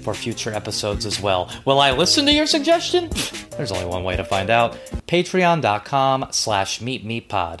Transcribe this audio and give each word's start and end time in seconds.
for 0.00 0.14
future 0.14 0.52
episodes 0.52 1.06
as 1.06 1.20
well. 1.20 1.50
Will 1.64 1.80
I 1.80 1.92
listen 1.92 2.26
to 2.26 2.32
your 2.32 2.46
suggestion? 2.46 3.10
There's 3.56 3.72
only 3.72 3.86
one 3.86 4.04
way 4.04 4.16
to 4.16 4.24
find 4.24 4.50
out. 4.50 4.72
Patreon.com 5.06 6.28
slash 6.30 6.80
meetmeetpod. 6.80 7.60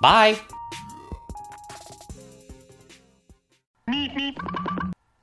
Bye! 0.00 0.38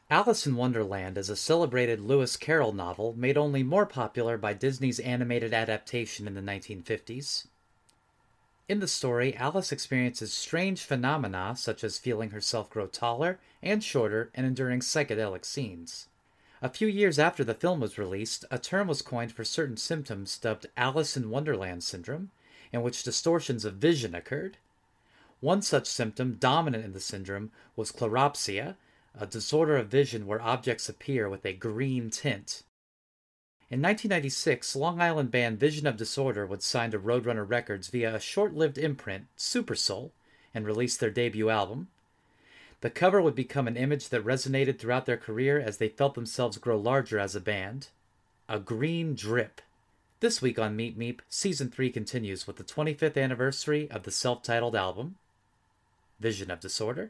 Alice 0.09 0.45
in 0.45 0.55
Wonderland 0.55 1.17
is 1.17 1.29
a 1.29 1.35
celebrated 1.35 1.99
Lewis 1.99 2.38
Carroll 2.38 2.73
novel 2.73 3.13
made 3.17 3.38
only 3.38 3.63
more 3.63 3.85
popular 3.85 4.38
by 4.38 4.54
Disney's 4.54 4.99
animated 4.99 5.54
adaptation 5.54 6.27
in 6.27 6.35
the 6.35 6.41
1950s. 6.41 7.48
In 8.67 8.79
the 8.79 8.88
story, 8.88 9.35
Alice 9.35 9.71
experiences 9.71 10.34
strange 10.34 10.84
phenomena 10.84 11.55
such 11.55 11.84
as 11.84 11.99
feeling 11.99 12.31
herself 12.31 12.70
grow 12.70 12.88
taller 12.88 13.40
and 13.66 13.84
shorter 13.84 14.30
and 14.34 14.46
enduring 14.46 14.80
psychedelic 14.80 15.44
scenes. 15.44 16.08
A 16.62 16.70
few 16.70 16.88
years 16.88 17.20
after 17.20 17.44
the 17.44 17.54
film 17.54 17.82
was 17.82 17.98
released, 17.98 18.46
a 18.50 18.58
term 18.58 18.88
was 18.88 19.02
coined 19.02 19.34
for 19.34 19.44
certain 19.44 19.76
symptoms 19.76 20.38
dubbed 20.38 20.68
Alice 20.78 21.18
in 21.18 21.30
Wonderland 21.30 21.84
syndrome, 21.84 22.32
in 22.72 22.82
which 22.82 23.04
distortions 23.04 23.66
of 23.66 23.76
vision 23.76 24.16
occurred. 24.16 24.57
One 25.41 25.62
such 25.62 25.88
symptom 25.88 26.35
dominant 26.40 26.85
in 26.85 26.94
the 26.94 26.99
syndrome 26.99 27.52
was 27.76 27.91
chloropsia, 27.91 28.77
a 29.20 29.26
disorder 29.26 29.77
of 29.77 29.88
vision 29.88 30.26
where 30.26 30.41
objects 30.41 30.88
appear 30.88 31.27
with 31.27 31.46
a 31.46 31.54
green 31.54 32.10
tint. 32.10 32.63
In 33.70 33.82
1996, 33.82 34.76
Long 34.76 35.02
Island 35.02 35.32
band 35.32 35.60
Vision 35.60 35.88
of 35.88 35.98
Disorder 35.98 36.46
would 36.46 36.62
sign 36.62 36.91
to 36.91 37.00
Roadrunner 37.00 37.50
Records 37.50 37.88
via 37.88 38.16
a 38.16 38.20
short 38.20 38.54
lived 38.54 38.77
imprint, 38.77 39.26
Super 39.35 39.76
Soul, 39.76 40.13
and 40.54 40.66
release 40.66 40.96
their 40.98 41.10
debut 41.10 41.50
album. 41.50 41.88
The 42.86 42.91
cover 42.91 43.20
would 43.20 43.34
become 43.34 43.68
an 43.68 43.78
image 43.78 44.10
that 44.10 44.24
resonated 44.24 44.78
throughout 44.78 45.08
their 45.08 45.18
career 45.18 45.60
as 45.60 45.78
they 45.78 45.90
felt 45.90 46.14
themselves 46.14 46.60
grow 46.60 46.78
larger 46.78 47.18
as 47.18 47.34
a 47.34 47.41
band. 47.41 47.88
A 48.48 48.60
green 48.60 49.16
drip. 49.16 49.60
This 50.20 50.40
week 50.40 50.60
on 50.60 50.76
Meet 50.76 50.96
Meep, 50.96 51.22
Season 51.28 51.72
3 51.72 51.90
continues 51.90 52.46
with 52.46 52.58
the 52.58 52.63
25th 52.63 53.20
anniversary 53.20 53.90
of 53.90 54.04
the 54.04 54.12
self 54.12 54.44
titled 54.44 54.76
album. 54.76 55.16
Vision 56.20 56.52
of 56.52 56.60
Disorder. 56.60 57.10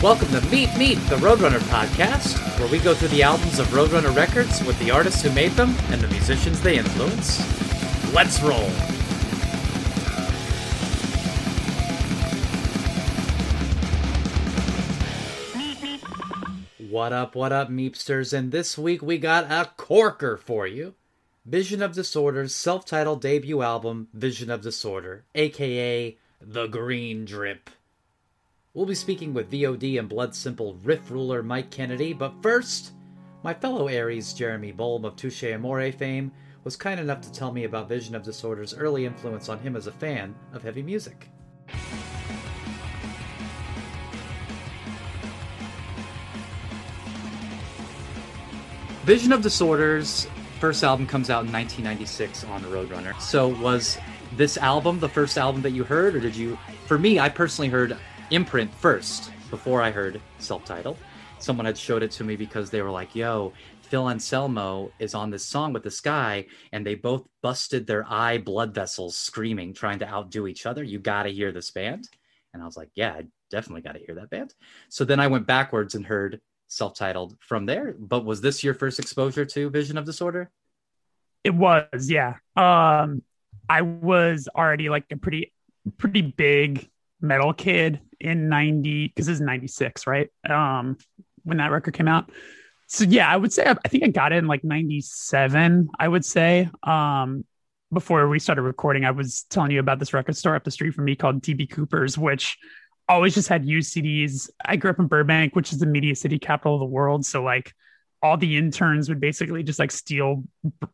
Welcome 0.00 0.28
to 0.28 0.40
Meet 0.42 0.68
Meep, 0.70 1.08
the 1.08 1.16
Roadrunner 1.16 1.58
podcast, 1.58 2.38
where 2.60 2.68
we 2.68 2.78
go 2.78 2.94
through 2.94 3.08
the 3.08 3.24
albums 3.24 3.58
of 3.58 3.66
Roadrunner 3.70 4.14
Records 4.14 4.62
with 4.62 4.78
the 4.78 4.92
artists 4.92 5.22
who 5.22 5.32
made 5.32 5.50
them 5.52 5.74
and 5.88 6.00
the 6.00 6.06
musicians 6.06 6.60
they 6.60 6.78
influence. 6.78 7.40
Let's 8.14 8.40
roll! 8.40 8.68
What 16.88 17.12
up, 17.12 17.34
what 17.34 17.52
up, 17.52 17.68
Meepsters? 17.68 18.32
And 18.32 18.52
this 18.52 18.78
week 18.78 19.02
we 19.02 19.18
got 19.18 19.50
a 19.50 19.68
corker 19.76 20.36
for 20.36 20.64
you. 20.64 20.94
Vision 21.44 21.82
of 21.82 21.94
Disorder's 21.94 22.54
self 22.54 22.84
titled 22.86 23.20
debut 23.20 23.62
album, 23.62 24.06
Vision 24.14 24.48
of 24.48 24.60
Disorder, 24.60 25.24
aka 25.34 26.16
The 26.40 26.66
Green 26.68 27.24
Drip. 27.24 27.68
We'll 28.74 28.84
be 28.84 28.94
speaking 28.94 29.32
with 29.32 29.50
VOD 29.50 29.98
and 29.98 30.10
Blood 30.10 30.34
Simple 30.34 30.74
riff 30.84 31.10
ruler 31.10 31.42
Mike 31.42 31.70
Kennedy, 31.70 32.12
but 32.12 32.34
first, 32.42 32.92
my 33.42 33.54
fellow 33.54 33.88
Aries 33.88 34.34
Jeremy 34.34 34.72
Bolm 34.72 35.06
of 35.06 35.16
Touché 35.16 35.58
Amoré 35.58 35.92
fame 35.92 36.30
was 36.64 36.76
kind 36.76 37.00
enough 37.00 37.22
to 37.22 37.32
tell 37.32 37.50
me 37.50 37.64
about 37.64 37.88
Vision 37.88 38.14
of 38.14 38.22
Disorder's 38.22 38.74
early 38.74 39.06
influence 39.06 39.48
on 39.48 39.58
him 39.58 39.74
as 39.74 39.86
a 39.86 39.92
fan 39.92 40.34
of 40.52 40.62
heavy 40.62 40.82
music. 40.82 41.30
Vision 49.04 49.32
of 49.32 49.40
Disorder's 49.40 50.28
first 50.60 50.84
album 50.84 51.06
comes 51.06 51.30
out 51.30 51.46
in 51.46 51.52
1996 51.52 52.44
on 52.44 52.62
Roadrunner. 52.64 53.18
So 53.18 53.48
was 53.48 53.96
this 54.36 54.58
album 54.58 55.00
the 55.00 55.08
first 55.08 55.38
album 55.38 55.62
that 55.62 55.70
you 55.70 55.84
heard, 55.84 56.14
or 56.14 56.20
did 56.20 56.36
you? 56.36 56.58
For 56.84 56.98
me, 56.98 57.18
I 57.18 57.30
personally 57.30 57.70
heard 57.70 57.96
Imprint 58.30 58.72
first 58.74 59.30
before 59.50 59.80
I 59.80 59.90
heard 59.90 60.20
self-titled. 60.38 60.98
Someone 61.38 61.66
had 61.66 61.78
showed 61.78 62.02
it 62.02 62.10
to 62.12 62.24
me 62.24 62.36
because 62.36 62.68
they 62.68 62.82
were 62.82 62.90
like, 62.90 63.14
"Yo, 63.14 63.52
Phil 63.82 64.10
Anselmo 64.10 64.92
is 64.98 65.14
on 65.14 65.30
this 65.30 65.44
song 65.44 65.72
with 65.72 65.82
this 65.82 66.00
guy, 66.00 66.46
and 66.72 66.84
they 66.84 66.94
both 66.94 67.26
busted 67.42 67.86
their 67.86 68.04
eye 68.06 68.38
blood 68.38 68.74
vessels 68.74 69.16
screaming, 69.16 69.72
trying 69.72 70.00
to 70.00 70.08
outdo 70.08 70.46
each 70.46 70.66
other. 70.66 70.82
You 70.82 70.98
got 70.98 71.22
to 71.22 71.30
hear 71.30 71.52
this 71.52 71.70
band." 71.70 72.08
And 72.52 72.62
I 72.62 72.66
was 72.66 72.76
like, 72.76 72.90
"Yeah, 72.94 73.12
I 73.12 73.26
definitely 73.50 73.82
got 73.82 73.92
to 73.92 74.04
hear 74.04 74.16
that 74.16 74.30
band." 74.30 74.54
So 74.90 75.04
then 75.04 75.20
I 75.20 75.28
went 75.28 75.46
backwards 75.46 75.94
and 75.94 76.04
heard 76.04 76.40
self-titled 76.66 77.36
from 77.40 77.64
there. 77.64 77.94
But 77.98 78.26
was 78.26 78.42
this 78.42 78.62
your 78.62 78.74
first 78.74 78.98
exposure 78.98 79.46
to 79.46 79.70
Vision 79.70 79.96
of 79.96 80.04
Disorder? 80.04 80.50
It 81.44 81.54
was, 81.54 82.10
yeah. 82.10 82.34
Um, 82.56 83.22
I 83.70 83.82
was 83.82 84.48
already 84.54 84.90
like 84.90 85.06
a 85.10 85.16
pretty, 85.16 85.54
pretty 85.96 86.20
big 86.20 86.90
metal 87.20 87.52
kid 87.52 88.00
in 88.20 88.48
90 88.48 89.08
because 89.08 89.26
this 89.26 89.34
is 89.34 89.40
96 89.40 90.06
right? 90.06 90.28
Um 90.48 90.96
when 91.44 91.58
that 91.58 91.70
record 91.70 91.94
came 91.94 92.08
out. 92.08 92.30
So 92.86 93.04
yeah 93.04 93.30
i 93.30 93.36
would 93.36 93.52
say 93.52 93.66
i 93.66 93.88
think 93.88 94.04
i 94.04 94.08
got 94.08 94.32
it 94.32 94.36
in 94.36 94.46
like 94.46 94.64
97 94.64 95.88
i 95.98 96.08
would 96.08 96.24
say. 96.24 96.68
Um 96.82 97.44
before 97.92 98.28
we 98.28 98.38
started 98.38 98.62
recording 98.62 99.04
i 99.06 99.10
was 99.10 99.44
telling 99.44 99.70
you 99.70 99.80
about 99.80 99.98
this 99.98 100.12
record 100.12 100.36
store 100.36 100.54
up 100.54 100.64
the 100.64 100.70
street 100.70 100.92
from 100.92 101.06
me 101.06 101.16
called 101.16 101.40
db 101.40 101.70
cooper's 101.70 102.18
which 102.18 102.58
always 103.08 103.32
just 103.32 103.48
had 103.48 103.64
used 103.64 103.94
cds 103.94 104.50
i 104.66 104.76
grew 104.76 104.90
up 104.90 104.98
in 104.98 105.06
burbank 105.06 105.56
which 105.56 105.72
is 105.72 105.78
the 105.78 105.86
media 105.86 106.14
city 106.14 106.38
capital 106.38 106.74
of 106.74 106.80
the 106.80 106.86
world. 106.86 107.24
So 107.24 107.42
like 107.42 107.72
all 108.22 108.36
the 108.36 108.56
interns 108.56 109.08
would 109.08 109.20
basically 109.20 109.62
just 109.62 109.78
like 109.78 109.90
steal 109.90 110.44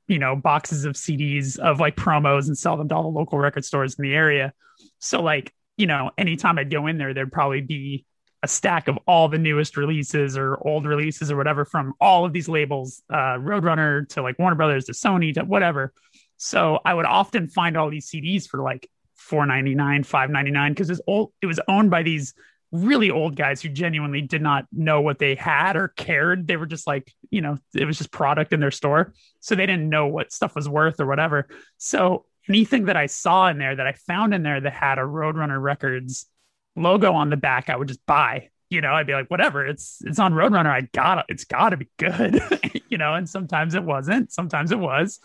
you 0.09 0.19
know 0.19 0.37
boxes 0.37 0.85
of 0.85 0.95
cds 0.95 1.59
of 1.59 1.81
like 1.81 1.97
promos 1.97 2.47
and 2.47 2.57
sell 2.57 2.77
them 2.77 2.89
to 2.89 2.95
all 2.95 3.03
the 3.03 3.09
local 3.09 3.39
record 3.39 3.65
stores 3.65 3.95
in 3.99 4.03
the 4.03 4.15
area. 4.15 4.53
So 4.99 5.23
like 5.23 5.53
you 5.77 5.87
know, 5.87 6.11
anytime 6.17 6.59
I'd 6.59 6.71
go 6.71 6.87
in 6.87 6.99
there, 6.99 7.15
there'd 7.15 7.33
probably 7.33 7.61
be 7.61 8.05
a 8.43 8.49
stack 8.49 8.89
of 8.89 8.99
all 9.07 9.29
the 9.29 9.39
newest 9.39 9.77
releases 9.77 10.37
or 10.37 10.59
old 10.67 10.87
releases 10.87 11.31
or 11.31 11.37
whatever 11.37 11.65
from 11.65 11.95
all 11.99 12.27
of 12.27 12.33
these 12.33 12.49
labels, 12.49 13.03
uh, 13.11 13.39
Roadrunner 13.39 14.07
to 14.11 14.23
like 14.23 14.39
Warner 14.39 14.55
Brothers 14.55 14.85
to 14.85 14.93
Sony 14.93 15.33
to 15.35 15.45
whatever. 15.45 15.95
So 16.37 16.79
I 16.85 16.93
would 16.93 17.07
often 17.07 17.49
find 17.49 17.77
all 17.77 17.89
these 17.89 18.11
CDs 18.11 18.47
for 18.47 18.61
like 18.61 18.89
four 19.17 19.47
ninety 19.47 19.75
nine, 19.75 20.05
five 20.05 20.29
ninety 20.29 20.51
nine 20.51 20.75
because 20.75 21.01
old. 21.07 21.33
It 21.41 21.47
was 21.47 21.59
owned 21.69 21.91
by 21.91 22.03
these 22.03 22.35
really 22.71 23.11
old 23.11 23.37
guys 23.37 23.63
who 23.63 23.69
genuinely 23.71 24.21
did 24.21 24.43
not 24.43 24.67
know 24.73 25.01
what 25.01 25.19
they 25.19 25.37
had 25.37 25.77
or 25.77 25.89
cared. 25.89 26.47
They 26.47 26.57
were 26.57 26.67
just 26.67 26.87
like, 26.87 27.11
you 27.31 27.41
know, 27.41 27.57
it 27.75 27.87
was 27.87 27.97
just 27.97 28.11
product 28.11 28.53
in 28.53 28.61
their 28.61 28.71
store, 28.71 29.15
so 29.41 29.55
they 29.55 29.65
didn't 29.65 29.89
know 29.89 30.07
what 30.09 30.33
stuff 30.33 30.55
was 30.55 30.69
worth 30.69 31.01
or 31.01 31.07
whatever. 31.07 31.49
So 31.79 32.27
anything 32.49 32.87
that 32.87 32.97
I 32.97 33.07
saw 33.07 33.49
in 33.49 33.59
there 33.59 33.77
that 33.77 33.87
I 33.87 33.93
found 33.93 34.35
in 34.35 34.43
there 34.43 34.61
that 34.61 34.73
had 34.73 34.99
a 34.99 35.03
Roadrunner 35.03 35.61
Records 35.61 36.27
logo 36.77 37.13
on 37.13 37.31
the 37.31 37.37
back, 37.37 37.71
I 37.71 37.77
would 37.77 37.89
just 37.89 38.05
buy. 38.07 38.51
You 38.71 38.81
know, 38.81 38.93
I'd 38.93 39.07
be 39.07 39.13
like, 39.13 39.31
whatever, 39.31 39.65
it's 39.65 40.01
it's 40.05 40.19
on 40.19 40.33
Roadrunner. 40.33 40.67
I 40.67 40.89
gotta, 40.93 41.25
it's 41.29 41.45
got 41.45 41.71
to 41.71 41.77
be 41.77 41.89
good. 41.97 42.41
you 42.89 42.99
know, 42.99 43.15
and 43.15 43.29
sometimes 43.29 43.75
it 43.75 43.85
wasn't. 43.85 44.33
Sometimes 44.33 44.73
it 44.73 44.79
was. 44.79 45.21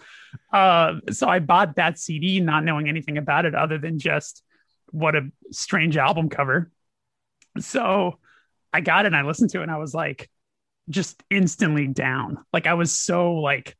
Uh, 0.54 0.95
so 1.12 1.27
I 1.27 1.39
bought 1.39 1.75
that 1.77 1.98
CD, 1.98 2.39
not 2.39 2.63
knowing 2.63 2.88
anything 2.89 3.18
about 3.18 3.45
it 3.45 3.56
other 3.56 3.77
than 3.77 3.98
just 3.98 4.44
what 4.92 5.16
a 5.16 5.30
strange 5.51 5.98
album 5.98 6.30
cover. 6.30 6.71
So 7.60 8.19
I 8.71 8.81
got 8.81 9.06
it 9.06 9.07
and 9.07 9.16
I 9.16 9.24
listened 9.24 9.50
to 9.51 9.60
it 9.60 9.63
and 9.63 9.71
I 9.71 9.77
was 9.77 9.94
like, 9.94 10.30
just 10.89 11.21
instantly 11.30 11.88
down. 11.88 12.39
Like 12.51 12.68
I 12.68 12.74
was 12.74 12.92
so 12.92 13.36
like 13.36 13.77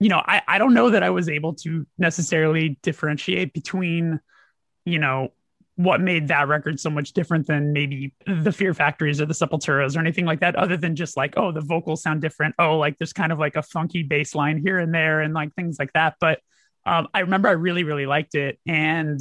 you 0.00 0.08
know, 0.08 0.22
I, 0.24 0.42
I 0.48 0.58
don't 0.58 0.74
know 0.74 0.90
that 0.90 1.02
I 1.02 1.10
was 1.10 1.28
able 1.28 1.54
to 1.56 1.86
necessarily 1.98 2.78
differentiate 2.82 3.52
between, 3.52 4.18
you 4.84 4.98
know, 4.98 5.28
what 5.76 6.00
made 6.00 6.28
that 6.28 6.48
record 6.48 6.80
so 6.80 6.90
much 6.90 7.12
different 7.12 7.46
than 7.46 7.72
maybe 7.72 8.14
the 8.26 8.52
Fear 8.52 8.74
Factories 8.74 9.20
or 9.20 9.26
the 9.26 9.34
Sepulturas 9.34 9.96
or 9.96 10.00
anything 10.00 10.24
like 10.24 10.40
that, 10.40 10.56
other 10.56 10.76
than 10.76 10.96
just 10.96 11.16
like, 11.16 11.34
oh, 11.36 11.52
the 11.52 11.60
vocals 11.60 12.02
sound 12.02 12.20
different. 12.20 12.54
Oh, 12.58 12.76
like 12.76 12.98
there's 12.98 13.12
kind 13.12 13.30
of 13.30 13.38
like 13.38 13.56
a 13.56 13.62
funky 13.62 14.02
bass 14.02 14.34
line 14.34 14.58
here 14.58 14.78
and 14.78 14.92
there 14.92 15.20
and 15.20 15.32
like 15.32 15.54
things 15.54 15.78
like 15.78 15.92
that. 15.92 16.16
But 16.18 16.40
um, 16.86 17.08
I 17.14 17.20
remember 17.20 17.48
I 17.48 17.52
really, 17.52 17.84
really 17.84 18.06
liked 18.06 18.34
it. 18.34 18.58
And 18.66 19.20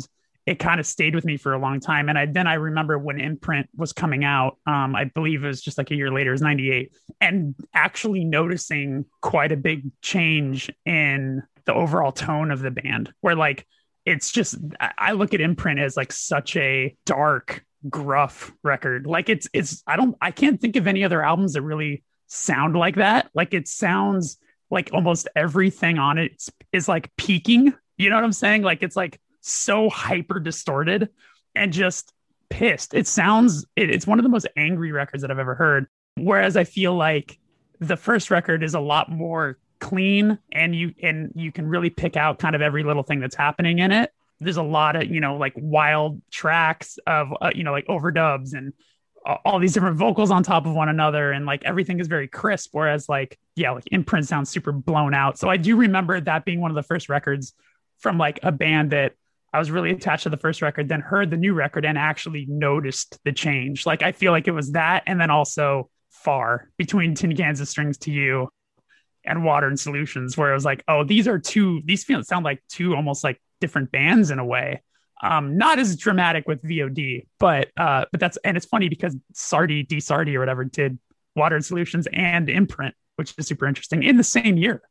it 0.50 0.58
kind 0.58 0.80
of 0.80 0.88
stayed 0.88 1.14
with 1.14 1.26
me 1.26 1.38
for 1.38 1.54
a 1.54 1.60
long 1.60 1.80
time. 1.80 2.10
And 2.10 2.18
I 2.18 2.26
then 2.26 2.48
I 2.48 2.56
remember 2.56 2.98
when 2.98 3.20
Imprint 3.20 3.70
was 3.78 3.94
coming 3.94 4.24
out, 4.26 4.58
um, 4.66 4.96
I 4.96 5.04
believe 5.04 5.44
it 5.44 5.48
was 5.48 5.62
just 5.62 5.78
like 5.78 5.92
a 5.92 5.96
year 5.96 6.12
later, 6.12 6.32
it 6.32 6.34
was 6.34 6.42
98, 6.42 6.92
and 7.22 7.54
actually 7.76 8.26
noticing 8.26 9.06
quite 9.22 9.52
a 9.52 9.58
big 9.58 9.92
change 10.02 10.72
in 10.88 11.44
the 11.66 11.74
overall 11.76 12.12
tone 12.12 12.50
of 12.50 12.62
the 12.62 12.72
band, 12.72 13.14
where 13.22 13.36
like 13.36 13.68
it's 14.08 14.32
just 14.32 14.58
I 14.98 15.12
look 15.12 15.36
at 15.36 15.40
Imprint 15.40 15.80
as 15.80 15.96
like 15.96 16.12
such 16.12 16.56
a 16.56 16.98
dark, 17.06 17.64
gruff 17.88 18.52
record. 18.64 19.06
Like 19.06 19.30
it's 19.30 19.48
it's 19.54 19.84
I 19.86 19.98
don't 19.98 20.18
I 20.20 20.32
can't 20.32 20.60
think 20.60 20.78
of 20.78 20.88
any 20.88 21.04
other 21.04 21.22
albums 21.22 21.54
that 21.54 21.62
really 21.62 22.04
sound 22.26 22.76
like 22.76 22.96
that. 22.96 23.30
Like 23.36 23.54
it 23.54 23.68
sounds 23.68 24.40
like 24.72 24.90
almost 24.94 25.28
everything 25.36 26.00
on 26.00 26.18
it 26.18 26.42
is 26.72 26.88
like 26.88 27.16
peaking. 27.18 27.72
You 27.98 28.10
know 28.10 28.16
what 28.16 28.26
I'm 28.26 28.34
saying? 28.34 28.64
Like 28.64 28.82
it's 28.82 28.96
like 28.96 29.20
so 29.52 29.90
hyper 29.90 30.40
distorted 30.40 31.10
and 31.56 31.74
just 31.74 32.14
pissed. 32.50 32.94
It 32.94 33.08
sounds 33.08 33.66
it, 33.76 33.90
it's 33.90 34.08
one 34.08 34.20
of 34.20 34.24
the 34.24 34.30
most 34.30 34.48
angry 34.58 34.92
records 34.92 35.22
that 35.22 35.32
I've 35.32 35.40
ever 35.40 35.56
heard. 35.56 35.88
Whereas 36.16 36.58
I 36.58 36.64
feel 36.64 36.96
like 36.96 37.38
the 37.80 37.98
first 37.98 38.32
record 38.32 38.64
is 38.64 38.74
a 38.74 38.80
lot 38.80 39.10
more 39.10 39.58
clean 39.80 40.38
and 40.52 40.76
you 40.76 40.94
and 41.02 41.32
you 41.36 41.52
can 41.52 41.68
really 41.68 41.90
pick 41.90 42.18
out 42.18 42.40
kind 42.40 42.56
of 42.56 42.62
every 42.62 42.84
little 42.84 43.04
thing 43.04 43.20
that's 43.20 43.36
happening 43.36 43.80
in 43.80 43.92
it. 43.92 44.12
There's 44.42 44.58
a 44.58 44.64
lot 44.64 44.96
of, 44.96 45.10
you 45.10 45.20
know, 45.20 45.38
like 45.38 45.54
wild 45.56 46.22
tracks 46.32 46.98
of 47.08 47.30
uh, 47.42 47.52
you 47.56 47.64
know, 47.64 47.72
like 47.72 47.88
overdubs 47.88 48.54
and 48.54 48.74
all 49.46 49.60
these 49.60 49.74
different 49.74 49.98
vocals 49.98 50.32
on 50.32 50.44
top 50.44 50.66
of 50.66 50.74
one 50.74 50.90
another 50.90 51.32
and 51.32 51.46
like 51.46 51.64
everything 51.64 52.00
is 52.00 52.08
very 52.08 52.28
crisp 52.28 52.70
whereas 52.72 53.10
like 53.10 53.38
yeah 53.56 53.72
like 53.72 53.84
imprint 53.92 54.28
sounds 54.28 54.50
super 54.50 54.72
blown 54.72 55.14
out 55.14 55.38
so 55.38 55.50
i 55.50 55.58
do 55.58 55.76
remember 55.76 56.20
that 56.20 56.46
being 56.46 56.62
one 56.62 56.72
of 56.72 56.76
the 56.76 56.84
first 56.84 57.10
records 57.10 57.54
from 58.00 58.18
like 58.18 58.40
a 58.44 58.52
band 58.52 58.92
that 58.92 59.14
I 59.54 59.60
was 59.60 59.72
really 59.72 59.92
attached 59.92 60.24
to 60.24 60.30
the 60.30 60.38
first 60.38 60.62
record, 60.62 60.90
then 60.90 61.02
heard 61.02 61.32
the 61.32 61.38
new 61.38 61.54
record 61.54 61.86
and 61.86 61.98
actually 61.98 62.46
noticed 62.48 63.18
the 63.26 63.32
change. 63.32 63.86
Like 63.86 64.04
I 64.04 64.12
feel 64.12 64.32
like 64.32 64.48
it 64.48 64.52
was 64.52 64.72
that, 64.72 65.04
and 65.08 65.20
then 65.20 65.32
also 65.32 65.90
far 66.12 66.70
between 66.78 67.16
Tin 67.16 67.36
Cans 67.36 67.60
of 67.60 67.68
Strings 67.68 67.98
to 68.00 68.12
You 68.12 68.50
and 69.26 69.44
Water 69.44 69.68
and 69.68 69.80
Solutions, 69.80 70.38
where 70.38 70.52
it 70.52 70.54
was 70.54 70.66
like, 70.66 70.84
oh, 70.88 71.04
these 71.04 71.28
are 71.28 71.40
two. 71.40 71.82
These 71.86 72.04
feel 72.04 72.24
sound 72.24 72.46
like 72.46 72.64
two 72.70 72.96
almost 72.96 73.24
like 73.24 73.42
different 73.60 73.92
bands 73.92 74.32
in 74.32 74.40
a 74.40 74.46
way. 74.46 74.82
Um, 75.22 75.58
not 75.58 75.80
as 75.80 75.98
dramatic 75.98 76.48
with 76.48 76.62
VOD, 76.62 77.28
but 77.40 77.70
uh, 77.76 78.06
but 78.12 78.20
that's 78.20 78.38
and 78.38 78.56
it's 78.56 78.66
funny 78.66 78.88
because 78.88 79.16
Sardy, 79.34 79.88
D 79.88 79.98
Sardy 79.98 80.36
or 80.36 80.40
whatever 80.40 80.64
did 80.64 80.98
Water 81.36 81.56
and 81.56 81.66
Solutions 81.66 82.08
and 82.14 82.50
Imprint, 82.50 82.96
which 83.16 83.34
is 83.38 83.48
super 83.48 83.66
interesting 83.66 84.04
in 84.04 84.18
the 84.18 84.24
same 84.24 84.58
year. 84.58 84.82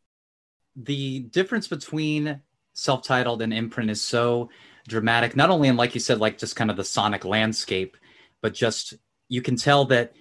The 0.76 1.20
difference 1.20 1.66
between 1.66 2.40
self-titled 2.78 3.42
and 3.42 3.52
imprint 3.52 3.90
is 3.90 4.00
so 4.00 4.48
dramatic 4.86 5.34
not 5.34 5.50
only 5.50 5.66
in 5.66 5.76
like 5.76 5.94
you 5.94 6.00
said 6.00 6.20
like 6.20 6.38
just 6.38 6.54
kind 6.54 6.70
of 6.70 6.76
the 6.76 6.84
sonic 6.84 7.24
landscape 7.24 7.96
but 8.40 8.54
just 8.54 8.94
you 9.28 9.42
can 9.42 9.56
tell 9.56 9.84
that 9.84 10.12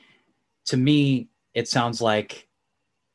to 0.66 0.76
me 0.76 1.30
it 1.54 1.68
sounds 1.68 2.02
like 2.02 2.48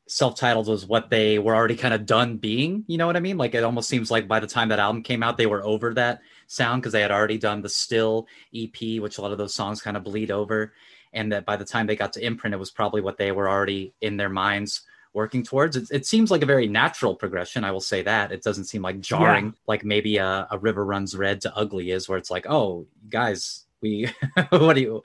self-titled 0.07 0.67
was 0.67 0.85
what 0.85 1.09
they 1.09 1.39
were 1.39 1.53
already 1.53 1.75
kind 1.75 1.93
of 1.93 2.05
done 2.05 2.37
being 2.37 2.85
you 2.87 2.97
know 2.97 3.05
what 3.05 3.17
i 3.17 3.19
mean? 3.19 3.37
Like 3.37 3.53
it 3.53 3.65
almost 3.65 3.89
seems 3.89 4.09
like 4.09 4.29
by 4.29 4.39
the 4.39 4.47
time 4.47 4.69
that 4.69 4.79
album 4.79 5.03
came 5.03 5.21
out 5.21 5.35
they 5.35 5.45
were 5.45 5.63
over 5.65 5.93
that 5.93 6.21
sound 6.47 6.81
because 6.81 6.93
they 6.93 7.01
had 7.01 7.11
already 7.11 7.37
done 7.37 7.61
the 7.61 7.67
still 7.67 8.27
ep 8.55 8.77
which 9.01 9.17
a 9.17 9.21
lot 9.21 9.33
of 9.33 9.37
those 9.37 9.53
songs 9.53 9.81
kind 9.81 9.97
of 9.97 10.05
bleed 10.05 10.31
over 10.31 10.73
and 11.11 11.33
that 11.33 11.45
by 11.45 11.57
the 11.57 11.65
time 11.65 11.85
they 11.85 11.97
got 11.97 12.13
to 12.13 12.25
imprint 12.25 12.53
it 12.53 12.59
was 12.59 12.71
probably 12.71 13.01
what 13.01 13.17
they 13.17 13.33
were 13.33 13.49
already 13.49 13.93
in 13.99 14.15
their 14.15 14.29
minds 14.29 14.83
working 15.13 15.43
towards. 15.43 15.75
It, 15.77 15.87
it 15.91 16.05
seems 16.05 16.31
like 16.31 16.41
a 16.41 16.47
very 16.47 16.67
natural 16.67 17.15
progression. 17.15 17.63
I 17.63 17.71
will 17.71 17.81
say 17.81 18.01
that 18.03 18.31
it 18.31 18.43
doesn't 18.43 18.65
seem 18.65 18.81
like 18.81 18.99
jarring, 18.99 19.45
yeah. 19.45 19.51
like 19.67 19.83
maybe 19.83 20.17
a, 20.17 20.47
a, 20.49 20.57
river 20.57 20.85
runs 20.85 21.15
red 21.15 21.41
to 21.41 21.55
ugly 21.55 21.91
is, 21.91 22.09
where 22.09 22.17
it's 22.17 22.31
like, 22.31 22.47
oh, 22.49 22.87
guys, 23.09 23.65
we, 23.81 24.09
what 24.49 24.73
do 24.73 24.81
you, 24.81 25.03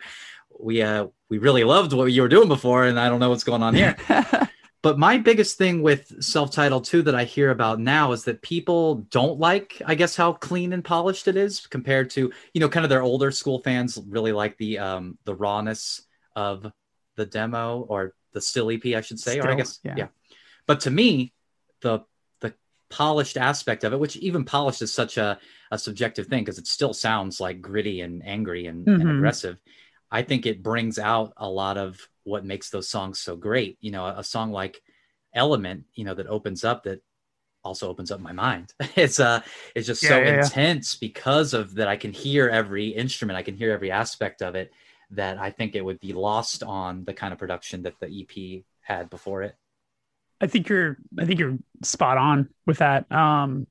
we, 0.59 0.83
uh, 0.83 1.07
we 1.29 1.39
really 1.39 1.65
loved 1.65 1.93
what 1.93 2.07
you 2.07 2.23
were 2.23 2.29
doing 2.29 2.49
before, 2.49 2.85
and 2.85 2.99
I 2.99 3.09
don't 3.09 3.21
know 3.21 3.31
what's 3.31 3.45
going 3.45 3.63
on 3.63 3.75
here. 3.75 3.97
but 4.83 4.99
my 4.99 5.19
biggest 5.19 5.59
thing 5.59 5.83
with 5.83 6.23
self-titled 6.23 6.85
too 6.85 7.03
that 7.03 7.15
I 7.15 7.25
hear 7.25 7.51
about 7.51 7.79
now 7.79 8.13
is 8.13 8.25
that 8.25 8.41
people 8.41 8.97
don't 9.11 9.39
like, 9.39 9.81
I 9.85 9.95
guess, 9.95 10.17
how 10.17 10.33
clean 10.33 10.73
and 10.73 10.85
polished 10.85 11.29
it 11.29 11.37
is 11.37 11.67
compared 11.67 12.11
to, 12.11 12.33
you 12.55 12.61
know, 12.61 12.69
kind 12.69 12.85
of 12.85 12.91
their 12.91 13.03
older 13.03 13.31
school 13.31 13.61
fans 13.63 13.99
really 14.09 14.33
like 14.33 14.57
the 14.57 14.79
um 14.79 15.19
the 15.25 15.35
rawness 15.35 16.03
of 16.35 16.71
the 17.17 17.27
demo 17.27 17.81
or 17.81 18.15
the 18.33 18.41
still 18.41 18.71
EP, 18.71 18.85
I 18.87 19.01
should 19.01 19.21
say, 19.21 19.33
still, 19.33 19.47
or 19.47 19.51
I 19.51 19.55
guess 19.55 19.81
yeah. 19.83 19.95
yeah. 19.97 20.07
But 20.67 20.81
to 20.81 20.91
me, 20.91 21.33
the 21.81 22.01
the 22.41 22.55
polished 22.91 23.37
aspect 23.37 23.85
of 23.85 23.93
it, 23.93 24.01
which 24.01 24.17
even 24.17 24.45
polished 24.45 24.83
is 24.83 24.93
such 24.93 25.17
a, 25.17 25.39
a 25.71 25.79
subjective 25.79 26.27
thing 26.27 26.43
because 26.43 26.59
it 26.59 26.67
still 26.67 26.93
sounds 26.93 27.41
like 27.41 27.61
gritty 27.61 28.01
and 28.01 28.25
angry 28.25 28.67
and, 28.67 28.87
mm-hmm. 28.87 29.01
and, 29.01 29.11
aggressive. 29.19 29.59
I 30.11 30.23
think 30.23 30.47
it 30.47 30.63
brings 30.63 30.99
out 30.99 31.33
a 31.37 31.49
lot 31.49 31.77
of 31.77 31.99
what 32.25 32.45
makes 32.45 32.71
those 32.71 32.89
songs 32.89 33.21
so 33.21 33.37
great. 33.37 33.79
You 33.81 33.91
know, 33.91 34.07
a, 34.07 34.19
a 34.19 34.25
song 34.25 34.53
like 34.53 34.83
Element, 35.35 35.85
you 35.95 36.05
know, 36.05 36.15
that 36.15 36.27
opens 36.27 36.65
up 36.65 36.85
that 36.85 37.03
also 37.65 37.89
opens 37.89 38.11
up 38.11 38.21
my 38.21 38.33
mind. 38.33 38.73
It's 38.97 39.21
uh 39.21 39.41
it's 39.75 39.87
just 39.87 40.03
yeah, 40.03 40.09
so 40.09 40.19
yeah, 40.19 40.43
intense 40.43 40.97
because 40.97 41.55
of 41.55 41.75
that 41.75 41.89
I 41.89 41.97
can 41.97 42.13
hear 42.13 42.49
every 42.49 42.89
instrument, 42.89 43.37
I 43.37 43.43
can 43.43 43.57
hear 43.57 43.73
every 43.73 43.91
aspect 43.91 44.43
of 44.43 44.55
it 44.55 44.73
that 45.11 45.39
I 45.39 45.51
think 45.51 45.75
it 45.75 45.85
would 45.85 46.01
be 46.01 46.13
lost 46.13 46.63
on 46.63 47.05
the 47.05 47.15
kind 47.15 47.33
of 47.33 47.39
production 47.39 47.83
that 47.83 47.95
the 48.01 48.07
EP 48.07 48.65
had 48.81 49.11
before 49.11 49.43
it. 49.43 49.55
I 50.41 50.47
think 50.47 50.69
you're 50.69 50.99
I 51.19 51.25
think 51.25 51.41
you're 51.41 51.59
spot 51.83 52.19
on 52.19 52.49
with 52.67 52.79
that. 52.79 53.11
Um 53.11 53.67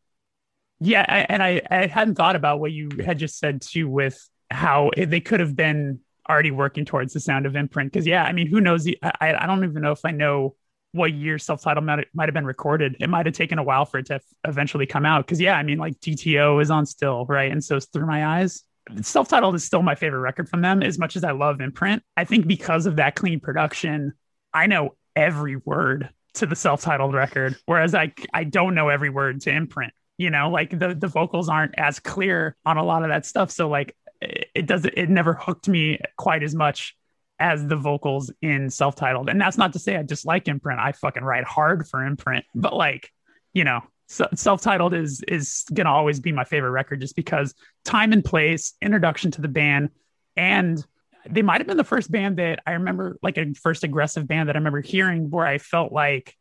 yeah, 0.80 1.06
I, 1.08 1.26
and 1.30 1.42
I 1.42 1.62
I 1.70 1.88
hadn't 1.88 2.16
thought 2.16 2.36
about 2.36 2.60
what 2.60 2.72
you 2.72 2.90
had 3.04 3.20
just 3.20 3.40
said 3.40 3.62
too 3.62 3.88
with 3.88 4.18
how 4.50 4.92
they 4.96 5.20
could 5.20 5.40
have 5.40 5.56
been 5.56 6.00
already 6.30 6.52
working 6.52 6.86
towards 6.86 7.14
the 7.14 7.20
sound 7.20 7.46
of 7.46 7.56
imprint 7.56 7.92
because 7.92 8.06
yeah, 8.08 8.24
I 8.24 8.34
mean 8.34 8.48
who 8.48 8.62
knows 8.62 8.88
I 8.88 9.34
I 9.34 9.46
don't 9.46 9.64
even 9.64 9.82
know 9.82 9.92
if 9.92 10.04
I 10.04 10.12
know 10.12 10.56
what 10.94 11.14
year 11.14 11.38
self-titled 11.38 11.86
might, 11.86 12.08
might 12.14 12.28
have 12.28 12.34
been 12.34 12.46
recorded. 12.46 12.98
It 13.00 13.10
might 13.10 13.26
have 13.26 13.36
taken 13.36 13.60
a 13.60 13.64
while 13.64 13.86
for 13.86 14.00
it 14.00 14.08
to 14.08 14.20
eventually 14.46 14.86
come 14.86 15.06
out 15.06 15.26
because 15.26 15.40
yeah, 15.40 15.56
I 15.56 15.64
mean 15.64 15.78
like 15.78 16.00
DTO 16.00 16.62
is 16.62 16.72
on 16.72 16.86
still, 16.86 17.26
right? 17.26 17.52
And 17.52 17.64
so 17.64 17.78
it's 17.78 17.86
through 17.88 18.08
my 18.08 18.26
eyes 18.40 18.64
self-titled 19.02 19.56
is 19.56 19.64
still 19.64 19.82
my 19.82 19.96
favorite 19.96 20.20
record 20.20 20.50
from 20.50 20.62
them 20.62 20.82
as 20.84 20.98
much 20.98 21.16
as 21.16 21.24
i 21.24 21.32
love 21.32 21.62
imprint. 21.62 22.04
I 22.16 22.24
think 22.24 22.48
because 22.48 22.86
of 22.86 22.98
that 22.98 23.16
clean 23.16 23.40
production 23.40 24.14
i 24.54 24.68
know 24.68 24.96
every 25.16 25.56
word 25.56 26.10
to 26.36 26.46
the 26.46 26.56
self-titled 26.56 27.14
record 27.14 27.56
whereas 27.66 27.96
i 27.96 28.14
i 28.34 28.44
don't 28.44 28.76
know 28.76 28.90
every 28.90 29.10
word 29.10 29.42
to 29.42 29.52
imprint 29.52 29.94
you 30.18 30.30
know? 30.30 30.50
Like 30.50 30.78
the 30.78 30.96
the 30.96 31.08
vocals 31.08 31.50
aren't 31.50 31.78
as 31.78 32.00
clear 32.00 32.56
on 32.66 32.78
a 32.78 32.84
lot 32.84 33.04
of 33.04 33.10
that 33.10 33.26
stuff. 33.26 33.52
So 33.52 33.70
like 33.70 33.96
it 34.22 34.66
doesn't 34.66 34.94
it 34.98 35.10
never 35.10 35.34
hooked 35.34 35.68
me 35.68 36.00
quite 36.18 36.44
as 36.44 36.56
much 36.56 36.96
as 37.40 37.66
the 37.66 37.76
vocals 37.76 38.32
in 38.42 38.70
self-titled. 38.70 39.30
And 39.30 39.40
that's 39.40 39.58
not 39.58 39.74
to 39.74 39.80
say 39.80 39.96
i 39.96 40.02
dislike 40.02 40.48
imprint. 40.48 40.80
I 40.80 40.92
fucking 40.92 41.24
write 41.24 41.44
hard 41.44 41.88
for 41.88 42.04
imprint. 42.04 42.46
But 42.56 42.74
like 42.76 43.12
you 43.54 43.64
know 43.64 43.82
self-titled 44.08 44.94
is 44.94 45.22
is 45.28 45.66
gonna 45.74 45.92
always 45.92 46.20
be 46.20 46.32
my 46.32 46.44
favorite 46.44 46.72
record 46.72 47.02
just 47.02 47.16
because 47.16 47.54
time 47.84 48.14
and 48.14 48.24
place 48.24 48.74
introduction 48.82 49.32
to 49.32 49.42
the 49.42 49.48
band 49.48 49.90
and 50.36 50.86
they 51.30 51.42
might 51.42 51.60
have 51.60 51.68
been 51.68 51.78
the 51.78 51.84
first 51.84 52.10
band 52.10 52.38
that 52.38 52.62
i 52.66 52.72
remember 52.72 53.18
like 53.22 53.38
a 53.38 53.54
first 53.54 53.84
aggressive 53.84 54.28
band 54.28 54.48
that 54.48 54.56
i 54.56 54.60
remember 54.60 54.82
hearing 54.82 55.30
where 55.30 55.46
i 55.46 55.58
felt 55.58 55.92
like 55.92 56.36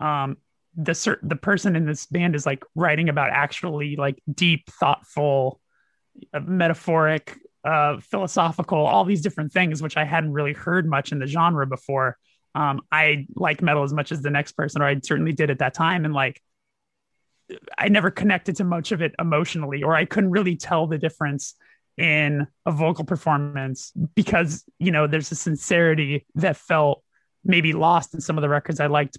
um 0.00 0.36
the 0.76 1.18
the 1.22 1.36
person 1.36 1.76
in 1.76 1.86
this 1.86 2.06
band 2.06 2.34
is 2.34 2.44
like 2.44 2.62
writing 2.74 3.08
about 3.08 3.30
actually 3.30 3.96
like 3.96 4.22
deep 4.32 4.68
thoughtful 4.68 5.60
uh, 6.34 6.40
metaphoric 6.40 7.38
uh 7.64 7.98
philosophical 8.00 8.86
all 8.86 9.04
these 9.04 9.22
different 9.22 9.50
things 9.50 9.82
which 9.82 9.96
i 9.96 10.04
hadn't 10.04 10.32
really 10.32 10.52
heard 10.52 10.86
much 10.88 11.10
in 11.10 11.18
the 11.18 11.26
genre 11.26 11.66
before. 11.66 12.16
Um 12.54 12.82
i 12.92 13.26
like 13.34 13.62
metal 13.62 13.82
as 13.82 13.92
much 13.92 14.12
as 14.12 14.20
the 14.20 14.30
next 14.30 14.52
person 14.52 14.82
or 14.82 14.84
i 14.84 15.00
certainly 15.02 15.32
did 15.32 15.50
at 15.50 15.58
that 15.60 15.74
time 15.74 16.04
and 16.04 16.14
like 16.14 16.40
I 17.78 17.88
never 17.88 18.10
connected 18.10 18.56
to 18.56 18.64
much 18.64 18.92
of 18.92 19.02
it 19.02 19.14
emotionally, 19.18 19.82
or 19.82 19.94
I 19.94 20.04
couldn't 20.04 20.30
really 20.30 20.56
tell 20.56 20.86
the 20.86 20.98
difference 20.98 21.54
in 21.96 22.46
a 22.64 22.72
vocal 22.72 23.04
performance 23.04 23.92
because, 24.14 24.64
you 24.78 24.90
know, 24.90 25.06
there's 25.06 25.32
a 25.32 25.36
sincerity 25.36 26.26
that 26.36 26.56
felt 26.56 27.02
maybe 27.44 27.72
lost 27.72 28.14
in 28.14 28.20
some 28.20 28.38
of 28.38 28.42
the 28.42 28.48
records 28.48 28.80
I 28.80 28.86
liked 28.86 29.18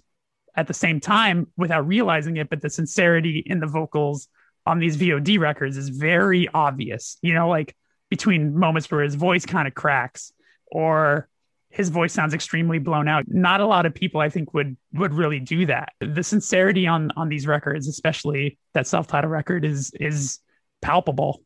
at 0.56 0.66
the 0.66 0.74
same 0.74 1.00
time 1.00 1.48
without 1.56 1.86
realizing 1.86 2.36
it. 2.36 2.48
But 2.48 2.60
the 2.60 2.70
sincerity 2.70 3.42
in 3.44 3.60
the 3.60 3.66
vocals 3.66 4.28
on 4.66 4.78
these 4.78 4.96
VOD 4.96 5.38
records 5.38 5.76
is 5.76 5.88
very 5.88 6.48
obvious, 6.52 7.18
you 7.22 7.34
know, 7.34 7.48
like 7.48 7.76
between 8.08 8.56
moments 8.56 8.90
where 8.90 9.02
his 9.02 9.14
voice 9.14 9.46
kind 9.46 9.66
of 9.66 9.74
cracks 9.74 10.32
or 10.66 11.28
his 11.70 11.88
voice 11.88 12.12
sounds 12.12 12.34
extremely 12.34 12.80
blown 12.80 13.06
out. 13.06 13.24
Not 13.28 13.60
a 13.60 13.66
lot 13.66 13.86
of 13.86 13.94
people, 13.94 14.20
I 14.20 14.28
think, 14.28 14.52
would 14.52 14.76
would 14.92 15.14
really 15.14 15.38
do 15.38 15.66
that. 15.66 15.92
The 16.00 16.22
sincerity 16.22 16.86
on 16.86 17.12
on 17.16 17.28
these 17.28 17.46
records, 17.46 17.86
especially 17.86 18.58
that 18.74 18.88
self-titled 18.88 19.30
record, 19.30 19.64
is 19.64 19.92
is 19.98 20.40
palpable. 20.82 21.42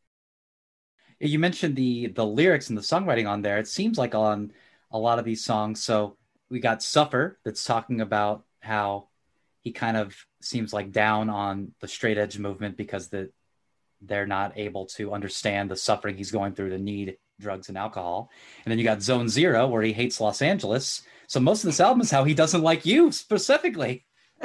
You 1.19 1.37
mentioned 1.37 1.75
the 1.75 2.07
the 2.07 2.25
lyrics 2.25 2.69
and 2.69 2.77
the 2.77 2.81
songwriting 2.81 3.29
on 3.29 3.43
there. 3.43 3.59
It 3.59 3.67
seems 3.67 3.97
like 3.99 4.15
on 4.15 4.51
a 4.91 4.97
lot 4.97 5.19
of 5.19 5.25
these 5.25 5.45
songs. 5.45 5.83
So 5.83 6.17
we 6.49 6.59
got 6.59 6.81
"Suffer" 6.81 7.39
that's 7.45 7.63
talking 7.63 8.01
about 8.01 8.45
how 8.59 9.09
he 9.61 9.71
kind 9.71 9.95
of 9.95 10.15
seems 10.41 10.73
like 10.73 10.91
down 10.91 11.29
on 11.29 11.73
the 11.81 11.87
straight 11.87 12.17
edge 12.17 12.39
movement 12.39 12.77
because 12.77 13.09
the 13.09 13.29
they're 14.01 14.27
not 14.27 14.53
able 14.57 14.87
to 14.87 15.13
understand 15.13 15.69
the 15.69 15.75
suffering 15.75 16.17
he's 16.17 16.31
going 16.31 16.53
through 16.53 16.69
the 16.71 16.77
need 16.77 17.17
drugs 17.39 17.69
and 17.69 17.77
alcohol. 17.77 18.29
And 18.63 18.71
then 18.71 18.77
you 18.77 18.83
got 18.83 19.01
Zone 19.01 19.29
Zero, 19.29 19.67
where 19.67 19.81
he 19.81 19.93
hates 19.93 20.21
Los 20.21 20.41
Angeles. 20.41 21.01
So 21.27 21.39
most 21.39 21.63
of 21.63 21.67
this 21.67 21.79
album 21.79 22.01
is 22.01 22.11
how 22.11 22.23
he 22.23 22.33
doesn't 22.33 22.61
like 22.61 22.85
you 22.85 23.11
specifically. 23.11 24.05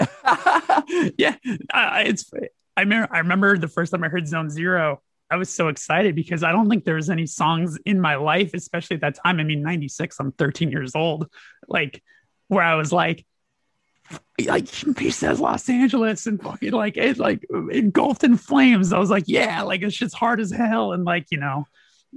yeah, 1.19 1.37
uh, 1.73 2.03
it's. 2.07 2.31
I 2.77 2.83
remember. 2.83 3.09
I 3.13 3.19
remember 3.19 3.59
the 3.59 3.69
first 3.69 3.93
time 3.93 4.05
I 4.05 4.09
heard 4.09 4.27
Zone 4.27 4.51
Zero. 4.51 5.03
I 5.31 5.37
was 5.37 5.51
so 5.51 5.69
excited 5.69 6.15
because 6.15 6.43
I 6.43 6.51
don't 6.51 6.69
think 6.69 6.85
there 6.85 6.97
was 6.97 7.11
any 7.11 7.27
songs 7.27 7.79
in 7.85 8.01
my 8.01 8.17
life, 8.17 8.53
especially 8.55 8.97
at 8.97 9.01
that 9.03 9.17
time. 9.17 9.41
I 9.41 9.45
mean, 9.45 9.63
'96. 9.63 10.19
I'm 10.19 10.33
13 10.33 10.71
years 10.71 10.95
old. 10.95 11.29
Like, 11.69 12.03
where 12.49 12.65
I 12.65 12.75
was 12.77 12.93
like, 12.93 13.27
like 14.47 14.69
he 14.69 15.11
says 15.11 15.41
Los 15.41 15.69
Angeles 15.69 16.27
and 16.27 16.43
fucking 16.43 16.73
like 16.73 16.97
it 16.97 17.19
like 17.19 17.45
engulfed 17.71 18.25
in 18.25 18.37
flames. 18.37 18.93
I 18.93 18.99
was 18.99 19.11
like, 19.11 19.25
yeah, 19.27 19.63
like 19.63 19.83
it's 19.83 19.97
just 19.97 20.15
hard 20.15 20.41
as 20.41 20.51
hell. 20.51 20.93
And 20.93 21.05
like, 21.05 21.27
you 21.31 21.39
know, 21.39 21.67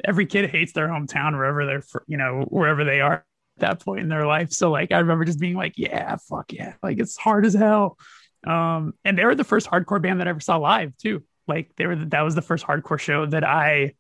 every 0.04 0.26
kid 0.26 0.50
hates 0.50 0.74
their 0.74 0.88
hometown 0.88 1.34
wherever 1.34 1.66
they're 1.66 1.84
you 2.08 2.18
know, 2.18 2.46
wherever 2.50 2.84
they 2.84 3.02
are 3.02 3.14
at 3.14 3.24
that 3.60 3.86
point 3.86 4.02
in 4.02 4.10
their 4.10 4.26
life. 4.26 4.52
So 4.52 4.72
like 4.72 4.92
I 4.92 5.00
remember 5.00 5.26
just 5.26 5.40
being 5.40 5.56
like, 5.56 5.74
yeah, 5.78 6.16
fuck 6.18 6.52
yeah. 6.52 6.74
Like 6.82 7.00
it's 7.00 7.18
hard 7.18 7.46
as 7.46 7.54
hell. 7.54 7.98
Um, 8.46 8.94
and 9.06 9.18
they 9.18 9.26
were 9.26 9.36
the 9.36 9.44
first 9.44 9.68
hardcore 9.68 10.02
band 10.02 10.20
that 10.20 10.28
I 10.28 10.32
ever 10.32 10.40
saw 10.40 10.58
live 10.58 10.98
too. 10.98 11.24
Like 11.48 11.76
they 11.76 11.88
were 11.88 11.96
that 11.96 12.22
was 12.22 12.36
the 12.36 12.42
first 12.42 12.66
hardcore 12.66 13.00
show 13.00 13.26
that 13.26 13.44
I 13.44 13.94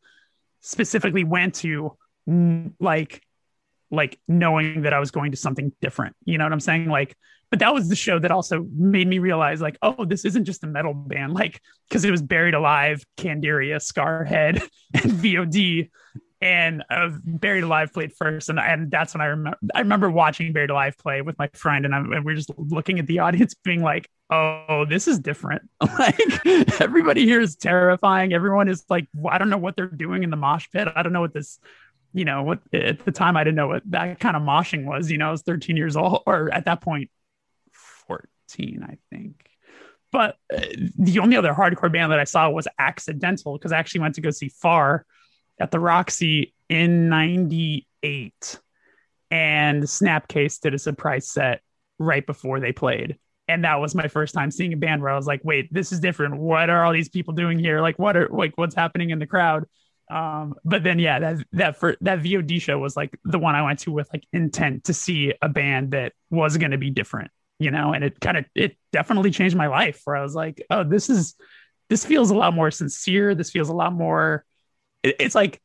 specifically 0.61 1.23
went 1.23 1.55
to 1.55 1.97
like 2.79 3.21
like 3.93 4.19
knowing 4.27 4.81
that 4.81 4.93
I 4.93 4.99
was 4.99 5.11
going 5.11 5.31
to 5.31 5.37
something 5.37 5.71
different. 5.81 6.15
You 6.25 6.37
know 6.37 6.43
what 6.45 6.53
I'm 6.53 6.59
saying? 6.59 6.89
Like 6.89 7.15
but 7.53 7.59
that 7.59 7.71
was 7.71 7.87
the 7.87 7.95
show 7.95 8.17
that 8.17 8.31
also 8.31 8.65
made 8.75 9.07
me 9.07 9.19
realize 9.19 9.61
like 9.61 9.77
oh 9.83 10.05
this 10.05 10.25
isn't 10.25 10.45
just 10.45 10.63
a 10.63 10.67
metal 10.67 10.95
band 10.95 11.35
like 11.35 11.61
because 11.87 12.03
it 12.03 12.09
was 12.09 12.23
buried 12.23 12.55
alive 12.55 13.03
candiria 13.15 13.75
scarhead 13.75 14.67
and 14.95 15.11
vod 15.11 15.87
and 16.41 16.83
uh, 16.89 17.09
buried 17.23 17.63
alive 17.63 17.93
played 17.93 18.11
first 18.11 18.49
and, 18.49 18.59
and 18.59 18.89
that's 18.89 19.13
when 19.13 19.21
i 19.21 19.25
remember 19.25 19.59
i 19.75 19.81
remember 19.81 20.09
watching 20.09 20.51
buried 20.51 20.71
alive 20.71 20.97
play 20.97 21.21
with 21.21 21.37
my 21.37 21.47
friend 21.53 21.85
and, 21.85 21.93
I, 21.93 21.99
and 21.99 22.25
we're 22.25 22.35
just 22.35 22.49
looking 22.57 22.97
at 22.97 23.05
the 23.05 23.19
audience 23.19 23.53
being 23.53 23.83
like 23.83 24.09
oh 24.31 24.85
this 24.89 25.07
is 25.07 25.19
different 25.19 25.61
like 25.99 26.19
everybody 26.81 27.23
here 27.23 27.39
is 27.39 27.55
terrifying 27.55 28.33
everyone 28.33 28.67
is 28.67 28.83
like 28.89 29.07
i 29.29 29.37
don't 29.37 29.51
know 29.51 29.59
what 29.59 29.75
they're 29.75 29.85
doing 29.85 30.23
in 30.23 30.31
the 30.31 30.37
mosh 30.37 30.67
pit 30.71 30.87
i 30.95 31.03
don't 31.03 31.13
know 31.13 31.21
what 31.21 31.35
this 31.35 31.59
you 32.13 32.25
know 32.25 32.43
what 32.43 32.59
at 32.73 33.03
the 33.05 33.11
time 33.11 33.35
i 33.35 33.43
didn't 33.43 33.55
know 33.55 33.67
what 33.67 33.83
that 33.85 34.19
kind 34.19 34.35
of 34.35 34.43
moshing 34.43 34.85
was 34.85 35.09
you 35.09 35.17
know 35.17 35.27
i 35.27 35.31
was 35.31 35.41
13 35.41 35.75
years 35.75 35.95
old 35.95 36.21
or 36.25 36.53
at 36.53 36.65
that 36.65 36.81
point 36.81 37.09
14, 38.53 38.85
I 38.87 38.97
think. 39.09 39.49
But 40.11 40.37
uh, 40.53 40.61
the 40.97 41.19
only 41.19 41.37
other 41.37 41.53
hardcore 41.53 41.91
band 41.91 42.11
that 42.11 42.19
I 42.19 42.23
saw 42.23 42.49
was 42.49 42.67
Accidental 42.77 43.57
because 43.57 43.71
I 43.71 43.79
actually 43.79 44.01
went 44.01 44.15
to 44.15 44.21
go 44.21 44.31
see 44.31 44.49
Far 44.49 45.05
at 45.59 45.71
the 45.71 45.79
Roxy 45.79 46.53
in 46.69 47.09
98. 47.09 48.59
And 49.31 49.83
Snapcase 49.83 50.59
did 50.59 50.75
a 50.75 50.79
surprise 50.79 51.29
set 51.29 51.61
right 51.97 52.25
before 52.25 52.59
they 52.59 52.71
played. 52.71 53.17
And 53.47 53.63
that 53.65 53.81
was 53.81 53.95
my 53.95 54.07
first 54.07 54.33
time 54.33 54.51
seeing 54.51 54.73
a 54.73 54.77
band 54.77 55.01
where 55.01 55.11
I 55.11 55.15
was 55.15 55.27
like, 55.27 55.41
wait, 55.43 55.73
this 55.73 55.91
is 55.91 55.99
different. 55.99 56.37
What 56.37 56.69
are 56.69 56.85
all 56.85 56.93
these 56.93 57.09
people 57.09 57.33
doing 57.33 57.57
here? 57.57 57.81
Like, 57.81 57.97
what 57.97 58.15
are 58.15 58.29
like 58.29 58.53
what's 58.55 58.75
happening 58.75 59.09
in 59.09 59.19
the 59.19 59.27
crowd? 59.27 59.65
Um, 60.13 60.55
but 60.63 60.83
then 60.83 60.99
yeah, 60.99 61.19
that 61.19 61.37
that 61.53 61.77
for 61.77 61.97
that 62.01 62.19
VOD 62.19 62.61
show 62.61 62.77
was 62.77 62.95
like 62.95 63.17
the 63.23 63.39
one 63.39 63.55
I 63.55 63.63
went 63.63 63.79
to 63.79 63.91
with 63.91 64.09
like 64.13 64.25
intent 64.31 64.85
to 64.85 64.93
see 64.93 65.33
a 65.41 65.49
band 65.49 65.91
that 65.91 66.13
was 66.29 66.57
gonna 66.57 66.77
be 66.77 66.91
different 66.91 67.31
you 67.59 67.71
know, 67.71 67.93
and 67.93 68.03
it 68.03 68.19
kind 68.19 68.35
of 68.35 68.45
it 68.55 68.77
definitely 68.91 69.31
changed 69.31 69.55
my 69.55 69.67
life 69.67 70.01
where 70.03 70.17
I 70.17 70.21
was 70.21 70.35
like, 70.35 70.65
oh, 70.69 70.83
this 70.83 71.09
is 71.09 71.35
this 71.89 72.05
feels 72.05 72.29
a 72.29 72.35
lot 72.35 72.53
more 72.53 72.71
sincere. 72.71 73.35
This 73.35 73.51
feels 73.51 73.69
a 73.69 73.73
lot 73.73 73.93
more. 73.93 74.43
It, 75.01 75.15
it's 75.19 75.35
like 75.35 75.61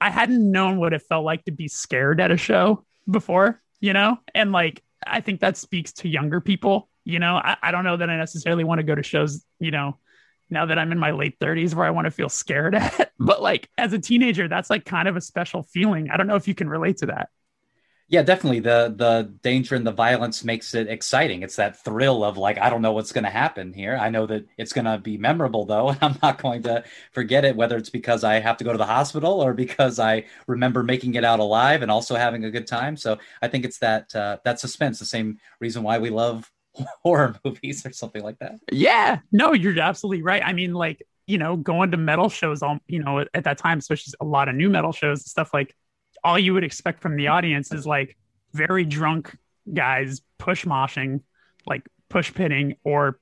I 0.00 0.10
hadn't 0.10 0.50
known 0.50 0.78
what 0.78 0.92
it 0.92 1.02
felt 1.02 1.24
like 1.24 1.44
to 1.44 1.52
be 1.52 1.68
scared 1.68 2.20
at 2.20 2.30
a 2.30 2.36
show 2.36 2.84
before, 3.10 3.62
you 3.80 3.94
know, 3.94 4.18
and 4.34 4.52
like 4.52 4.82
I 5.06 5.22
think 5.22 5.40
that 5.40 5.56
speaks 5.56 5.92
to 5.94 6.08
younger 6.08 6.40
people. 6.42 6.90
You 7.04 7.18
know, 7.18 7.36
I, 7.36 7.56
I 7.62 7.70
don't 7.70 7.84
know 7.84 7.96
that 7.96 8.10
I 8.10 8.16
necessarily 8.16 8.64
want 8.64 8.80
to 8.80 8.84
go 8.84 8.94
to 8.94 9.02
shows, 9.02 9.42
you 9.58 9.70
know, 9.70 9.98
now 10.50 10.66
that 10.66 10.78
I'm 10.78 10.92
in 10.92 10.98
my 10.98 11.10
late 11.12 11.38
30s 11.38 11.74
where 11.74 11.86
I 11.86 11.90
want 11.90 12.06
to 12.06 12.10
feel 12.10 12.28
scared 12.28 12.74
at. 12.76 13.12
But 13.18 13.42
like 13.42 13.68
as 13.78 13.92
a 13.92 13.98
teenager, 13.98 14.48
that's 14.48 14.70
like 14.70 14.84
kind 14.84 15.08
of 15.08 15.16
a 15.16 15.20
special 15.20 15.62
feeling. 15.62 16.10
I 16.10 16.16
don't 16.16 16.26
know 16.26 16.36
if 16.36 16.48
you 16.48 16.54
can 16.54 16.68
relate 16.68 16.98
to 16.98 17.06
that. 17.06 17.28
Yeah, 18.10 18.24
definitely. 18.24 18.58
The 18.58 18.92
the 18.96 19.32
danger 19.40 19.76
and 19.76 19.86
the 19.86 19.92
violence 19.92 20.42
makes 20.42 20.74
it 20.74 20.88
exciting. 20.88 21.44
It's 21.44 21.54
that 21.56 21.84
thrill 21.84 22.24
of 22.24 22.36
like, 22.36 22.58
I 22.58 22.68
don't 22.68 22.82
know 22.82 22.90
what's 22.90 23.12
going 23.12 23.22
to 23.22 23.30
happen 23.30 23.72
here. 23.72 23.96
I 23.96 24.10
know 24.10 24.26
that 24.26 24.46
it's 24.58 24.72
going 24.72 24.86
to 24.86 24.98
be 24.98 25.16
memorable 25.16 25.64
though, 25.64 25.88
and 25.90 25.98
I'm 26.02 26.18
not 26.20 26.42
going 26.42 26.64
to 26.64 26.82
forget 27.12 27.44
it. 27.44 27.54
Whether 27.54 27.76
it's 27.76 27.88
because 27.88 28.24
I 28.24 28.40
have 28.40 28.56
to 28.56 28.64
go 28.64 28.72
to 28.72 28.78
the 28.78 28.84
hospital 28.84 29.40
or 29.40 29.54
because 29.54 30.00
I 30.00 30.24
remember 30.48 30.82
making 30.82 31.14
it 31.14 31.24
out 31.24 31.38
alive 31.38 31.82
and 31.82 31.90
also 31.90 32.16
having 32.16 32.44
a 32.44 32.50
good 32.50 32.66
time. 32.66 32.96
So 32.96 33.16
I 33.42 33.46
think 33.46 33.64
it's 33.64 33.78
that 33.78 34.12
uh, 34.16 34.38
that 34.44 34.58
suspense. 34.58 34.98
The 34.98 35.04
same 35.04 35.38
reason 35.60 35.84
why 35.84 35.98
we 35.98 36.10
love 36.10 36.50
horror 37.02 37.38
movies 37.44 37.84
or 37.84 37.92
something 37.92 38.22
like 38.22 38.38
that. 38.38 38.56
Yeah, 38.70 39.20
no, 39.32 39.52
you're 39.52 39.78
absolutely 39.78 40.22
right. 40.22 40.42
I 40.44 40.52
mean, 40.52 40.74
like 40.74 41.06
you 41.26 41.38
know, 41.38 41.56
going 41.56 41.92
to 41.92 41.96
metal 41.96 42.28
shows, 42.28 42.62
all 42.62 42.78
you 42.88 43.02
know, 43.02 43.24
at 43.34 43.44
that 43.44 43.58
time, 43.58 43.78
especially 43.78 44.12
a 44.20 44.24
lot 44.24 44.48
of 44.48 44.54
nu 44.54 44.68
metal 44.68 44.92
shows, 44.92 45.20
and 45.20 45.26
stuff 45.26 45.54
like 45.54 45.74
all 46.24 46.38
you 46.38 46.52
would 46.54 46.64
expect 46.64 47.00
from 47.00 47.16
the 47.16 47.28
audience 47.28 47.72
is 47.72 47.86
like 47.86 48.16
very 48.52 48.84
drunk 48.84 49.36
guys 49.72 50.22
push 50.38 50.64
moshing, 50.64 51.20
like 51.66 51.86
push 52.08 52.34
pitting, 52.34 52.76
or 52.84 53.18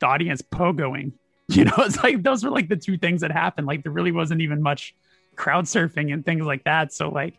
the 0.00 0.06
audience 0.06 0.42
pogoing. 0.42 1.12
You 1.46 1.66
know, 1.66 1.74
it's 1.76 2.02
like 2.02 2.22
those 2.22 2.42
were 2.42 2.50
like 2.50 2.70
the 2.70 2.76
two 2.76 2.96
things 2.96 3.20
that 3.20 3.30
happened. 3.30 3.66
Like 3.66 3.82
there 3.82 3.92
really 3.92 4.12
wasn't 4.12 4.40
even 4.40 4.62
much 4.62 4.94
crowd 5.36 5.66
surfing 5.66 6.10
and 6.10 6.24
things 6.24 6.46
like 6.46 6.64
that. 6.64 6.90
So 6.90 7.10
like 7.10 7.34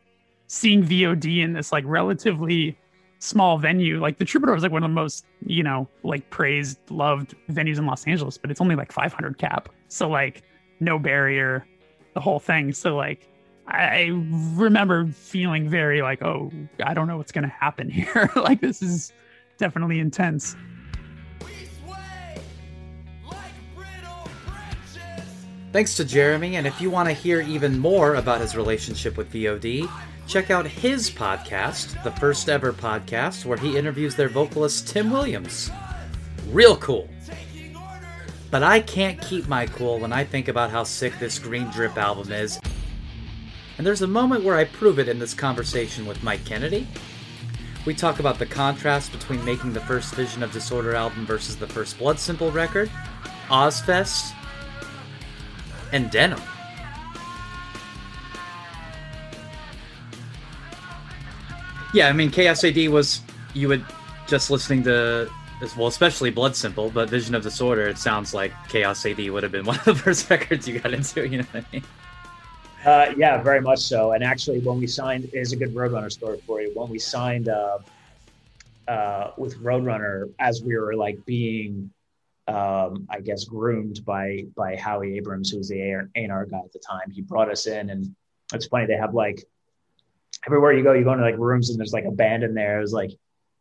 seeing 0.46 0.84
VOD 0.84 1.44
in 1.44 1.54
this 1.54 1.72
like 1.72 1.84
relatively 1.88 2.78
small 3.20 3.58
venue, 3.58 4.00
like 4.00 4.18
the 4.18 4.26
Troubadour 4.26 4.56
is 4.56 4.64
like 4.64 4.72
one 4.72 4.84
of 4.84 4.90
the 4.90 4.94
most, 4.94 5.26
you 5.46 5.64
know, 5.64 5.88
like 6.04 6.30
praised, 6.30 6.80
loved 6.90 7.36
venues 7.50 7.78
in 7.78 7.86
Los 7.86 8.06
Angeles, 8.06 8.38
but 8.38 8.52
it's 8.52 8.62
only 8.62 8.76
like 8.76 8.92
500 8.92 9.38
cap. 9.38 9.70
So 9.88 10.10
like 10.10 10.44
no 10.80 11.00
barrier, 11.00 11.66
the 12.14 12.20
whole 12.20 12.40
thing. 12.40 12.74
So 12.74 12.96
like 12.96 13.28
I 13.68 14.12
remember 14.54 15.08
feeling 15.08 15.70
very 15.70 16.02
like, 16.02 16.22
oh, 16.22 16.52
I 16.84 16.94
don't 16.94 17.08
know 17.08 17.18
what's 17.18 17.32
going 17.32 17.46
to 17.46 17.56
happen 17.60 17.90
here. 17.92 18.30
like, 18.36 18.62
this 18.62 18.82
is 18.82 19.12
definitely 19.58 20.00
intense. 20.00 20.56
Thanks 25.72 25.96
to 25.96 26.06
Jeremy, 26.06 26.56
and 26.56 26.66
if 26.66 26.80
you 26.80 26.90
want 26.90 27.10
to 27.10 27.14
hear 27.14 27.42
even 27.42 27.78
more 27.78 28.16
about 28.16 28.40
his 28.40 28.56
relationship 28.56 29.18
with 29.18 29.30
VOD, 29.34 29.90
check 30.27 30.51
out 30.51 30.65
his 30.67 31.10
podcast, 31.10 32.01
the 32.03 32.12
first 32.12 32.50
ever 32.50 32.74
podcast, 32.74 33.46
where 33.46 33.58
he 33.58 33.77
interviews 33.77 34.15
their 34.15 34.29
vocalist 34.29 34.88
Tim 34.88 35.12
Williams. 35.12 35.72
Real 36.50 36.77
cool. 36.77 37.10
But 38.51 38.63
I 38.63 38.79
can't 38.79 39.22
keep 39.22 39.48
my 39.48 39.65
cool 39.65 40.00
when 40.00 40.13
I 40.13 40.24
think 40.24 40.48
about 40.48 40.72
how 40.72 40.84
sick 40.84 41.17
this 41.20 41.39
Green 41.39 41.70
Drip 41.72 41.98
album 41.98 42.32
is 42.32 42.60
and 43.77 43.86
there's 43.86 44.01
a 44.01 44.08
moment 44.08 44.44
where 44.44 44.55
I 44.55 44.63
prove 44.63 45.00
it 45.00 45.10
in 45.10 45.20
this 45.20 45.34
conversation 45.34 46.05
with 46.05 46.24
Mike 46.24 46.46
Kennedy. 46.46 46.88
We 47.86 47.94
talk 47.94 48.20
about 48.20 48.39
the 48.39 48.46
contrast 48.46 49.12
between 49.12 49.44
making 49.44 49.74
the 49.74 49.82
first 49.82 50.15
Vision 50.15 50.44
of 50.44 50.51
Disorder 50.51 50.96
album 50.96 51.25
versus 51.25 51.58
the 51.58 51.67
first 51.67 52.00
Blood 52.00 52.17
Simple 52.17 52.51
record, 52.51 52.89
Ozzfest, 53.48 54.34
and 55.91 56.10
Denim. 56.10 56.41
Yeah, 61.96 62.10
I 62.10 62.12
mean, 62.12 62.30
Chaos 62.30 62.62
AD 62.66 62.90
was, 62.90 63.22
you 63.54 63.70
would 63.70 63.86
just 64.28 64.52
listening 64.52 64.84
to, 64.84 65.32
as 65.62 65.78
well, 65.78 65.88
especially 65.88 66.30
Blood 66.30 66.54
Simple, 66.54 66.90
but 66.90 67.10
Vision 67.10 67.34
of 67.36 67.42
Disorder, 67.42 67.88
it 67.88 67.98
sounds 67.98 68.34
like 68.34 68.52
Chaos 68.68 69.06
AD 69.06 69.30
would 69.30 69.44
have 69.44 69.54
been 69.54 69.64
one 69.66 69.78
of 69.78 69.86
the 69.86 69.96
first 69.96 70.30
records 70.30 70.68
you 70.68 70.78
got 70.78 70.94
into, 70.94 71.25
you 71.25 71.38
know 71.38 71.46
what 71.54 71.64
I 71.64 71.68
mean? 71.72 71.84
Uh, 72.86 73.14
yeah, 73.16 73.42
very 73.42 73.62
much 73.62 73.80
so. 73.80 74.12
And 74.12 74.25
actually, 74.25 74.60
when 74.60 74.78
we 74.78 74.88
signed, 74.88 75.30
is 75.32 75.54
a 75.54 75.56
good 75.56 75.74
Roadrunner 75.74 76.12
story 76.12 76.38
for 76.46 76.62
you. 76.62 76.70
When 76.74 76.90
we 76.90 77.00
signed 77.00 77.48
uh, 77.48 77.78
uh, 78.90 79.32
with 79.38 79.58
Roadrunner, 79.64 80.34
as 80.38 80.62
we 80.62 80.75
were 80.75 80.96
like 80.96 81.25
being, 81.25 81.90
um, 82.50 83.08
I 83.10 83.22
guess, 83.22 83.46
groomed 83.46 84.04
by 84.04 84.48
by 84.54 84.75
Howie 84.75 85.16
Abrams, 85.16 85.50
who 85.50 85.60
was 85.60 85.70
the 85.70 85.80
A&R 85.82 86.46
guy 86.46 86.60
at 86.60 86.74
the 86.74 86.80
time, 86.80 87.10
he 87.10 87.22
brought 87.22 87.50
us 87.50 87.68
in, 87.68 87.90
and 87.90 88.14
it's 88.54 88.66
funny 88.68 88.86
they 88.86 88.98
have 88.98 89.14
like 89.14 89.46
everywhere 90.46 90.74
you 90.74 90.84
go, 90.84 90.94
you 90.94 91.04
go 91.04 91.14
into 91.14 91.24
like 91.24 91.38
rooms, 91.38 91.70
and 91.70 91.80
there's 91.80 91.94
like 91.94 92.06
a 92.06 92.12
band 92.12 92.44
in 92.44 92.54
there. 92.54 92.78
There's 92.78 92.94
like, 92.94 93.12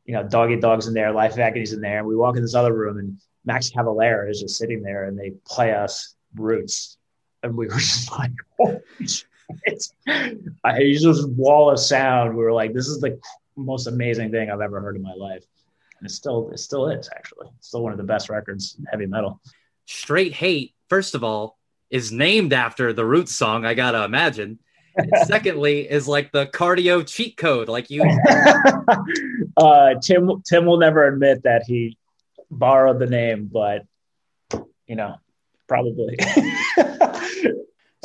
you 0.04 0.14
know, 0.14 0.22
Dog 0.22 0.50
Eat 0.50 0.60
Dog's 0.60 0.86
in 0.86 0.94
there, 0.94 1.12
Life 1.12 1.32
of 1.32 1.38
Agony's 1.38 1.72
in 1.72 1.80
there, 1.80 1.98
and 1.98 2.06
we 2.06 2.16
walk 2.16 2.36
in 2.36 2.42
this 2.42 2.54
other 2.54 2.72
room, 2.72 2.98
and 2.98 3.18
Max 3.44 3.70
Cavalera 3.70 4.30
is 4.30 4.40
just 4.40 4.56
sitting 4.56 4.82
there, 4.82 5.04
and 5.04 5.18
they 5.18 5.32
play 5.46 5.72
us 5.72 6.14
Roots 6.34 6.98
and 7.44 7.56
we 7.56 7.66
were 7.66 7.74
just 7.78 8.10
like, 8.10 8.32
holy 8.58 8.80
shit. 9.06 9.26
I 10.64 10.78
used 10.78 11.06
this 11.06 11.24
wall 11.26 11.70
of 11.70 11.78
sound. 11.78 12.36
We 12.36 12.42
were 12.42 12.52
like, 12.52 12.72
this 12.72 12.88
is 12.88 13.00
the 13.00 13.20
most 13.56 13.86
amazing 13.86 14.30
thing 14.30 14.50
I've 14.50 14.62
ever 14.62 14.80
heard 14.80 14.96
in 14.96 15.02
my 15.02 15.12
life. 15.12 15.44
And 15.98 16.08
it 16.08 16.12
still, 16.12 16.50
it 16.50 16.58
still 16.58 16.88
is 16.88 17.08
actually. 17.14 17.48
It's 17.58 17.68
still 17.68 17.82
one 17.82 17.92
of 17.92 17.98
the 17.98 18.04
best 18.04 18.30
records 18.30 18.76
in 18.78 18.84
heavy 18.86 19.06
metal. 19.06 19.40
Straight 19.84 20.32
hate, 20.32 20.74
first 20.88 21.14
of 21.14 21.22
all, 21.22 21.58
is 21.90 22.10
named 22.10 22.52
after 22.52 22.92
the 22.92 23.04
Roots 23.04 23.34
song. 23.34 23.64
I 23.64 23.74
gotta 23.74 24.02
imagine. 24.04 24.58
Secondly, 25.24 25.90
is 25.90 26.06
like 26.08 26.32
the 26.32 26.46
cardio 26.46 27.06
cheat 27.06 27.36
code, 27.36 27.68
like 27.68 27.90
you. 27.90 28.02
uh, 29.56 29.94
Tim 30.02 30.42
Tim 30.48 30.66
will 30.66 30.78
never 30.78 31.06
admit 31.06 31.42
that 31.44 31.64
he 31.66 31.96
borrowed 32.50 32.98
the 32.98 33.06
name, 33.06 33.48
but 33.52 33.86
you 34.86 34.96
know, 34.96 35.16
probably. 35.66 36.16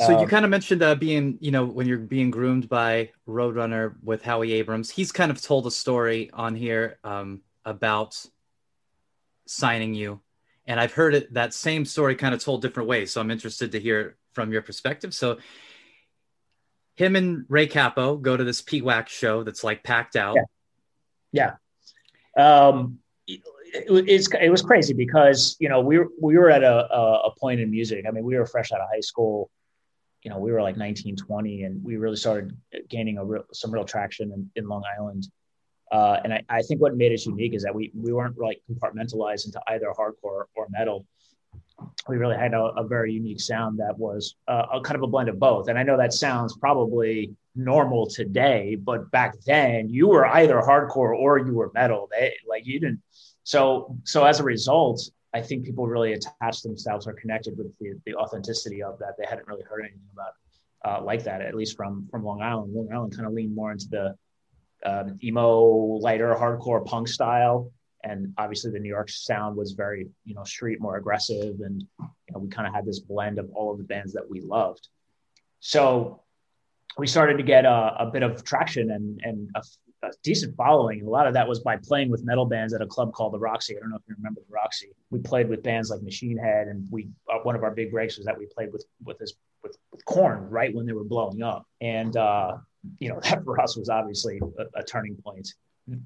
So 0.00 0.12
you 0.12 0.24
um, 0.24 0.28
kind 0.28 0.46
of 0.46 0.50
mentioned 0.50 0.82
uh, 0.82 0.94
being, 0.94 1.36
you 1.40 1.50
know, 1.50 1.66
when 1.66 1.86
you're 1.86 1.98
being 1.98 2.30
groomed 2.30 2.70
by 2.70 3.10
Roadrunner 3.28 3.96
with 4.02 4.22
Howie 4.22 4.52
Abrams, 4.52 4.88
he's 4.88 5.12
kind 5.12 5.30
of 5.30 5.42
told 5.42 5.66
a 5.66 5.70
story 5.70 6.30
on 6.32 6.54
here 6.54 6.98
um, 7.04 7.42
about 7.66 8.24
signing 9.46 9.92
you, 9.92 10.20
and 10.66 10.80
I've 10.80 10.94
heard 10.94 11.14
it 11.14 11.34
that 11.34 11.52
same 11.52 11.84
story 11.84 12.14
kind 12.14 12.34
of 12.34 12.42
told 12.42 12.62
different 12.62 12.88
ways. 12.88 13.12
So 13.12 13.20
I'm 13.20 13.30
interested 13.30 13.72
to 13.72 13.80
hear 13.80 14.16
from 14.32 14.52
your 14.52 14.62
perspective. 14.62 15.12
So 15.12 15.36
him 16.96 17.16
and 17.16 17.44
Ray 17.48 17.66
Cappo 17.66 18.16
go 18.16 18.36
to 18.36 18.44
this 18.44 18.62
PWAC 18.62 19.08
show 19.08 19.42
that's 19.42 19.64
like 19.64 19.82
packed 19.82 20.16
out. 20.16 20.36
Yeah. 21.32 21.54
yeah. 22.36 22.72
Um, 22.72 22.98
it, 23.26 23.40
it's, 23.74 24.28
it 24.40 24.50
was 24.50 24.62
crazy 24.62 24.94
because, 24.94 25.56
you 25.60 25.68
know, 25.68 25.80
we 25.80 25.98
were, 25.98 26.08
we 26.20 26.36
were 26.36 26.50
at 26.50 26.62
a, 26.62 26.92
a 26.92 27.34
point 27.38 27.60
in 27.60 27.70
music. 27.70 28.04
I 28.06 28.10
mean, 28.10 28.24
we 28.24 28.36
were 28.36 28.46
fresh 28.46 28.72
out 28.72 28.80
of 28.80 28.88
high 28.92 29.00
school 29.00 29.50
you 30.22 30.30
know, 30.30 30.38
we 30.38 30.52
were 30.52 30.62
like 30.62 30.76
19, 30.76 31.16
20, 31.16 31.62
and 31.64 31.82
we 31.82 31.96
really 31.96 32.16
started 32.16 32.56
gaining 32.88 33.18
a 33.18 33.24
real, 33.24 33.44
some 33.52 33.70
real 33.70 33.84
traction 33.84 34.32
in, 34.32 34.50
in 34.56 34.68
Long 34.68 34.82
Island. 34.98 35.26
Uh, 35.90 36.20
and 36.22 36.32
I, 36.32 36.42
I, 36.48 36.62
think 36.62 36.80
what 36.80 36.96
made 36.96 37.12
us 37.12 37.26
unique 37.26 37.54
is 37.54 37.64
that 37.64 37.74
we, 37.74 37.90
we 37.94 38.12
weren't 38.12 38.38
like 38.38 38.62
compartmentalized 38.70 39.46
into 39.46 39.60
either 39.68 39.86
hardcore 39.98 40.44
or 40.54 40.66
metal. 40.68 41.04
We 42.08 42.16
really 42.16 42.36
had 42.36 42.54
a, 42.54 42.62
a 42.76 42.84
very 42.86 43.12
unique 43.12 43.40
sound 43.40 43.78
that 43.78 43.98
was 43.98 44.36
uh, 44.48 44.66
a 44.72 44.80
kind 44.80 44.96
of 44.96 45.02
a 45.02 45.06
blend 45.06 45.28
of 45.28 45.38
both. 45.38 45.68
And 45.68 45.78
I 45.78 45.82
know 45.82 45.96
that 45.96 46.12
sounds 46.12 46.56
probably 46.56 47.34
normal 47.54 48.06
today, 48.06 48.76
but 48.76 49.10
back 49.10 49.34
then 49.46 49.88
you 49.88 50.08
were 50.08 50.26
either 50.26 50.56
hardcore 50.60 51.16
or 51.16 51.38
you 51.38 51.54
were 51.54 51.70
metal. 51.74 52.08
They 52.10 52.34
like 52.48 52.66
you 52.66 52.80
didn't. 52.80 53.02
So 53.44 53.96
so 54.04 54.24
as 54.24 54.40
a 54.40 54.44
result, 54.44 55.10
I 55.32 55.40
think 55.42 55.64
people 55.64 55.86
really 55.86 56.12
attached 56.12 56.62
themselves 56.62 57.06
or 57.06 57.12
connected 57.12 57.56
with 57.56 57.76
the, 57.78 57.94
the 58.06 58.14
authenticity 58.14 58.82
of 58.82 58.98
that. 58.98 59.14
They 59.18 59.26
hadn't 59.26 59.46
really 59.46 59.64
heard 59.68 59.80
anything 59.80 60.00
about 60.12 60.32
uh, 60.84 61.04
like 61.04 61.24
that, 61.24 61.42
at 61.42 61.54
least 61.54 61.76
from 61.76 62.08
from 62.10 62.24
Long 62.24 62.42
Island. 62.42 62.72
Long 62.74 62.92
Island 62.92 63.14
kind 63.14 63.26
of 63.26 63.32
leaned 63.32 63.54
more 63.54 63.72
into 63.72 63.88
the 63.88 64.16
um, 64.84 65.18
emo, 65.22 65.60
lighter, 66.00 66.34
hardcore 66.34 66.84
punk 66.84 67.08
style, 67.08 67.70
and 68.04 68.32
obviously 68.38 68.70
the 68.70 68.78
New 68.78 68.88
York 68.88 69.10
sound 69.10 69.56
was 69.56 69.72
very 69.72 70.08
you 70.24 70.34
know 70.34 70.44
street, 70.44 70.80
more 70.80 70.96
aggressive, 70.96 71.60
and 71.60 71.84
you 72.00 72.34
know, 72.34 72.38
we 72.38 72.48
kind 72.48 72.66
of 72.66 72.74
had 72.74 72.86
this 72.86 73.00
blend 73.00 73.38
of 73.38 73.50
all 73.54 73.72
of 73.72 73.78
the 73.78 73.84
bands 73.84 74.12
that 74.12 74.28
we 74.28 74.40
loved. 74.40 74.88
So 75.60 76.22
we 76.98 77.06
started 77.06 77.36
to 77.36 77.42
get 77.42 77.64
a, 77.64 77.94
a 77.98 78.10
bit 78.12 78.22
of 78.22 78.44
traction 78.44 78.90
and 78.90 79.20
and 79.22 79.50
a, 79.54 79.62
a 80.02 80.10
decent 80.22 80.56
following. 80.56 81.00
And 81.00 81.08
a 81.08 81.10
lot 81.10 81.26
of 81.26 81.34
that 81.34 81.46
was 81.46 81.60
by 81.60 81.76
playing 81.76 82.10
with 82.10 82.24
metal 82.24 82.46
bands 82.46 82.72
at 82.74 82.82
a 82.82 82.86
club 82.86 83.12
called 83.12 83.32
the 83.32 83.38
Roxy. 83.38 83.76
I 83.76 83.80
don't 83.80 83.90
know 83.90 83.96
if 83.96 84.02
you 84.08 84.14
remember 84.16 84.40
the 84.40 84.52
Roxy. 84.52 84.88
We 85.10 85.18
played 85.18 85.48
with 85.48 85.62
bands 85.62 85.90
like 85.90 86.02
Machine 86.02 86.38
Head, 86.38 86.68
and 86.68 86.86
we 86.90 87.08
uh, 87.32 87.38
one 87.42 87.54
of 87.54 87.62
our 87.62 87.70
big 87.70 87.92
breaks 87.92 88.16
was 88.16 88.26
that 88.26 88.38
we 88.38 88.46
played 88.46 88.72
with 88.72 88.84
with 89.04 89.18
this 89.18 89.34
with, 89.62 89.76
with 89.92 90.04
Korn 90.04 90.48
right 90.48 90.74
when 90.74 90.86
they 90.86 90.92
were 90.92 91.04
blowing 91.04 91.42
up, 91.42 91.66
and 91.80 92.16
uh, 92.16 92.56
you 92.98 93.08
know 93.08 93.20
that 93.24 93.44
for 93.44 93.60
us 93.60 93.76
was 93.76 93.88
obviously 93.88 94.40
a, 94.58 94.80
a 94.80 94.82
turning 94.82 95.16
point. 95.16 95.48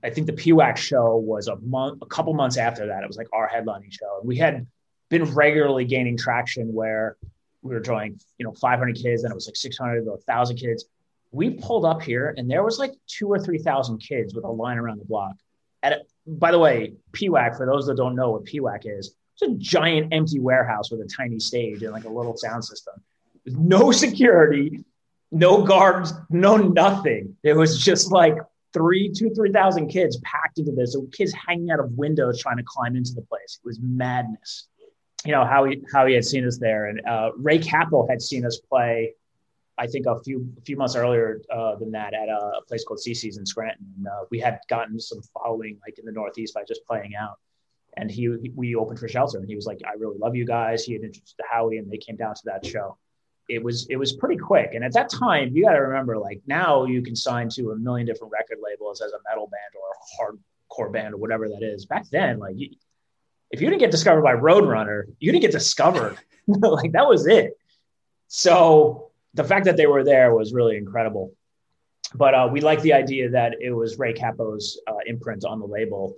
I 0.02 0.10
think 0.10 0.26
the 0.26 0.32
PWAC 0.32 0.76
show 0.76 1.16
was 1.16 1.48
a 1.48 1.56
month, 1.56 2.00
a 2.02 2.06
couple 2.06 2.32
months 2.34 2.56
after 2.56 2.86
that. 2.86 3.02
It 3.02 3.06
was 3.06 3.16
like 3.16 3.28
our 3.32 3.48
headlining 3.48 3.92
show, 3.92 4.18
and 4.18 4.28
we 4.28 4.36
had 4.36 4.66
been 5.10 5.24
regularly 5.24 5.84
gaining 5.84 6.16
traction 6.16 6.72
where 6.72 7.16
we 7.62 7.74
were 7.74 7.80
drawing, 7.80 8.18
you 8.38 8.44
know, 8.44 8.52
500 8.52 8.96
kids, 8.96 9.24
and 9.24 9.30
it 9.30 9.34
was 9.34 9.46
like 9.46 9.56
600 9.56 10.04
to 10.04 10.10
1,000 10.10 10.56
kids 10.56 10.86
we 11.34 11.50
pulled 11.50 11.84
up 11.84 12.00
here 12.00 12.32
and 12.36 12.48
there 12.48 12.62
was 12.62 12.78
like 12.78 12.92
two 13.08 13.26
or 13.26 13.38
three 13.38 13.58
thousand 13.58 13.98
kids 13.98 14.34
with 14.34 14.44
a 14.44 14.50
line 14.50 14.78
around 14.78 14.98
the 14.98 15.04
block. 15.04 15.34
At 15.82 15.92
a, 15.92 16.00
by 16.26 16.52
the 16.52 16.58
way, 16.58 16.94
PWAC 17.12 17.56
for 17.56 17.66
those 17.66 17.86
that 17.86 17.96
don't 17.96 18.14
know 18.14 18.30
what 18.30 18.44
PWAC 18.44 18.82
is, 18.84 19.14
it's 19.34 19.42
a 19.42 19.54
giant 19.56 20.14
empty 20.14 20.38
warehouse 20.38 20.90
with 20.90 21.00
a 21.00 21.06
tiny 21.06 21.40
stage 21.40 21.82
and 21.82 21.92
like 21.92 22.04
a 22.04 22.08
little 22.08 22.36
sound 22.36 22.64
system. 22.64 22.94
No 23.46 23.90
security, 23.90 24.84
no 25.32 25.64
guards, 25.64 26.12
no 26.30 26.56
nothing. 26.56 27.36
It 27.42 27.54
was 27.54 27.82
just 27.82 28.12
like 28.12 28.36
three, 28.74 29.10
two, 29.10 29.30
three 29.30 29.52
thousand 29.52 29.88
kids 29.88 30.18
packed 30.18 30.58
into 30.58 30.72
this. 30.72 30.96
Kids 31.12 31.32
hanging 31.32 31.70
out 31.70 31.80
of 31.80 31.92
windows 31.92 32.40
trying 32.42 32.58
to 32.58 32.64
climb 32.66 32.96
into 32.96 33.14
the 33.14 33.22
place. 33.22 33.60
It 33.62 33.66
was 33.66 33.78
madness. 33.80 34.68
You 35.24 35.32
know 35.32 35.46
how 35.46 35.64
he 35.64 35.82
how 35.92 36.06
he 36.06 36.14
had 36.14 36.24
seen 36.24 36.46
us 36.46 36.58
there, 36.58 36.86
and 36.86 37.00
uh, 37.06 37.30
Ray 37.36 37.58
Cappo 37.58 38.06
had 38.06 38.20
seen 38.20 38.44
us 38.44 38.58
play 38.58 39.14
I 39.76 39.86
think 39.86 40.06
a 40.06 40.20
few 40.22 40.52
a 40.58 40.60
few 40.62 40.76
months 40.76 40.94
earlier 40.94 41.40
uh, 41.52 41.76
than 41.76 41.90
that 41.92 42.14
at 42.14 42.28
a 42.28 42.60
place 42.68 42.84
called 42.84 43.00
CC's 43.04 43.38
in 43.38 43.46
Scranton. 43.46 43.86
And, 43.96 44.06
uh, 44.06 44.24
we 44.30 44.38
had 44.38 44.60
gotten 44.68 45.00
some 45.00 45.20
following 45.32 45.78
like 45.86 45.98
in 45.98 46.04
the 46.04 46.12
Northeast 46.12 46.54
by 46.54 46.62
just 46.66 46.84
playing 46.86 47.14
out. 47.16 47.38
And 47.96 48.10
he, 48.10 48.28
we 48.56 48.74
opened 48.74 48.98
for 48.98 49.06
Shelter, 49.06 49.38
and 49.38 49.48
he 49.48 49.54
was 49.54 49.66
like, 49.66 49.78
"I 49.86 49.92
really 49.92 50.18
love 50.18 50.34
you 50.34 50.44
guys." 50.44 50.84
He 50.84 50.94
had 50.94 51.02
introduced 51.02 51.40
Howie, 51.48 51.78
and 51.78 51.90
they 51.90 51.96
came 51.96 52.16
down 52.16 52.34
to 52.34 52.42
that 52.46 52.66
show. 52.66 52.98
It 53.48 53.62
was 53.62 53.86
it 53.90 53.96
was 53.96 54.14
pretty 54.14 54.36
quick, 54.38 54.70
and 54.74 54.84
at 54.84 54.92
that 54.94 55.10
time, 55.10 55.50
you 55.54 55.64
got 55.64 55.72
to 55.72 55.80
remember, 55.80 56.16
like 56.18 56.40
now 56.46 56.84
you 56.84 57.02
can 57.02 57.14
sign 57.14 57.48
to 57.50 57.72
a 57.72 57.76
million 57.76 58.06
different 58.06 58.32
record 58.32 58.58
labels 58.62 59.02
as 59.02 59.12
a 59.12 59.18
metal 59.28 59.50
band 59.50 59.74
or 59.74 59.90
a 59.92 60.86
hardcore 60.86 60.92
band 60.92 61.14
or 61.14 61.18
whatever 61.18 61.48
that 61.48 61.62
is. 61.62 61.84
Back 61.84 62.08
then, 62.10 62.38
like 62.38 62.54
you, 62.56 62.70
if 63.50 63.60
you 63.60 63.68
didn't 63.68 63.80
get 63.80 63.90
discovered 63.90 64.22
by 64.22 64.32
Roadrunner, 64.32 65.04
you 65.20 65.30
didn't 65.30 65.42
get 65.42 65.52
discovered. 65.52 66.16
like 66.46 66.92
that 66.92 67.06
was 67.06 67.26
it. 67.26 67.56
So 68.28 69.10
the 69.34 69.44
fact 69.44 69.64
that 69.64 69.76
they 69.76 69.86
were 69.86 70.04
there 70.04 70.34
was 70.34 70.52
really 70.52 70.76
incredible. 70.76 71.32
But 72.14 72.34
uh, 72.34 72.48
we 72.52 72.60
like 72.60 72.80
the 72.82 72.92
idea 72.92 73.30
that 73.30 73.54
it 73.60 73.72
was 73.72 73.98
Ray 73.98 74.12
Cappo's 74.12 74.80
uh, 74.86 74.98
imprint 75.06 75.44
on 75.44 75.58
the 75.58 75.66
label. 75.66 76.16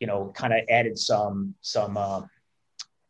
You 0.00 0.06
know, 0.06 0.32
kind 0.34 0.52
of 0.52 0.60
added 0.68 0.98
some 0.98 1.54
some 1.62 1.96
uh, 1.96 2.22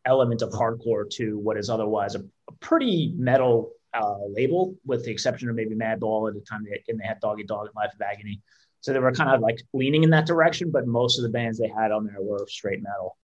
element 0.07 0.41
of 0.41 0.49
hardcore 0.51 1.09
to 1.11 1.37
what 1.37 1.57
is 1.57 1.69
otherwise 1.69 2.15
a, 2.15 2.19
a 2.19 2.51
pretty 2.59 3.13
metal 3.15 3.71
uh, 3.93 4.25
label, 4.29 4.75
with 4.85 5.05
the 5.05 5.11
exception 5.11 5.49
of 5.49 5.55
maybe 5.55 5.75
Madball 5.75 6.29
at 6.29 6.35
the 6.35 6.41
time, 6.41 6.63
they, 6.63 6.81
and 6.87 6.99
they 6.99 7.05
had 7.05 7.19
Dog 7.19 7.39
Eat 7.39 7.47
Dog 7.47 7.67
and 7.67 7.75
Life 7.75 7.93
of 7.93 8.01
Agony. 8.01 8.41
So 8.81 8.93
they 8.93 8.99
were 8.99 9.11
kind 9.11 9.29
of 9.29 9.41
like 9.41 9.59
leaning 9.73 10.03
in 10.03 10.11
that 10.11 10.25
direction, 10.25 10.71
but 10.71 10.87
most 10.87 11.19
of 11.19 11.23
the 11.23 11.29
bands 11.29 11.57
they 11.57 11.67
had 11.67 11.91
on 11.91 12.05
there 12.05 12.21
were 12.21 12.45
straight 12.47 12.81
metal. 12.81 13.17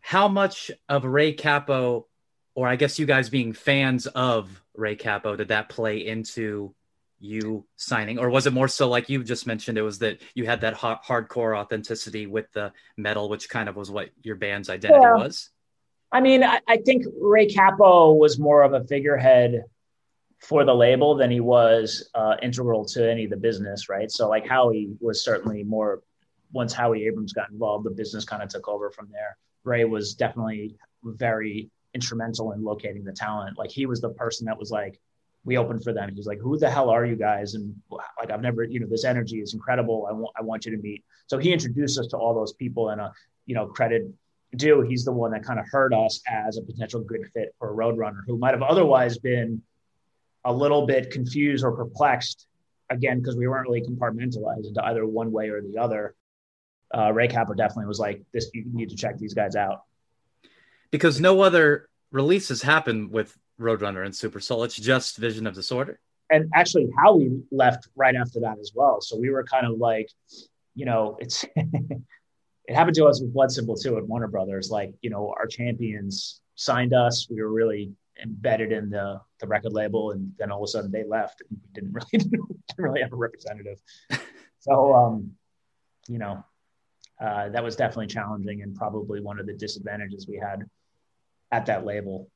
How 0.00 0.28
much 0.28 0.70
of 0.88 1.04
Ray 1.04 1.32
Cappo, 1.32 2.06
or 2.54 2.68
I 2.68 2.76
guess 2.76 2.98
you 2.98 3.06
guys 3.06 3.28
being 3.28 3.52
fans 3.52 4.06
of 4.06 4.62
Ray 4.74 4.96
Cappo, 4.96 5.36
did 5.36 5.48
that 5.48 5.68
play 5.68 6.06
into 6.06 6.74
you 7.20 7.66
signing, 7.76 8.18
or 8.18 8.30
was 8.30 8.46
it 8.46 8.52
more 8.52 8.68
so 8.68 8.88
like 8.88 9.08
you 9.08 9.24
just 9.24 9.46
mentioned? 9.46 9.76
It 9.76 9.82
was 9.82 9.98
that 9.98 10.22
you 10.34 10.46
had 10.46 10.60
that 10.60 10.76
hardcore 10.76 11.58
authenticity 11.58 12.26
with 12.26 12.50
the 12.52 12.72
metal, 12.96 13.28
which 13.28 13.48
kind 13.48 13.68
of 13.68 13.76
was 13.76 13.90
what 13.90 14.10
your 14.22 14.36
band's 14.36 14.70
identity 14.70 15.00
yeah. 15.02 15.16
was. 15.16 15.50
I 16.10 16.20
mean, 16.20 16.42
I, 16.42 16.60
I, 16.66 16.78
think 16.78 17.04
Ray 17.20 17.46
Cappo 17.46 18.12
was 18.14 18.38
more 18.38 18.62
of 18.62 18.72
a 18.72 18.82
figurehead 18.84 19.64
for 20.38 20.64
the 20.64 20.74
label 20.74 21.16
than 21.16 21.30
he 21.30 21.40
was 21.40 22.08
uh, 22.14 22.36
integral 22.42 22.84
to 22.86 23.10
any 23.10 23.24
of 23.24 23.30
the 23.30 23.36
business, 23.36 23.88
right? 23.88 24.10
So, 24.10 24.28
like 24.28 24.46
Howie 24.46 24.90
was 25.00 25.22
certainly 25.22 25.64
more. 25.64 26.02
Once 26.52 26.72
Howie 26.72 27.06
Abrams 27.06 27.34
got 27.34 27.50
involved, 27.50 27.84
the 27.84 27.90
business 27.90 28.24
kind 28.24 28.42
of 28.42 28.48
took 28.48 28.68
over 28.68 28.90
from 28.90 29.10
there. 29.12 29.36
Ray 29.64 29.84
was 29.84 30.14
definitely 30.14 30.76
very 31.04 31.70
instrumental 31.92 32.52
in 32.52 32.64
locating 32.64 33.04
the 33.04 33.12
talent. 33.12 33.58
Like 33.58 33.70
he 33.70 33.84
was 33.84 34.00
the 34.00 34.10
person 34.10 34.46
that 34.46 34.58
was 34.58 34.70
like, 34.70 34.98
we 35.44 35.56
opened 35.56 35.84
for 35.84 35.92
them. 35.92 36.08
He 36.08 36.14
was 36.14 36.26
like, 36.26 36.38
who 36.38 36.58
the 36.58 36.70
hell 36.70 36.90
are 36.90 37.04
you 37.04 37.16
guys? 37.16 37.54
And 37.54 37.74
like, 37.90 38.30
I've 38.30 38.40
never, 38.40 38.64
you 38.64 38.80
know, 38.80 38.86
this 38.86 39.04
energy 39.04 39.40
is 39.40 39.54
incredible. 39.54 40.06
I 40.08 40.12
want, 40.12 40.34
I 40.38 40.42
want 40.42 40.64
you 40.66 40.72
to 40.72 40.82
meet. 40.82 41.04
So 41.26 41.38
he 41.38 41.52
introduced 41.52 41.98
us 41.98 42.06
to 42.08 42.16
all 42.16 42.34
those 42.34 42.52
people 42.54 42.90
and, 42.90 43.00
uh, 43.00 43.10
you 43.46 43.54
know, 43.54 43.66
credit 43.66 44.10
due. 44.56 44.82
He's 44.82 45.04
the 45.04 45.12
one 45.12 45.32
that 45.32 45.44
kind 45.44 45.58
of 45.58 45.66
hurt 45.70 45.92
us 45.92 46.20
as 46.28 46.56
a 46.56 46.62
potential 46.62 47.00
good 47.00 47.26
fit 47.34 47.54
for 47.58 47.70
a 47.70 47.74
Roadrunner 47.74 48.20
who 48.26 48.38
might 48.38 48.54
have 48.54 48.62
otherwise 48.62 49.18
been 49.18 49.62
a 50.44 50.52
little 50.52 50.86
bit 50.86 51.10
confused 51.10 51.64
or 51.64 51.72
perplexed 51.72 52.46
again, 52.90 53.18
because 53.18 53.36
we 53.36 53.46
weren't 53.46 53.68
really 53.68 53.82
compartmentalized 53.82 54.66
into 54.66 54.82
either 54.84 55.06
one 55.06 55.30
way 55.30 55.48
or 55.50 55.60
the 55.60 55.78
other. 55.78 56.14
Uh, 56.96 57.12
Ray 57.12 57.28
Cappo 57.28 57.52
definitely 57.52 57.86
was 57.86 57.98
like, 57.98 58.22
this, 58.32 58.50
you 58.54 58.64
need 58.72 58.88
to 58.88 58.96
check 58.96 59.18
these 59.18 59.34
guys 59.34 59.56
out 59.56 59.82
because 60.90 61.20
no 61.20 61.40
other 61.42 61.88
releases 62.10 62.62
happen 62.62 63.10
with 63.10 63.36
Roadrunner 63.60 64.04
and 64.04 64.14
Super 64.14 64.40
Soul. 64.40 64.64
It's 64.64 64.76
just 64.76 65.16
Vision 65.18 65.46
of 65.46 65.54
Disorder. 65.54 65.98
And 66.30 66.50
actually, 66.54 66.88
Howie 66.98 67.42
left 67.50 67.88
right 67.96 68.14
after 68.14 68.40
that 68.40 68.58
as 68.58 68.72
well. 68.74 69.00
So 69.00 69.18
we 69.18 69.30
were 69.30 69.44
kind 69.44 69.66
of 69.66 69.78
like, 69.78 70.08
you 70.74 70.84
know, 70.84 71.16
it's 71.20 71.44
it 72.68 72.74
happened 72.74 72.94
to 72.96 73.06
us 73.06 73.20
with 73.20 73.32
Blood 73.32 73.50
Simple 73.50 73.76
too 73.76 73.96
at 73.96 74.06
Warner 74.06 74.28
Brothers. 74.28 74.70
Like, 74.70 74.92
you 75.00 75.08
know, 75.08 75.34
our 75.38 75.46
champions 75.46 76.42
signed 76.54 76.92
us. 76.92 77.26
We 77.30 77.40
were 77.40 77.50
really 77.50 77.92
embedded 78.22 78.72
in 78.72 78.90
the 78.90 79.20
the 79.40 79.46
record 79.46 79.72
label, 79.72 80.10
and 80.10 80.32
then 80.38 80.52
all 80.52 80.62
of 80.62 80.64
a 80.64 80.70
sudden 80.70 80.92
they 80.92 81.04
left, 81.04 81.42
and 81.48 81.58
we 81.62 81.72
didn't 81.72 81.92
really 81.94 82.10
didn't 82.12 82.62
really 82.76 83.00
have 83.00 83.12
a 83.12 83.16
representative. 83.16 83.80
So, 84.60 84.92
um, 84.92 85.34
you 86.08 86.18
know, 86.18 86.44
uh, 87.20 87.48
that 87.50 87.62
was 87.62 87.76
definitely 87.76 88.08
challenging 88.08 88.60
and 88.60 88.74
probably 88.74 89.20
one 89.20 89.38
of 89.38 89.46
the 89.46 89.52
disadvantages 89.52 90.26
we 90.28 90.36
had 90.36 90.64
at 91.52 91.66
that 91.66 91.86
label. 91.86 92.28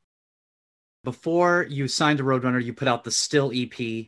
Before 1.02 1.66
you 1.68 1.88
signed 1.88 2.18
to 2.18 2.24
Roadrunner, 2.24 2.62
you 2.62 2.72
put 2.72 2.86
out 2.86 3.02
the 3.02 3.10
Still 3.10 3.50
EP 3.52 4.06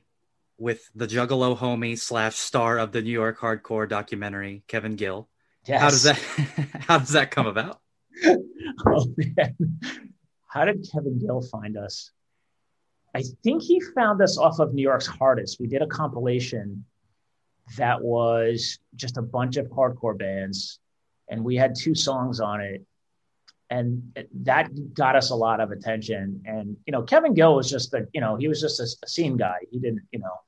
with 0.59 0.89
the 0.95 1.09
Juggalo 1.09 1.59
homie 1.59 1.99
slash 1.99 2.37
star 2.37 2.79
of 2.79 2.93
the 2.93 3.03
New 3.03 3.11
York 3.11 3.41
hardcore 3.41 3.89
documentary, 3.89 4.63
Kevin 4.69 4.95
Gill. 4.95 5.29
Yes. 5.67 5.81
How 5.81 5.91
does 5.91 6.03
that 6.03 6.17
how 6.87 6.99
does 6.99 7.11
that 7.11 7.31
come 7.31 7.47
about? 7.47 7.81
oh, 8.87 9.15
man. 9.17 9.57
How 10.47 10.65
did 10.65 10.87
Kevin 10.93 11.19
Gill 11.19 11.43
find 11.43 11.77
us? 11.77 12.13
I 13.15 13.23
think 13.43 13.63
he 13.63 13.81
found 13.81 14.21
us 14.23 14.39
off 14.39 14.59
of 14.59 14.75
New 14.75 14.83
York's 14.83 15.07
Hardest. 15.07 15.61
We 15.61 15.67
did 15.67 15.83
a 15.83 15.87
compilation 15.87 16.85
that 17.77 18.03
was 18.03 18.79
just 18.97 19.17
a 19.17 19.23
bunch 19.23 19.57
of 19.57 19.67
hardcore 19.67 20.19
bands, 20.19 20.81
and 21.29 21.45
we 21.45 21.57
had 21.57 21.75
two 21.75 21.95
songs 21.95 22.41
on 22.41 22.61
it. 22.61 22.85
And 23.71 24.17
that 24.43 24.95
got 24.95 25.17
us 25.17 25.31
a 25.31 25.35
lot 25.35 25.59
of 25.61 25.71
attention. 25.71 26.43
And, 26.45 26.77
you 26.87 26.93
know, 26.93 27.03
Kevin 27.03 27.35
Gill 27.35 27.57
was 27.57 27.69
just 27.69 27.91
the, 27.91 28.07
you 28.13 28.21
know, 28.21 28.37
he 28.37 28.47
was 28.47 28.61
just 28.61 28.79
a, 28.79 28.87
a 29.05 29.09
scene 29.09 29.37
guy. 29.37 29.57
He 29.71 29.79
didn't, 29.79 30.03
you 30.13 30.19
know, 30.19 30.41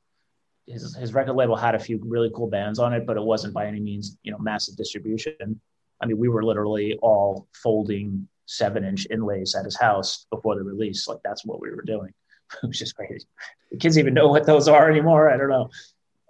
his, 0.66 0.96
his 0.96 1.14
record 1.14 1.34
label 1.34 1.56
had 1.56 1.74
a 1.74 1.78
few 1.78 2.00
really 2.04 2.30
cool 2.34 2.48
bands 2.48 2.78
on 2.78 2.92
it, 2.92 3.06
but 3.06 3.16
it 3.16 3.22
wasn't 3.22 3.54
by 3.54 3.66
any 3.66 3.80
means, 3.80 4.18
you 4.22 4.32
know, 4.32 4.38
massive 4.38 4.76
distribution. 4.76 5.60
I 6.00 6.06
mean, 6.06 6.18
we 6.18 6.28
were 6.28 6.42
literally 6.42 6.98
all 7.02 7.46
folding 7.54 8.28
seven 8.46 8.84
inch 8.84 9.06
inlays 9.10 9.54
at 9.54 9.64
his 9.64 9.76
house 9.76 10.26
before 10.30 10.56
the 10.56 10.62
release. 10.62 11.08
Like 11.08 11.20
that's 11.24 11.44
what 11.44 11.60
we 11.60 11.70
were 11.70 11.82
doing. 11.82 12.12
it 12.62 12.66
was 12.66 12.78
just 12.78 12.96
crazy. 12.96 13.26
The 13.70 13.78
kids 13.78 13.98
even 13.98 14.14
know 14.14 14.28
what 14.28 14.46
those 14.46 14.68
are 14.68 14.90
anymore. 14.90 15.30
I 15.30 15.36
don't 15.36 15.48
know. 15.48 15.70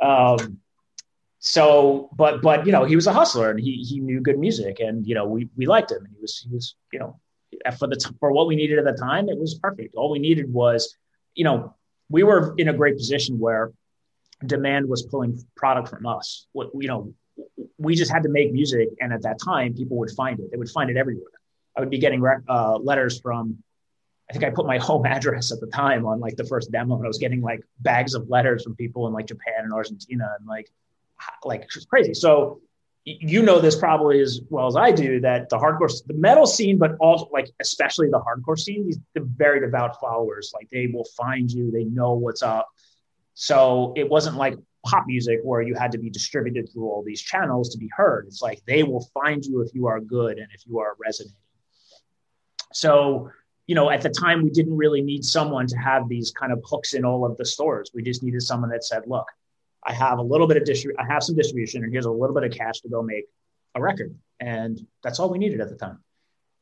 Um, 0.01 0.59
so, 1.39 2.11
but 2.17 2.43
but 2.43 2.67
you 2.67 2.73
know, 2.73 2.85
he 2.85 2.97
was 2.97 3.07
a 3.07 3.13
hustler 3.13 3.51
and 3.51 3.61
he 3.61 3.75
he 3.77 4.01
knew 4.01 4.21
good 4.21 4.39
music, 4.39 4.81
and 4.81 5.07
you 5.07 5.15
know, 5.15 5.27
we 5.27 5.49
we 5.57 5.67
liked 5.67 5.93
him. 5.93 6.05
And 6.05 6.09
he 6.15 6.21
was 6.21 6.39
he 6.39 6.53
was 6.53 6.75
you 6.93 6.99
know, 6.99 7.21
for 7.79 7.87
the 7.87 8.13
for 8.21 8.33
what 8.33 8.47
we 8.47 8.57
needed 8.57 8.79
at 8.79 8.85
the 8.85 9.01
time, 9.01 9.29
it 9.29 9.39
was 9.39 9.59
perfect. 9.59 9.95
All 9.95 10.11
we 10.11 10.19
needed 10.19 10.53
was, 10.53 10.97
you 11.35 11.45
know, 11.45 11.75
we 12.09 12.23
were 12.23 12.55
in 12.57 12.69
a 12.69 12.73
great 12.73 12.97
position 12.97 13.39
where 13.39 13.73
demand 14.45 14.89
was 14.89 15.03
pulling 15.03 15.43
product 15.57 15.89
from 15.89 16.07
us. 16.07 16.47
What 16.53 16.71
you 16.79 16.89
know, 16.89 17.15
we 17.79 17.95
just 17.95 18.11
had 18.11 18.23
to 18.25 18.29
make 18.29 18.53
music, 18.53 18.89
and 19.01 19.13
at 19.13 19.23
that 19.23 19.39
time, 19.43 19.75
people 19.75 19.97
would 19.99 20.11
find 20.11 20.41
it. 20.41 20.51
They 20.51 20.57
would 20.57 20.71
find 20.71 20.91
it 20.91 20.97
everywhere. 20.97 21.31
I 21.77 21.81
would 21.81 21.91
be 21.91 21.99
getting 21.99 22.25
uh, 22.49 22.79
letters 22.79 23.21
from. 23.21 23.59
I 24.29 24.33
think 24.33 24.45
I 24.45 24.51
put 24.51 24.67
my 24.67 24.79
home 24.89 25.07
address 25.07 25.53
at 25.53 25.61
the 25.61 25.69
time 25.69 26.07
on 26.07 26.21
like 26.21 26.37
the 26.37 26.45
first 26.45 26.73
demo, 26.73 26.97
and 26.97 27.05
I 27.05 27.09
was 27.09 27.19
getting 27.19 27.41
like 27.41 27.61
bags 27.81 28.15
of 28.15 28.29
letters 28.29 28.65
from 28.65 28.77
people 28.77 29.07
in 29.07 29.13
like 29.13 29.27
Japan 29.27 29.65
and 29.65 29.73
Argentina, 29.73 30.35
and 30.39 30.47
like, 30.47 30.71
like 31.45 31.65
it's 31.75 31.87
crazy. 31.87 32.15
So 32.15 32.61
you 33.07 33.41
know 33.41 33.61
this 33.61 33.77
probably 33.77 34.21
as 34.21 34.41
well 34.51 34.67
as 34.67 34.75
I 34.75 34.91
do 34.91 35.21
that 35.21 35.49
the 35.49 35.57
hardcore, 35.57 35.93
the 36.07 36.15
metal 36.15 36.45
scene, 36.45 36.77
but 36.77 36.97
also 36.99 37.29
like 37.33 37.49
especially 37.61 38.09
the 38.09 38.21
hardcore 38.21 38.59
scene, 38.59 38.85
these 38.85 38.99
the 39.15 39.21
very 39.21 39.61
devout 39.61 40.01
followers, 40.01 40.51
like 40.53 40.69
they 40.71 40.89
will 40.89 41.07
find 41.17 41.51
you, 41.51 41.71
they 41.71 41.85
know 41.85 42.15
what's 42.15 42.43
up. 42.43 42.69
So 43.39 43.93
it 43.97 44.09
wasn't 44.09 44.37
like 44.37 44.55
pop 44.87 45.05
music 45.07 45.41
where 45.43 45.61
you 45.61 45.75
had 45.75 45.93
to 45.93 45.99
be 45.99 46.09
distributed 46.09 46.73
through 46.73 46.89
all 46.89 47.03
these 47.05 47.21
channels 47.21 47.69
to 47.69 47.79
be 47.79 47.91
heard. 47.95 48.25
It's 48.27 48.41
like 48.41 48.63
they 48.67 48.83
will 48.83 49.07
find 49.13 49.45
you 49.45 49.61
if 49.61 49.75
you 49.75 49.87
are 49.87 50.01
good 50.01 50.39
and 50.39 50.49
if 50.55 50.67
you 50.67 50.79
are 50.79 50.97
resonating. 50.99 51.37
So, 52.73 53.31
you 53.67 53.75
know, 53.75 53.91
at 53.91 54.01
the 54.01 54.09
time, 54.09 54.43
we 54.43 54.49
didn't 54.49 54.75
really 54.75 55.03
need 55.03 55.23
someone 55.23 55.67
to 55.67 55.77
have 55.77 56.09
these 56.09 56.31
kind 56.31 56.51
of 56.51 56.63
hooks 56.65 56.95
in 56.95 57.05
all 57.05 57.27
of 57.27 57.37
the 57.37 57.45
stores. 57.45 57.91
We 57.93 58.03
just 58.03 58.23
needed 58.23 58.41
someone 58.41 58.71
that 58.71 58.85
said, 58.85 59.03
look, 59.07 59.27
I 59.85 59.93
have 59.93 60.19
a 60.19 60.23
little 60.23 60.47
bit 60.47 60.57
of 60.57 60.65
distribution, 60.65 60.99
I 60.99 61.13
have 61.13 61.23
some 61.23 61.37
distribution, 61.37 61.85
and 61.85 61.93
here's 61.93 62.07
a 62.07 62.11
little 62.11 62.35
bit 62.35 62.45
of 62.45 62.53
cash 62.53 62.81
to 62.81 62.89
go 62.89 63.03
make 63.03 63.27
a 63.75 63.83
record. 63.83 64.17
And 64.41 64.81
that's 65.03 65.21
all 65.21 65.29
we 65.29 65.37
needed 65.37 65.61
at 65.61 65.69
the 65.69 65.77
time. 65.77 65.99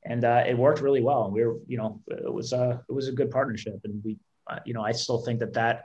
And 0.02 0.24
uh, 0.24 0.42
it 0.44 0.58
worked 0.58 0.80
really 0.80 1.02
well. 1.02 1.26
And 1.26 1.32
we 1.32 1.44
were, 1.44 1.58
you 1.68 1.78
know, 1.78 2.02
it 2.08 2.32
was 2.32 2.52
a, 2.52 2.82
it 2.88 2.92
was 2.92 3.06
a 3.06 3.12
good 3.12 3.30
partnership. 3.30 3.80
And 3.84 4.02
we, 4.04 4.18
uh, 4.48 4.58
you 4.66 4.74
know, 4.74 4.82
I 4.82 4.90
still 4.90 5.18
think 5.18 5.38
that 5.38 5.52
that, 5.54 5.84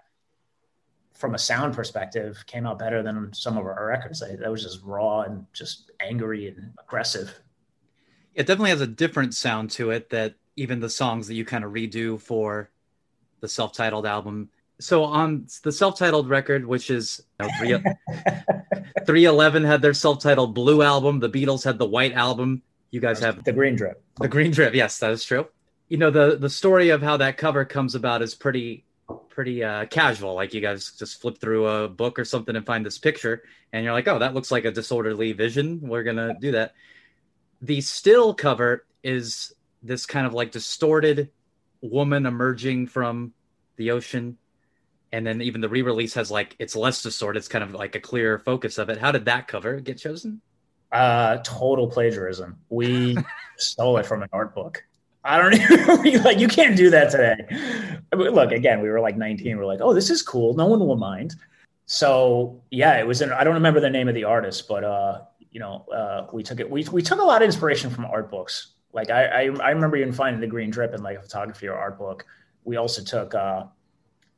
from 1.20 1.36
a 1.36 1.38
sound 1.38 1.76
perspective, 1.76 2.44
came 2.48 2.66
out 2.66 2.80
better 2.80 3.04
than 3.04 3.32
some 3.34 3.58
of 3.58 3.66
our 3.66 3.86
records. 3.86 4.22
That 4.22 4.52
was 4.52 4.64
just 4.64 4.82
raw 4.84 5.22
and 5.22 5.46
just 5.54 5.92
angry 6.00 6.48
and 6.48 6.72
aggressive 6.80 7.40
it 8.40 8.48
definitely 8.48 8.70
has 8.70 8.80
a 8.80 8.88
different 8.88 9.34
sound 9.34 9.70
to 9.72 9.92
it 9.92 10.10
that 10.12 10.36
even 10.56 10.80
the 10.80 10.90
songs 10.90 11.28
that 11.28 11.34
you 11.34 11.44
kind 11.44 11.66
of 11.66 11.74
redo 11.74 12.20
for 12.20 12.70
the 13.42 13.50
self-titled 13.50 14.06
album. 14.06 14.50
So 14.80 15.04
on 15.04 15.48
the 15.64 15.74
self-titled 15.74 16.30
record, 16.30 16.66
which 16.66 16.90
is 16.90 17.22
you 17.62 17.80
know, 17.80 17.84
311 19.06 19.64
had 19.66 19.82
their 19.82 19.94
self-titled 19.94 20.56
blue 20.56 20.82
album, 20.82 21.20
the 21.20 21.30
Beatles 21.30 21.66
had 21.66 21.78
the 21.78 21.86
white 21.86 22.14
album. 22.14 22.62
You 22.92 23.02
guys 23.02 23.20
have 23.20 23.44
the 23.44 23.52
green 23.52 23.76
drip. 23.76 24.02
The 24.22 24.30
green 24.30 24.52
drip, 24.52 24.74
yes, 24.74 25.00
that 25.00 25.12
is 25.12 25.26
true. 25.26 25.48
You 25.90 25.98
know 25.98 26.12
the 26.12 26.38
the 26.38 26.50
story 26.50 26.90
of 26.90 27.02
how 27.02 27.18
that 27.18 27.38
cover 27.38 27.66
comes 27.66 27.94
about 27.94 28.22
is 28.22 28.36
pretty 28.36 28.86
pretty 29.40 29.64
uh, 29.64 29.86
casual. 29.86 30.34
Like 30.34 30.54
you 30.54 30.60
guys 30.60 30.92
just 30.92 31.22
flip 31.22 31.38
through 31.38 31.66
a 31.66 31.88
book 31.88 32.20
or 32.20 32.26
something 32.26 32.58
and 32.58 32.66
find 32.66 32.86
this 32.86 32.98
picture, 32.98 33.44
and 33.72 33.86
you're 33.86 33.94
like, 33.94 34.08
"Oh, 34.08 34.20
that 34.20 34.34
looks 34.34 34.52
like 34.52 34.66
a 34.66 34.72
disorderly 34.72 35.32
vision. 35.32 35.80
We're 35.82 36.04
gonna 36.04 36.36
do 36.40 36.52
that." 36.52 36.74
the 37.62 37.82
still 37.82 38.34
cover 38.34 38.86
is 39.04 39.54
this 39.84 40.06
kind 40.06 40.26
of 40.26 40.34
like 40.34 40.52
distorted 40.52 41.30
woman 41.82 42.26
emerging 42.26 42.88
from 42.88 43.34
the 43.78 43.92
ocean 43.92 44.38
and 45.12 45.26
then 45.26 45.42
even 45.42 45.62
the 45.62 45.70
re-release 45.70 46.14
has 46.14 46.30
like 46.30 46.56
it's 46.60 46.76
less 46.76 47.02
distorted 47.02 47.40
it's 47.40 47.48
kind 47.48 47.64
of 47.64 47.74
like 47.74 47.96
a 47.96 48.00
clearer 48.00 48.38
focus 48.38 48.78
of 48.78 48.90
it 48.90 48.98
how 48.98 49.12
did 49.12 49.26
that 49.26 49.48
cover 49.48 49.80
get 49.80 49.98
chosen 49.98 50.42
uh 50.92 51.38
total 51.44 51.88
plagiarism 51.88 52.58
we 52.70 53.18
stole 53.58 53.98
it 53.98 54.06
from 54.06 54.22
an 54.22 54.30
art 54.34 54.54
book 54.54 54.84
i 55.24 55.38
don't 55.38 56.24
like 56.26 56.40
you 56.40 56.48
can't 56.48 56.76
do 56.76 56.90
that 56.90 57.12
today 57.12 57.36
look 58.16 58.52
again 58.52 58.82
we 58.82 58.90
were 58.90 59.00
like 59.00 59.18
19 59.18 59.58
we 59.58 59.62
are 59.62 59.66
like 59.66 59.82
oh 59.82 59.94
this 59.94 60.10
is 60.10 60.22
cool 60.22 60.54
no 60.54 60.66
one 60.66 60.80
will 60.80 60.96
mind 60.96 61.36
so 61.86 62.62
yeah 62.72 63.00
it 63.00 63.06
was 63.06 63.22
in 63.22 63.32
i 63.32 63.44
don't 63.44 63.54
remember 63.56 63.80
the 63.80 63.90
name 63.90 64.08
of 64.08 64.16
the 64.16 64.24
artist 64.24 64.68
but 64.68 64.84
uh 64.84 65.22
you 65.52 65.60
know, 65.60 65.86
uh, 65.94 66.28
we 66.32 66.44
took 66.44 66.60
it. 66.60 66.70
We 66.70 66.84
we 66.92 67.02
took 67.02 67.20
a 67.20 67.24
lot 67.24 67.42
of 67.42 67.46
inspiration 67.46 67.90
from 67.90 68.06
art 68.06 68.30
books. 68.30 68.74
Like 68.94 69.10
I 69.10 69.26
I, 69.26 69.42
I 69.42 69.70
remember 69.72 69.98
even 69.98 70.14
finding 70.14 70.42
the 70.42 70.48
Green 70.48 70.70
Drip 70.70 70.94
in 70.94 71.02
like 71.02 71.18
a 71.18 71.22
photography 71.22 71.68
or 71.68 71.76
art 71.76 71.98
book. 71.98 72.26
We 72.64 72.78
also 72.78 73.04
took 73.04 73.34
uh, 73.34 73.66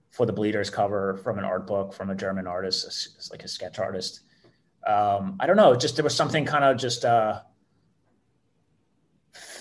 for 0.10 0.26
the 0.26 0.34
Bleeders 0.34 0.70
cover 0.70 1.18
from 1.18 1.38
an 1.38 1.46
art 1.46 1.68
book 1.68 1.94
from 1.94 2.10
a 2.10 2.16
German 2.16 2.48
artist, 2.48 2.86
it's 2.86 3.32
like 3.32 3.44
a 3.44 3.48
sketch 3.48 3.80
artist. 3.80 4.22
Um, 4.88 5.38
I 5.40 5.48
don't 5.48 5.58
know, 5.58 5.76
just 5.76 5.96
there 5.96 6.04
was 6.04 6.16
something 6.16 6.46
kind 6.46 6.64
of 6.64 6.78
just 6.78 7.06
uh, 7.06 7.42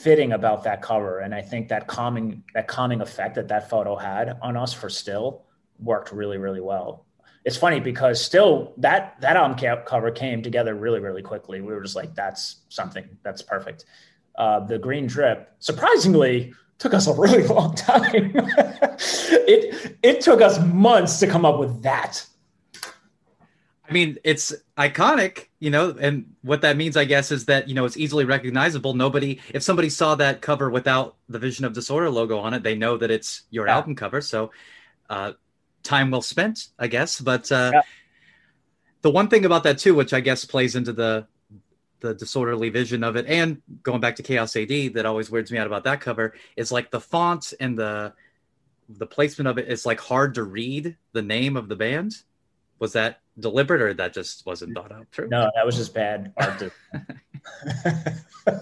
fitting 0.03 0.33
about 0.33 0.65
that 0.65 0.83
cover, 0.83 1.21
and 1.21 1.35
I 1.35 1.43
think 1.43 1.69
that 1.69 1.87
calming 1.87 2.43
that 2.55 2.69
calming 2.69 3.01
effect 3.01 3.35
that 3.37 3.49
that 3.49 3.71
photo 3.71 3.97
had 3.97 4.39
on 4.43 4.57
us 4.57 4.73
for 4.73 4.89
still 4.89 5.45
worked 5.79 6.13
really 6.13 6.37
really 6.37 6.61
well 6.61 7.07
it's 7.45 7.57
funny 7.57 7.81
because 7.81 8.23
still 8.23 8.75
that 8.77 9.17
that 9.21 9.37
album 9.37 9.83
cover 9.87 10.11
came 10.11 10.43
together 10.43 10.75
really 10.75 11.01
really 11.01 11.23
quickly. 11.23 11.61
We 11.61 11.73
were 11.73 11.83
just 11.83 11.97
like, 11.97 12.15
that's 12.15 12.57
something 12.69 13.09
that's 13.23 13.43
perfect. 13.43 13.85
Uh, 14.37 14.61
the 14.61 14.79
green 14.79 15.07
drip 15.07 15.51
surprisingly 15.59 16.53
took 16.79 16.95
us 16.95 17.07
a 17.07 17.15
really 17.15 17.47
long 17.47 17.75
time. 17.75 18.33
it 18.35 19.97
it 20.03 20.21
took 20.21 20.41
us 20.41 20.61
months 20.67 21.19
to 21.21 21.27
come 21.27 21.45
up 21.45 21.59
with 21.59 21.83
that. 21.83 22.25
I 23.91 23.93
mean, 23.93 24.19
it's 24.23 24.55
iconic, 24.79 25.49
you 25.59 25.69
know, 25.69 25.97
and 26.01 26.37
what 26.43 26.61
that 26.61 26.77
means, 26.77 26.97
I 26.97 27.05
guess, 27.05 27.33
is 27.33 27.47
that 27.47 27.69
you 27.69 27.75
know 27.75 27.85
it's 27.87 27.97
easily 27.97 28.25
recognizable. 28.25 28.95
Nobody, 28.95 29.41
if 29.53 29.65
somebody 29.65 29.91
saw 29.91 30.15
that 30.15 30.41
cover 30.41 30.71
without 30.71 31.17
the 31.29 31.41
Vision 31.41 31.65
of 31.65 31.73
Disorder 31.73 32.09
logo 32.09 32.39
on 32.39 32.55
it, 32.55 32.63
they 32.63 32.77
know 32.77 32.97
that 32.97 33.11
it's 33.11 33.43
your 33.51 33.67
yeah. 33.67 33.75
album 33.75 33.97
cover. 33.97 34.21
So, 34.21 34.53
uh, 35.11 35.33
time 35.83 36.13
well 36.13 36.23
spent, 36.23 36.69
I 36.79 36.87
guess. 36.87 37.21
But 37.21 37.51
uh, 37.51 37.73
yeah. 37.75 37.83
the 39.03 39.11
one 39.11 39.27
thing 39.27 39.45
about 39.45 39.65
that 39.65 39.79
too, 39.79 39.97
which 39.97 40.13
I 40.13 40.21
guess 40.21 40.45
plays 40.45 40.77
into 40.77 40.93
the 40.93 41.27
the 41.99 42.15
disorderly 42.15 42.71
vision 42.71 43.03
of 43.03 43.17
it, 43.17 43.27
and 43.27 43.61
going 43.83 44.01
back 44.01 44.15
to 44.17 44.23
Chaos 44.23 44.55
AD, 44.55 44.95
that 44.95 45.05
always 45.05 45.33
weirds 45.33 45.51
me 45.51 45.59
out 45.59 45.67
about 45.67 45.83
that 45.85 46.01
cover 46.01 46.35
is 46.57 46.71
like 46.71 46.93
the 46.93 47.01
font 47.01 47.55
and 47.59 47.77
the 47.77 48.15
the 48.89 49.07
placement 49.07 49.49
of 49.49 49.59
it, 49.59 49.67
is 49.67 49.85
like 49.85 49.99
hard 49.99 50.35
to 50.37 50.45
read 50.45 50.97
the 51.13 51.23
name 51.23 51.57
of 51.57 51.69
the 51.69 51.77
band. 51.77 52.15
Was 52.79 52.93
that 52.93 53.21
deliberate 53.41 53.83
or 53.83 53.95
that 53.95 54.13
just 54.15 54.47
wasn't 54.47 54.75
thought 54.75 54.93
out? 54.93 55.07
True. 55.11 55.29
No, 55.29 55.51
that 55.55 55.67
was 55.67 55.77
just 55.77 55.95
bad 55.95 56.33
art. 56.37 56.73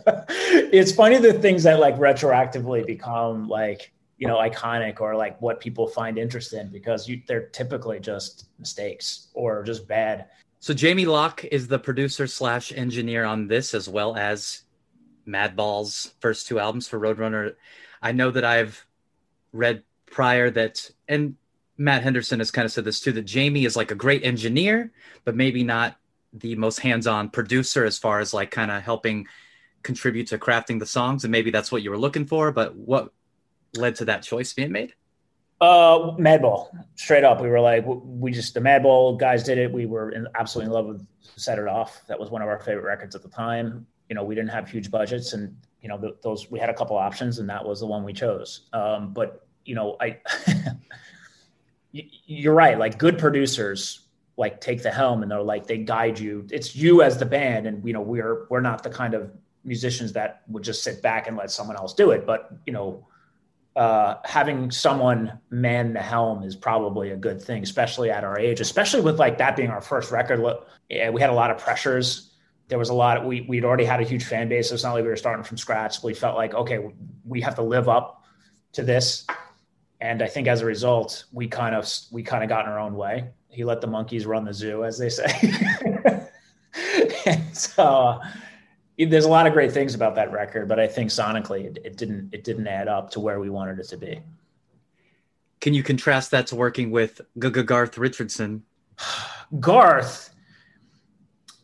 it's 0.72 0.92
funny 0.92 1.18
the 1.18 1.32
things 1.34 1.62
that 1.64 1.78
like 1.80 1.96
retroactively 1.96 2.86
become 2.86 3.48
like 3.48 3.92
you 4.18 4.26
know 4.26 4.36
iconic 4.36 5.00
or 5.00 5.14
like 5.16 5.40
what 5.40 5.60
people 5.60 5.86
find 5.86 6.18
interest 6.18 6.52
in 6.52 6.68
because 6.68 7.08
you, 7.08 7.22
they're 7.26 7.46
typically 7.46 8.00
just 8.00 8.48
mistakes 8.58 9.28
or 9.34 9.62
just 9.62 9.86
bad 9.88 10.26
so 10.60 10.74
jamie 10.74 11.06
locke 11.06 11.44
is 11.44 11.68
the 11.68 11.78
producer 11.78 12.26
slash 12.26 12.72
engineer 12.72 13.24
on 13.24 13.46
this 13.46 13.74
as 13.74 13.88
well 13.88 14.16
as 14.16 14.62
madball's 15.26 16.14
first 16.20 16.46
two 16.46 16.58
albums 16.58 16.88
for 16.88 16.98
roadrunner 16.98 17.54
i 18.02 18.12
know 18.12 18.30
that 18.30 18.44
i've 18.44 18.84
read 19.52 19.82
prior 20.06 20.50
that 20.50 20.90
and 21.06 21.36
matt 21.78 22.02
henderson 22.02 22.40
has 22.40 22.50
kind 22.50 22.66
of 22.66 22.72
said 22.72 22.84
this 22.84 23.00
too 23.00 23.12
that 23.12 23.24
jamie 23.24 23.64
is 23.64 23.76
like 23.76 23.90
a 23.90 23.94
great 23.94 24.24
engineer 24.24 24.92
but 25.24 25.34
maybe 25.34 25.62
not 25.62 25.96
the 26.32 26.54
most 26.56 26.80
hands-on 26.80 27.30
producer 27.30 27.84
as 27.84 27.98
far 27.98 28.18
as 28.18 28.34
like 28.34 28.50
kind 28.50 28.70
of 28.70 28.82
helping 28.82 29.26
contribute 29.82 30.26
to 30.26 30.36
crafting 30.36 30.78
the 30.78 30.86
songs 30.86 31.24
and 31.24 31.32
maybe 31.32 31.50
that's 31.50 31.72
what 31.72 31.82
you 31.82 31.90
were 31.90 31.98
looking 31.98 32.26
for 32.26 32.52
but 32.52 32.74
what 32.74 33.12
led 33.76 33.96
to 33.96 34.04
that 34.06 34.22
choice 34.22 34.52
being 34.52 34.72
made? 34.72 34.94
Uh, 35.60 36.14
Madball, 36.16 36.68
straight 36.94 37.24
up. 37.24 37.40
We 37.40 37.48
were 37.48 37.60
like, 37.60 37.84
we 37.86 38.30
just 38.30 38.54
the 38.54 38.60
Madball 38.60 39.18
guys 39.18 39.42
did 39.42 39.58
it. 39.58 39.72
We 39.72 39.86
were 39.86 40.10
in, 40.10 40.26
absolutely 40.38 40.66
in 40.66 40.72
love 40.72 40.86
with 40.86 41.06
Set 41.20 41.58
It 41.58 41.66
Off. 41.66 42.02
That 42.06 42.18
was 42.18 42.30
one 42.30 42.42
of 42.42 42.48
our 42.48 42.60
favorite 42.60 42.84
records 42.84 43.16
at 43.16 43.22
the 43.22 43.28
time. 43.28 43.86
You 44.08 44.14
know, 44.14 44.22
we 44.22 44.34
didn't 44.34 44.50
have 44.50 44.70
huge 44.70 44.90
budgets, 44.90 45.32
and 45.32 45.56
you 45.82 45.88
know, 45.88 45.98
the, 45.98 46.16
those 46.22 46.50
we 46.50 46.60
had 46.60 46.70
a 46.70 46.74
couple 46.74 46.96
options, 46.96 47.40
and 47.40 47.50
that 47.50 47.64
was 47.64 47.80
the 47.80 47.86
one 47.86 48.04
we 48.04 48.12
chose. 48.12 48.68
Um, 48.72 49.12
but 49.12 49.46
you 49.64 49.74
know, 49.74 49.96
I, 50.00 50.18
you're 51.92 52.54
right. 52.54 52.78
Like 52.78 52.98
good 52.98 53.18
producers, 53.18 54.00
like 54.36 54.60
take 54.60 54.82
the 54.82 54.90
helm, 54.90 55.22
and 55.22 55.30
they're 55.30 55.42
like 55.42 55.66
they 55.66 55.78
guide 55.78 56.18
you. 56.18 56.46
It's 56.50 56.76
you 56.76 57.02
as 57.02 57.18
the 57.18 57.26
band, 57.26 57.66
and 57.66 57.86
you 57.86 57.92
know, 57.92 58.02
we're 58.02 58.46
we're 58.50 58.60
not 58.60 58.82
the 58.82 58.90
kind 58.90 59.14
of 59.14 59.30
musicians 59.64 60.12
that 60.14 60.42
would 60.48 60.62
just 60.62 60.82
sit 60.82 61.02
back 61.02 61.26
and 61.28 61.36
let 61.36 61.50
someone 61.50 61.76
else 61.76 61.94
do 61.94 62.10
it. 62.10 62.26
But 62.26 62.50
you 62.66 62.72
know 62.72 63.06
uh, 63.78 64.18
having 64.24 64.72
someone 64.72 65.38
man 65.50 65.92
the 65.92 66.00
helm 66.00 66.42
is 66.42 66.56
probably 66.56 67.12
a 67.12 67.16
good 67.16 67.40
thing, 67.40 67.62
especially 67.62 68.10
at 68.10 68.24
our 68.24 68.36
age, 68.36 68.60
especially 68.60 69.00
with 69.00 69.20
like 69.20 69.38
that 69.38 69.54
being 69.54 69.70
our 69.70 69.80
first 69.80 70.10
record. 70.10 70.44
Yeah, 70.90 71.10
we 71.10 71.20
had 71.20 71.30
a 71.30 71.34
lot 71.34 71.52
of 71.52 71.58
pressures. 71.58 72.32
There 72.66 72.78
was 72.78 72.88
a 72.88 72.94
lot. 72.94 73.18
Of, 73.18 73.24
we 73.24 73.42
we'd 73.42 73.64
already 73.64 73.84
had 73.84 74.00
a 74.00 74.02
huge 74.02 74.24
fan 74.24 74.48
base. 74.48 74.70
So 74.70 74.74
it's 74.74 74.82
not 74.82 74.94
like 74.94 75.04
we 75.04 75.08
were 75.08 75.16
starting 75.16 75.44
from 75.44 75.58
scratch. 75.58 76.02
We 76.02 76.12
felt 76.12 76.36
like 76.36 76.54
okay, 76.54 76.92
we 77.24 77.40
have 77.42 77.54
to 77.54 77.62
live 77.62 77.88
up 77.88 78.24
to 78.72 78.82
this, 78.82 79.24
and 80.00 80.22
I 80.22 80.26
think 80.26 80.46
as 80.46 80.60
a 80.60 80.66
result, 80.66 81.24
we 81.32 81.48
kind 81.48 81.74
of 81.74 81.88
we 82.10 82.22
kind 82.22 82.42
of 82.42 82.48
got 82.48 82.66
in 82.66 82.70
our 82.70 82.78
own 82.78 82.94
way. 82.94 83.28
He 83.48 83.64
let 83.64 83.80
the 83.80 83.86
monkeys 83.86 84.26
run 84.26 84.44
the 84.44 84.54
zoo, 84.54 84.84
as 84.84 84.98
they 84.98 85.08
say. 85.08 85.26
and 87.26 87.56
so 87.56 87.84
uh, 87.84 88.20
there's 88.98 89.24
a 89.24 89.28
lot 89.28 89.46
of 89.46 89.52
great 89.52 89.72
things 89.72 89.94
about 89.94 90.14
that 90.14 90.30
record, 90.32 90.68
but 90.68 90.78
I 90.78 90.86
think 90.86 91.10
sonically 91.10 91.64
it, 91.64 91.78
it, 91.84 91.96
didn't 91.96 92.30
it 92.32 92.44
didn't 92.44 92.66
add 92.66 92.88
up 92.88 93.10
to 93.12 93.20
where 93.20 93.40
we 93.40 93.50
wanted 93.50 93.78
it 93.78 93.88
to 93.88 93.96
be. 93.96 94.20
Can 95.60 95.74
you 95.74 95.82
contrast 95.82 96.30
that 96.30 96.46
to 96.48 96.56
working 96.56 96.90
with 96.90 97.20
Garth 97.38 97.98
Richardson? 97.98 98.62
Garth 99.60 100.30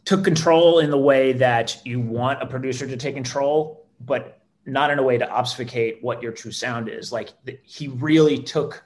took 0.05 0.25
control 0.25 0.81
in 0.81 0.91
the 0.91 0.99
way 0.99 1.33
that 1.33 1.81
you 1.85 2.01
want 2.01 2.43
a 2.43 2.47
producer 2.47 2.87
to 2.87 2.97
take 2.97 3.15
control, 3.15 3.87
but 4.01 4.44
not 4.67 4.91
in 4.91 4.99
a 4.99 5.03
way 5.03 5.19
to 5.19 5.29
obfuscate 5.29 5.99
what 6.03 6.23
your 6.23 6.33
true 6.33 6.53
sound 6.53 6.89
is. 6.89 7.13
Like 7.13 7.31
he 7.63 7.89
really 7.89 8.39
took 8.43 8.83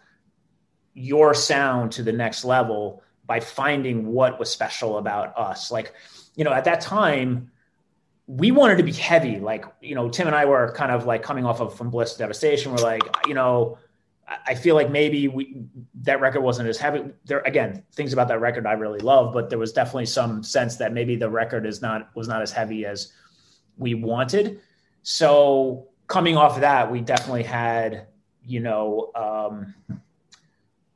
your 0.94 1.34
sound 1.34 1.92
to 1.92 2.02
the 2.02 2.12
next 2.12 2.44
level 2.44 3.02
by 3.26 3.40
finding 3.40 4.06
what 4.06 4.38
was 4.38 4.50
special 4.50 4.98
about 4.98 5.36
us. 5.38 5.70
Like, 5.70 5.92
you 6.34 6.44
know, 6.44 6.52
at 6.52 6.64
that 6.64 6.80
time, 6.80 7.50
we 8.26 8.50
wanted 8.50 8.78
to 8.78 8.82
be 8.82 8.92
heavy. 8.92 9.38
Like, 9.38 9.64
you 9.80 9.94
know, 9.94 10.08
Tim 10.08 10.26
and 10.26 10.36
I 10.36 10.44
were 10.44 10.72
kind 10.72 10.90
of 10.90 11.06
like 11.06 11.22
coming 11.22 11.44
off 11.44 11.60
of 11.60 11.76
from 11.76 11.90
Bliss 11.90 12.14
to 12.14 12.18
Devastation. 12.18 12.72
We're 12.72 12.82
like, 12.82 13.02
you 13.26 13.34
know, 13.34 13.78
I 14.46 14.54
feel 14.54 14.74
like 14.74 14.90
maybe 14.90 15.28
we 15.28 15.64
that 16.02 16.20
record 16.20 16.42
wasn't 16.42 16.68
as 16.68 16.76
heavy. 16.76 17.04
There 17.24 17.40
again, 17.40 17.82
things 17.94 18.12
about 18.12 18.28
that 18.28 18.40
record 18.40 18.66
I 18.66 18.72
really 18.72 18.98
love, 18.98 19.32
but 19.32 19.48
there 19.48 19.58
was 19.58 19.72
definitely 19.72 20.06
some 20.06 20.42
sense 20.42 20.76
that 20.76 20.92
maybe 20.92 21.16
the 21.16 21.30
record 21.30 21.64
is 21.64 21.80
not 21.80 22.14
was 22.14 22.28
not 22.28 22.42
as 22.42 22.52
heavy 22.52 22.84
as 22.84 23.12
we 23.78 23.94
wanted. 23.94 24.60
So 25.10 25.86
coming 26.06 26.36
off 26.36 26.56
of 26.56 26.60
that, 26.60 26.92
we 26.92 27.00
definitely 27.00 27.42
had, 27.42 28.08
you 28.44 28.60
know, 28.60 29.10
um, 29.14 29.74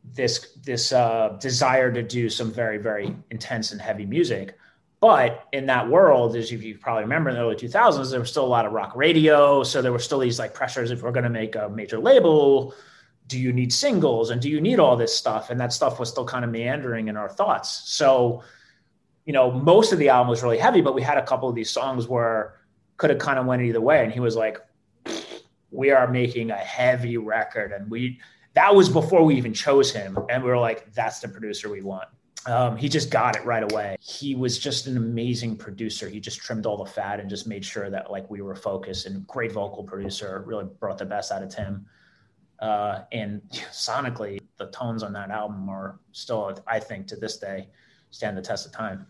this 0.05 0.53
this 0.63 0.93
uh, 0.93 1.39
desire 1.41 1.91
to 1.91 2.03
do 2.03 2.29
some 2.29 2.53
very 2.53 2.77
very 2.77 3.17
intense 3.31 3.73
and 3.73 3.81
heavy 3.81 4.05
music. 4.05 4.59
But 5.01 5.49
in 5.55 5.65
that 5.67 5.89
world, 5.89 6.37
as 6.37 6.53
you 6.53 6.77
probably 6.77 7.05
remember 7.05 7.31
in 7.31 7.37
the 7.37 7.43
early 7.43 7.57
2000s, 7.57 8.11
there 8.11 8.21
was 8.21 8.29
still 8.29 8.45
a 8.45 8.47
lot 8.47 8.67
of 8.67 8.73
rock 8.73 8.95
radio. 8.95 9.63
So 9.63 9.81
there 9.81 9.93
were 9.93 9.99
still 9.99 10.19
these 10.19 10.39
like 10.39 10.53
pressures 10.53 10.91
if 10.91 11.01
we're 11.01 11.11
going 11.11 11.25
to 11.25 11.31
make 11.31 11.57
a 11.57 11.71
major 11.71 11.99
label, 11.99 12.75
do 13.29 13.39
you 13.39 13.51
need 13.51 13.73
singles 13.73 14.29
and 14.29 14.43
do 14.43 14.51
you 14.51 14.61
need 14.61 14.79
all 14.79 14.95
this 14.95 15.17
stuff? 15.17 15.49
And 15.49 15.59
that 15.59 15.73
stuff 15.73 15.99
was 15.99 16.11
still 16.11 16.27
kind 16.27 16.45
of 16.45 16.51
meandering 16.51 17.09
in 17.09 17.17
our 17.17 17.31
thoughts. 17.31 17.83
So, 17.87 18.43
you 19.25 19.33
know, 19.33 19.51
most 19.51 19.91
of 19.91 19.99
the 19.99 20.11
album 20.11 20.29
was 20.29 20.43
really 20.43 20.59
heavy, 20.59 20.83
but 20.83 20.95
we 20.95 21.01
had 21.01 21.17
a 21.17 21.25
couple 21.25 21.49
of 21.49 21.55
these 21.55 21.71
songs 21.71 22.07
where 22.07 22.57
could 23.03 23.11
have 23.11 23.19
kind 23.19 23.37
of 23.37 23.47
went 23.47 23.61
either 23.63 23.81
way. 23.81 24.05
And 24.05 24.13
he 24.13 24.21
was 24.21 24.37
like, 24.37 24.59
we 25.73 25.91
are 25.91 26.07
making 26.07 26.53
a 26.53 26.57
heavy 26.57 27.17
record. 27.17 27.73
And 27.73 27.91
we, 27.91 28.21
that 28.55 28.73
was 28.73 28.89
before 28.89 29.25
we 29.25 29.35
even 29.35 29.53
chose 29.53 29.93
him. 29.93 30.17
And 30.31 30.41
we 30.45 30.49
were 30.49 30.59
like, 30.59 30.95
that's 30.95 31.19
the 31.19 31.27
producer 31.27 31.69
we 31.69 31.83
want. 31.83 32.09
Um, 32.47 32.77
he 32.77 32.89
just 32.89 33.11
got 33.11 33.35
it 33.35 33.45
right 33.45 33.65
away. 33.73 33.97
He 33.99 34.37
was 34.37 34.57
just 34.57 34.87
an 34.87 34.97
amazing 34.97 35.57
producer. 35.57 36.09
He 36.09 36.21
just 36.21 36.39
trimmed 36.39 36.65
all 36.65 36.77
the 36.77 36.89
fat 36.89 37.19
and 37.19 37.29
just 37.29 37.49
made 37.49 37.65
sure 37.65 37.91
that 37.91 38.13
like 38.13 38.31
we 38.31 38.41
were 38.41 38.55
focused. 38.55 39.07
And 39.07 39.27
great 39.27 39.51
vocal 39.51 39.83
producer, 39.83 40.45
really 40.47 40.67
brought 40.79 40.99
the 40.99 41.05
best 41.05 41.33
out 41.33 41.43
of 41.43 41.49
Tim. 41.49 41.85
Uh, 42.61 43.01
and 43.11 43.43
sonically, 43.73 44.41
the 44.59 44.67
tones 44.67 45.03
on 45.03 45.13
that 45.15 45.33
album 45.33 45.69
are 45.69 45.99
still, 46.13 46.57
I 46.69 46.79
think, 46.79 47.09
to 47.09 47.17
this 47.17 47.39
day, 47.39 47.67
stand 48.11 48.39
the 48.39 48.43
test 48.43 48.65
of 48.65 48.71
time. 48.71 49.09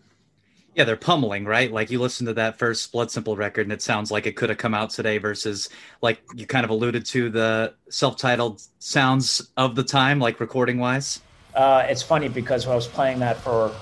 Yeah, 0.75 0.85
they're 0.85 0.95
pummeling, 0.95 1.45
right? 1.45 1.71
Like 1.71 1.91
you 1.91 1.99
listen 1.99 2.25
to 2.25 2.33
that 2.33 2.57
first 2.57 2.91
Blood 2.91 3.11
Simple 3.11 3.35
record, 3.35 3.67
and 3.67 3.71
it 3.71 3.81
sounds 3.81 4.09
like 4.11 4.25
it 4.25 4.35
could 4.35 4.49
have 4.49 4.57
come 4.57 4.73
out 4.73 4.89
today. 4.89 5.17
Versus, 5.19 5.69
like 6.01 6.21
you 6.35 6.47
kind 6.47 6.63
of 6.63 6.71
alluded 6.71 7.05
to, 7.07 7.29
the 7.29 7.73
self-titled 7.89 8.61
sounds 8.79 9.51
of 9.57 9.75
the 9.75 9.83
time, 9.83 10.19
like 10.19 10.39
recording 10.39 10.79
wise 10.79 11.21
uh, 11.55 11.85
it's 11.87 12.01
funny 12.01 12.27
because 12.27 12.67
I 12.67 12.75
was 12.75 12.87
playing 12.87 13.19
that 13.19 13.37
for 13.37 13.73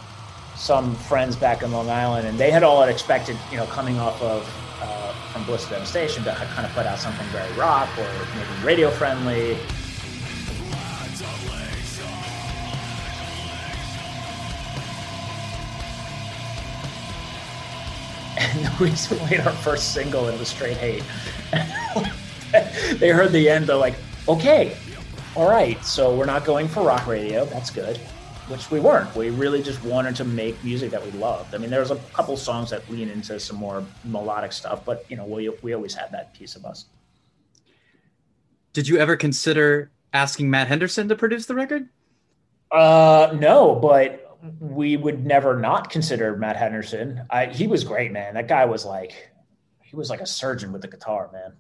some 0.56 0.96
friends 0.96 1.36
back 1.36 1.64
in 1.64 1.72
Long 1.72 1.90
Island, 1.90 2.28
and 2.28 2.38
they 2.38 2.52
had 2.52 2.64
all 2.64 2.84
expected, 2.84 3.38
you 3.50 3.58
know, 3.58 3.66
coming 3.68 3.98
off 3.98 4.22
of 4.22 4.44
uh, 4.82 5.14
from 5.32 5.44
Bliss 5.46 5.68
Devastation 5.70 6.24
to 6.26 6.34
kind 6.34 6.66
of 6.66 6.74
put 6.74 6.86
out 6.86 7.00
something 7.00 7.26
very 7.28 7.52
rock 7.54 7.90
or 7.98 8.10
maybe 8.36 8.66
radio 8.66 8.90
friendly. 8.90 9.58
And 18.56 18.80
we 18.80 18.92
played 18.92 19.40
our 19.42 19.54
first 19.54 19.94
single, 19.94 20.26
and 20.26 20.36
it 20.36 20.40
was 20.40 20.50
Straight 20.50 20.78
Hate. 20.78 21.04
they 23.00 23.10
heard 23.10 23.32
the 23.32 23.50
end, 23.50 23.68
they're 23.68 23.76
like, 23.78 23.96
okay, 24.28 24.76
all 25.36 25.50
right, 25.50 25.84
so 25.86 26.14
we're 26.14 26.26
not 26.26 26.44
going 26.44 26.68
for 26.68 26.84
rock 26.84 27.08
radio. 27.08 27.46
That's 27.46 27.70
good. 27.70 27.98
Which 28.50 28.70
we 28.70 28.82
weren't. 28.82 29.16
We 29.16 29.30
really 29.30 29.64
just 29.64 29.82
wanted 29.86 30.18
to 30.18 30.26
make 30.26 30.62
music 30.62 30.92
that 30.92 31.02
we 31.02 31.12
loved. 31.12 31.56
I 31.56 31.58
mean, 31.58 31.70
there's 31.70 31.92
a 31.92 31.96
couple 32.14 32.36
songs 32.36 32.70
that 32.72 32.90
lean 32.90 33.10
into 33.10 33.40
some 33.40 33.56
more 33.56 33.86
melodic 34.04 34.52
stuff, 34.52 34.84
but 34.84 35.06
you 35.10 35.16
know, 35.16 35.24
we 35.24 35.48
we 35.62 35.74
always 35.74 35.94
had 35.94 36.12
that 36.12 36.34
piece 36.34 36.58
of 36.58 36.66
us. 36.66 36.86
Did 38.74 38.90
you 38.90 38.98
ever 38.98 39.16
consider 39.16 39.90
asking 40.12 40.50
Matt 40.50 40.68
Henderson 40.68 41.08
to 41.08 41.16
produce 41.16 41.46
the 41.46 41.56
record? 41.56 41.88
Uh, 42.72 43.36
no, 43.40 43.76
but 43.76 44.21
we 44.60 44.98
would 44.98 45.26
never 45.26 45.60
not 45.60 45.90
consider 45.90 46.36
Matt 46.36 46.56
Henderson. 46.56 47.22
I, 47.30 47.48
he 47.48 47.68
was 47.68 47.84
great, 47.84 48.12
man. 48.12 48.34
That 48.34 48.48
guy 48.48 48.66
was 48.66 48.86
like, 48.86 49.32
he 49.82 49.96
was 49.96 50.10
like 50.10 50.22
a 50.22 50.26
surgeon 50.26 50.72
with 50.72 50.82
the 50.82 50.88
guitar, 50.88 51.30
man. 51.32 51.54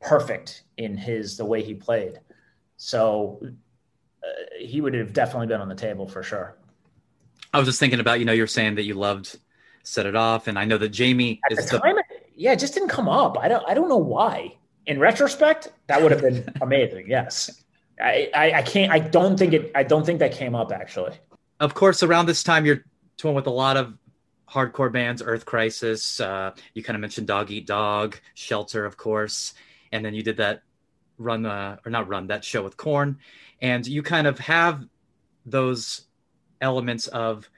Perfect 0.00 0.64
in 0.76 0.96
his 0.96 1.36
the 1.36 1.44
way 1.44 1.62
he 1.62 1.74
played. 1.74 2.20
So 2.76 3.40
uh, 3.42 4.26
he 4.58 4.80
would 4.80 4.94
have 4.94 5.12
definitely 5.12 5.46
been 5.46 5.60
on 5.60 5.68
the 5.68 5.74
table 5.74 6.08
for 6.08 6.22
sure. 6.22 6.56
I 7.52 7.58
was 7.58 7.68
just 7.68 7.78
thinking 7.78 8.00
about, 8.00 8.18
you 8.18 8.24
know, 8.24 8.32
you're 8.32 8.46
saying 8.46 8.76
that 8.76 8.84
you 8.84 8.94
loved 8.94 9.38
Set 9.82 10.06
It 10.06 10.16
Off, 10.16 10.46
and 10.46 10.58
I 10.58 10.64
know 10.64 10.78
that 10.78 10.88
Jamie 10.88 11.40
At 11.50 11.58
is 11.58 11.68
the 11.68 11.78
time. 11.78 11.96
The... 11.96 12.04
Yeah, 12.34 12.52
it 12.52 12.58
just 12.58 12.74
didn't 12.74 12.88
come 12.88 13.08
up. 13.08 13.36
I 13.38 13.48
don't. 13.48 13.64
I 13.68 13.74
don't 13.74 13.88
know 13.88 13.96
why. 13.96 14.56
In 14.86 14.98
retrospect, 14.98 15.70
that 15.86 16.02
would 16.02 16.12
have 16.12 16.20
been 16.20 16.48
amazing. 16.60 17.08
Yes, 17.08 17.62
I, 18.00 18.30
I, 18.34 18.52
I 18.52 18.62
can't. 18.62 18.90
I 18.92 19.00
don't 19.00 19.36
think 19.36 19.52
it. 19.52 19.72
I 19.74 19.82
don't 19.82 20.06
think 20.06 20.20
that 20.20 20.32
came 20.32 20.54
up 20.54 20.72
actually. 20.72 21.12
Of 21.62 21.74
course, 21.74 22.02
around 22.02 22.26
this 22.26 22.42
time, 22.42 22.66
you're 22.66 22.84
touring 23.16 23.36
with 23.36 23.46
a 23.46 23.50
lot 23.50 23.76
of 23.76 23.96
hardcore 24.50 24.90
bands, 24.90 25.22
Earth 25.24 25.46
Crisis. 25.46 26.18
Uh, 26.18 26.56
you 26.74 26.82
kind 26.82 26.96
of 26.96 27.00
mentioned 27.00 27.28
Dog 27.28 27.52
Eat 27.52 27.68
Dog, 27.68 28.18
Shelter, 28.34 28.84
of 28.84 28.96
course, 28.96 29.54
and 29.92 30.04
then 30.04 30.12
you 30.12 30.24
did 30.24 30.38
that 30.38 30.64
run 31.18 31.46
uh, 31.46 31.76
or 31.86 31.90
not 31.90 32.08
run 32.08 32.26
that 32.26 32.44
show 32.44 32.64
with 32.64 32.76
Korn, 32.76 33.16
and 33.60 33.86
you 33.86 34.02
kind 34.02 34.26
of 34.26 34.40
have 34.40 34.84
those 35.46 36.06
elements 36.60 37.06
of 37.06 37.48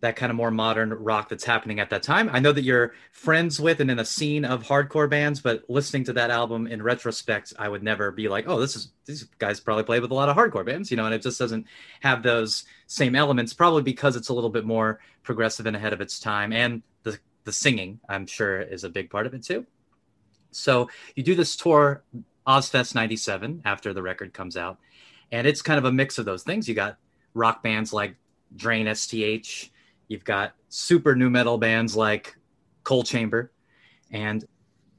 that 0.00 0.16
kind 0.16 0.30
of 0.30 0.36
more 0.36 0.50
modern 0.50 0.92
rock 0.92 1.28
that's 1.28 1.44
happening 1.44 1.80
at 1.80 1.90
that 1.90 2.02
time. 2.02 2.30
I 2.32 2.38
know 2.38 2.52
that 2.52 2.62
you're 2.62 2.94
friends 3.10 3.60
with 3.60 3.80
and 3.80 3.90
in 3.90 3.98
a 3.98 4.04
scene 4.04 4.44
of 4.44 4.62
hardcore 4.62 5.10
bands, 5.10 5.40
but 5.40 5.64
listening 5.68 6.04
to 6.04 6.12
that 6.12 6.30
album 6.30 6.66
in 6.68 6.82
retrospect, 6.82 7.52
I 7.58 7.68
would 7.68 7.82
never 7.82 8.12
be 8.12 8.28
like, 8.28 8.44
oh, 8.46 8.60
this 8.60 8.76
is 8.76 8.92
these 9.06 9.24
guys 9.38 9.58
probably 9.58 9.84
played 9.84 10.02
with 10.02 10.12
a 10.12 10.14
lot 10.14 10.28
of 10.28 10.36
hardcore 10.36 10.64
bands, 10.64 10.90
you 10.90 10.96
know, 10.96 11.04
and 11.04 11.14
it 11.14 11.22
just 11.22 11.38
doesn't 11.38 11.66
have 12.00 12.22
those 12.22 12.64
same 12.86 13.16
elements, 13.16 13.52
probably 13.52 13.82
because 13.82 14.14
it's 14.14 14.28
a 14.28 14.34
little 14.34 14.50
bit 14.50 14.64
more 14.64 15.00
progressive 15.24 15.66
and 15.66 15.74
ahead 15.74 15.92
of 15.92 16.00
its 16.00 16.20
time. 16.20 16.52
And 16.52 16.82
the 17.02 17.18
the 17.44 17.52
singing, 17.52 17.98
I'm 18.08 18.26
sure, 18.26 18.60
is 18.60 18.84
a 18.84 18.90
big 18.90 19.10
part 19.10 19.26
of 19.26 19.34
it 19.34 19.42
too. 19.42 19.66
So 20.50 20.90
you 21.14 21.22
do 21.22 21.34
this 21.34 21.56
tour 21.56 22.02
Ozzfest 22.46 22.94
97 22.94 23.62
after 23.64 23.92
the 23.92 24.02
record 24.02 24.32
comes 24.32 24.56
out. 24.56 24.78
And 25.30 25.46
it's 25.46 25.60
kind 25.60 25.78
of 25.78 25.84
a 25.84 25.92
mix 25.92 26.18
of 26.18 26.24
those 26.24 26.42
things. 26.42 26.68
You 26.68 26.74
got 26.74 26.96
rock 27.34 27.62
bands 27.62 27.92
like 27.92 28.16
Drain 28.56 28.92
STH, 28.94 29.70
you've 30.08 30.24
got 30.24 30.54
super 30.68 31.14
nu 31.14 31.30
metal 31.30 31.58
bands 31.58 31.96
like 31.96 32.36
Coal 32.84 33.02
Chamber. 33.02 33.52
And 34.10 34.44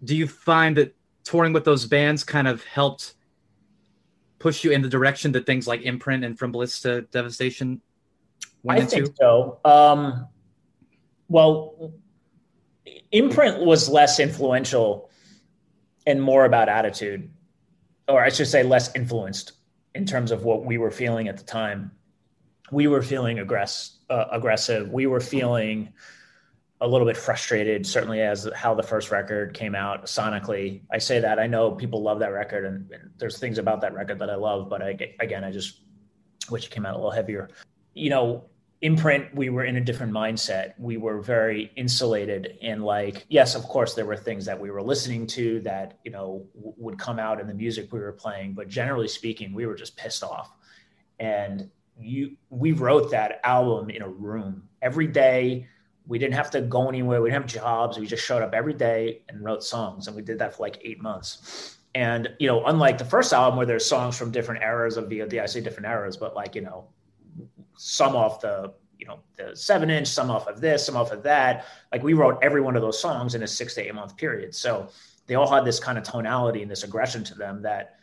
do 0.04 0.16
you 0.16 0.28
find 0.28 0.78
that 0.78 0.96
touring 1.24 1.54
with 1.54 1.66
those 1.66 1.86
bands 1.86 2.24
kind 2.24 2.48
of 2.48 2.64
helped 2.64 3.16
push 4.38 4.64
you 4.64 4.72
in 4.72 4.82
the 4.82 4.90
direction 4.90 5.32
that 5.34 5.46
things 5.46 5.68
like 5.68 5.82
Imprint 5.82 6.24
and 6.24 6.38
From 6.38 6.52
Bliss 6.52 6.82
to 6.82 7.02
Devastation 7.02 7.82
went 8.64 8.80
I 8.80 8.84
into? 8.84 8.96
think 8.96 9.18
so. 9.18 9.60
Um, 9.66 10.28
well, 11.28 11.94
Imprint 13.12 13.66
was 13.66 13.90
less 13.90 14.20
influential 14.20 15.10
and 16.08 16.22
more 16.22 16.46
about 16.46 16.70
attitude, 16.70 17.30
or 18.08 18.24
I 18.24 18.30
should 18.30 18.48
say, 18.48 18.64
less 18.64 18.96
influenced 18.96 19.54
in 19.96 20.06
terms 20.06 20.32
of 20.32 20.44
what 20.44 20.66
we 20.66 20.78
were 20.78 20.92
feeling 20.92 21.28
at 21.28 21.38
the 21.38 21.44
time. 21.44 21.92
We 22.72 22.88
were 22.88 23.02
feeling 23.02 23.38
aggress- 23.38 23.99
uh, 24.10 24.26
aggressive. 24.32 24.90
We 24.92 25.08
were 25.08 25.20
feeling 25.20 25.94
a 26.82 26.88
little 26.88 27.06
bit 27.06 27.18
frustrated, 27.18 27.86
certainly 27.86 28.22
as 28.22 28.48
how 28.56 28.74
the 28.74 28.84
first 28.84 29.12
record 29.12 29.54
came 29.54 29.76
out 29.76 30.06
sonically. 30.06 30.82
I 30.92 30.98
say 30.98 31.20
that 31.20 31.40
I 31.40 31.48
know 31.48 31.72
people 31.72 32.02
love 32.02 32.20
that 32.20 32.32
record, 32.32 32.66
and, 32.66 32.90
and 32.92 33.10
there's 33.18 33.38
things 33.38 33.58
about 33.58 33.82
that 33.82 33.94
record 33.94 34.20
that 34.20 34.30
I 34.30 34.36
love, 34.36 34.70
but 34.70 34.82
I, 34.82 34.98
again, 35.20 35.44
I 35.44 35.52
just 35.52 35.82
wish 36.50 36.66
it 36.66 36.72
came 36.72 36.86
out 36.86 36.94
a 36.94 36.98
little 36.98 37.12
heavier. 37.12 37.50
You 37.94 38.10
know, 38.10 38.46
imprint 38.82 39.34
we 39.36 39.50
were 39.50 39.66
in 39.66 39.76
a 39.76 39.82
different 39.82 40.14
mindset 40.14 40.74
we 40.80 40.96
were 40.96 41.20
very 41.20 41.70
insulated 41.76 42.58
and 42.62 42.84
like 42.84 43.26
yes 43.28 43.54
of 43.54 43.64
course 43.64 43.94
there 43.94 44.06
were 44.06 44.16
things 44.16 44.46
that 44.46 44.58
we 44.58 44.72
were 44.72 44.82
listening 44.82 45.28
to 45.28 45.60
that 45.60 46.00
you 46.06 46.12
know 46.12 46.46
w- 46.56 46.74
would 46.78 46.98
come 46.98 47.20
out 47.20 47.42
in 47.42 47.48
the 47.48 47.54
music 47.54 47.92
we 47.92 48.00
were 48.00 48.14
playing 48.14 48.54
but 48.54 48.70
generally 48.70 49.08
speaking 49.08 49.52
we 49.52 49.66
were 49.66 49.76
just 49.76 49.98
pissed 49.98 50.24
off 50.24 50.54
and 51.20 51.70
you 52.00 52.36
we 52.50 52.72
wrote 52.72 53.12
that 53.12 53.40
album 53.44 53.90
in 53.90 54.02
a 54.02 54.08
room 54.08 54.64
every 54.82 55.08
day 55.08 55.68
we 56.08 56.18
didn't 56.18 56.34
have 56.34 56.50
to 56.50 56.62
go 56.62 56.88
anywhere 56.88 57.22
we 57.22 57.30
didn't 57.30 57.44
have 57.44 57.52
jobs 57.52 58.00
we 58.00 58.06
just 58.06 58.26
showed 58.26 58.42
up 58.42 58.54
every 58.54 58.74
day 58.74 59.22
and 59.30 59.44
wrote 59.44 59.64
songs 59.64 60.08
and 60.08 60.16
we 60.16 60.22
did 60.22 60.40
that 60.40 60.56
for 60.56 60.64
like 60.64 60.80
eight 60.84 61.02
months 61.02 61.78
and 61.96 62.30
you 62.40 62.48
know 62.48 62.64
unlike 62.66 62.98
the 62.98 63.06
first 63.06 63.34
album 63.34 63.58
where 63.58 63.66
there's 63.66 63.86
songs 63.86 64.18
from 64.18 64.32
different 64.32 64.64
eras 64.64 64.98
of 64.98 65.06
VOD 65.06 65.42
I 65.42 65.46
say 65.46 65.62
different 65.62 65.88
eras 65.88 66.18
but 66.18 66.36
like 66.36 66.56
you 66.56 66.62
know 66.62 66.88
some 67.76 68.16
off 68.16 68.42
the 68.42 68.74
you 69.00 69.06
know 69.08 69.20
the 69.38 69.56
seven 69.56 69.90
inch, 69.90 70.08
some 70.08 70.30
off 70.30 70.48
of 70.48 70.60
this, 70.62 70.86
some 70.86 70.98
off 70.98 71.12
of 71.12 71.24
that. 71.24 71.66
Like 71.92 72.04
we 72.04 72.14
wrote 72.14 72.38
every 72.42 72.62
one 72.62 72.76
of 72.76 72.82
those 72.82 73.00
songs 73.00 73.34
in 73.34 73.42
a 73.44 73.48
six 73.48 73.74
to 73.76 73.82
eight 73.82 73.96
month 73.96 74.18
period. 74.18 74.54
So 74.54 74.90
they 75.26 75.36
all 75.36 75.50
had 75.50 75.66
this 75.66 75.80
kind 75.80 75.98
of 75.98 76.04
tonality 76.04 76.62
and 76.62 76.70
this 76.70 76.84
aggression 76.84 77.24
to 77.24 77.36
them 77.36 77.62
that 77.62 77.96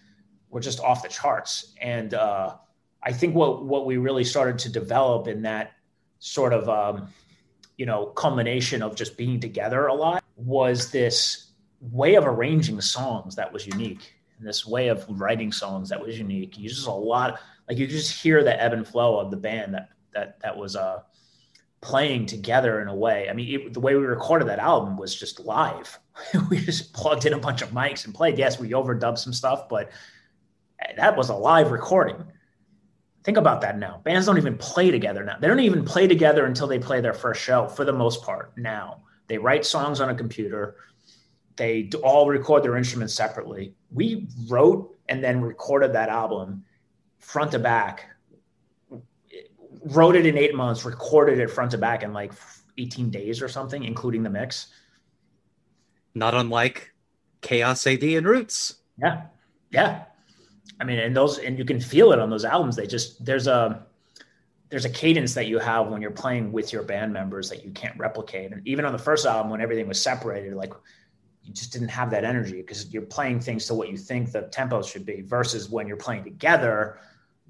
were 0.49 0.61
just 0.61 0.81
off 0.81 1.03
the 1.03 1.09
charts. 1.09 1.75
And 1.81 2.15
uh, 2.15 2.57
I 3.07 3.13
think 3.13 3.37
what 3.37 3.65
what 3.65 3.87
we 3.87 3.99
really 3.99 4.25
started 4.25 4.59
to 4.61 4.69
develop 4.69 5.29
in 5.29 5.43
that 5.43 5.75
sort 6.19 6.53
of 6.53 6.69
um, 6.69 7.09
you 7.77 7.87
know 7.87 8.07
culmination 8.07 8.83
of 8.83 8.97
just 8.97 9.17
being 9.17 9.39
together 9.39 9.87
a 9.87 9.95
lot 9.95 10.25
was 10.35 10.91
this 10.91 11.53
way 11.81 12.17
of 12.17 12.27
arranging 12.27 12.81
songs 12.81 13.37
that 13.37 13.53
was 13.53 13.65
unique 13.65 14.15
and 14.39 14.47
this 14.47 14.67
way 14.67 14.89
of 14.89 15.07
writing 15.09 15.53
songs 15.53 15.89
that 15.91 16.05
was 16.05 16.19
unique. 16.19 16.59
You 16.59 16.69
just 16.69 16.89
a 16.89 16.91
lot 16.91 17.39
like 17.69 17.79
you 17.79 17.87
just 17.87 18.21
hear 18.21 18.43
the 18.43 18.61
ebb 18.61 18.73
and 18.73 18.87
flow 18.87 19.21
of 19.21 19.31
the 19.31 19.37
band 19.37 19.75
that 19.75 19.91
that 20.13 20.41
that 20.41 20.57
was 20.57 20.75
uh 20.75 21.03
playing 21.81 22.27
together 22.27 22.81
in 22.81 22.89
a 22.89 22.95
way. 22.95 23.29
I 23.31 23.35
mean, 23.35 23.61
it, 23.61 23.73
the 23.73 23.81
way 23.81 23.95
we 23.95 24.05
recorded 24.05 24.49
that 24.49 24.59
album 24.59 24.97
was 24.97 25.15
just 25.15 25.39
live. 25.39 26.01
we 26.51 26.59
just 26.59 26.93
plugged 26.93 27.25
in 27.25 27.35
a 27.35 27.39
bunch 27.39 27.63
of 27.63 27.71
mics 27.71 28.05
and 28.05 28.13
played. 28.13 28.37
Yes, 28.37 28.59
we 28.59 28.71
overdubbed 28.71 29.19
some 29.19 29.33
stuff, 29.33 29.69
but 29.69 29.93
that 30.97 31.17
was 31.17 31.29
a 31.29 31.35
live 31.37 31.71
recording. 31.71 32.25
Think 33.27 33.39
about 33.39 33.61
that 33.63 33.77
now. 33.77 34.01
Bands 34.05 34.25
don't 34.25 34.39
even 34.39 34.57
play 34.57 34.93
together 34.93 35.25
now. 35.25 35.37
They 35.41 35.49
don't 35.49 35.59
even 35.59 35.85
play 35.85 36.07
together 36.07 36.47
until 36.47 36.69
they 36.69 36.79
play 36.79 37.01
their 37.01 37.13
first 37.13 37.43
show 37.43 37.67
for 37.67 37.85
the 37.85 37.93
most 37.93 38.23
part 38.23 38.57
now. 38.57 39.01
They 39.27 39.37
write 39.37 39.67
songs 39.67 40.01
on 40.01 40.11
a 40.11 40.15
computer. 40.15 40.77
They 41.57 41.91
all 42.05 42.29
record 42.29 42.63
their 42.63 42.77
instruments 42.77 43.15
separately. 43.15 43.75
We 43.91 44.29
wrote 44.47 44.97
and 45.09 45.25
then 45.25 45.41
recorded 45.41 45.93
that 45.95 46.09
album 46.09 46.65
front 47.19 47.51
to 47.51 47.59
back. 47.59 48.05
Wrote 49.87 50.15
it 50.15 50.25
in 50.25 50.39
eight 50.39 50.55
months, 50.55 50.85
recorded 50.85 51.41
it 51.41 51.51
front 51.51 51.73
to 51.73 51.79
back 51.79 52.05
in 52.05 52.13
like 52.13 52.31
18 52.79 53.11
days 53.11 53.43
or 53.43 53.49
something, 53.49 53.83
including 53.83 54.23
the 54.23 54.31
mix. 54.31 54.69
Not 56.15 56.35
unlike 56.35 56.95
Chaos 57.41 57.89
AD 57.89 58.05
and 58.05 58.25
Roots. 58.25 58.77
Yeah. 59.03 59.23
Yeah. 59.73 60.05
I 60.81 60.85
mean, 60.85 60.99
and 60.99 61.17
those, 61.17 61.39
and 61.39 61.59
you 61.59 61.65
can 61.65 61.81
feel 61.81 62.13
it 62.13 62.19
on 62.19 62.31
those 62.31 62.45
albums. 62.45 62.77
They 62.77 62.87
just, 62.87 63.25
there's 63.25 63.47
a, 63.47 63.85
there's 64.69 64.85
a 64.85 64.91
cadence 64.91 65.33
that 65.35 65.47
you 65.47 65.59
have 65.59 65.89
when 65.89 66.03
you're 66.03 66.11
playing 66.11 66.53
with 66.53 66.73
your 66.73 66.83
band 66.83 67.13
members 67.13 67.49
that 67.51 67.65
you 67.65 67.71
can't 67.71 67.97
replicate. 67.99 68.53
And 68.53 68.67
even 68.67 68.85
on 68.85 68.93
the 68.93 68.99
first 68.99 69.25
album, 69.25 69.51
when 69.51 69.61
everything 69.61 69.87
was 69.87 70.03
separated, 70.03 70.55
like 70.55 70.73
you 71.45 71.53
just 71.53 71.73
didn't 71.73 71.89
have 71.89 72.11
that 72.11 72.25
energy 72.25 72.57
because 72.57 72.93
you're 72.93 73.03
playing 73.03 73.41
things 73.41 73.67
to 73.67 73.75
what 73.75 73.89
you 73.89 73.97
think 73.97 74.33
the 74.33 74.43
tempos 74.43 74.91
should 74.91 75.07
be 75.07 75.23
versus 75.23 75.71
when 75.71 75.87
you're 75.87 75.97
playing 75.97 76.25
together, 76.25 76.99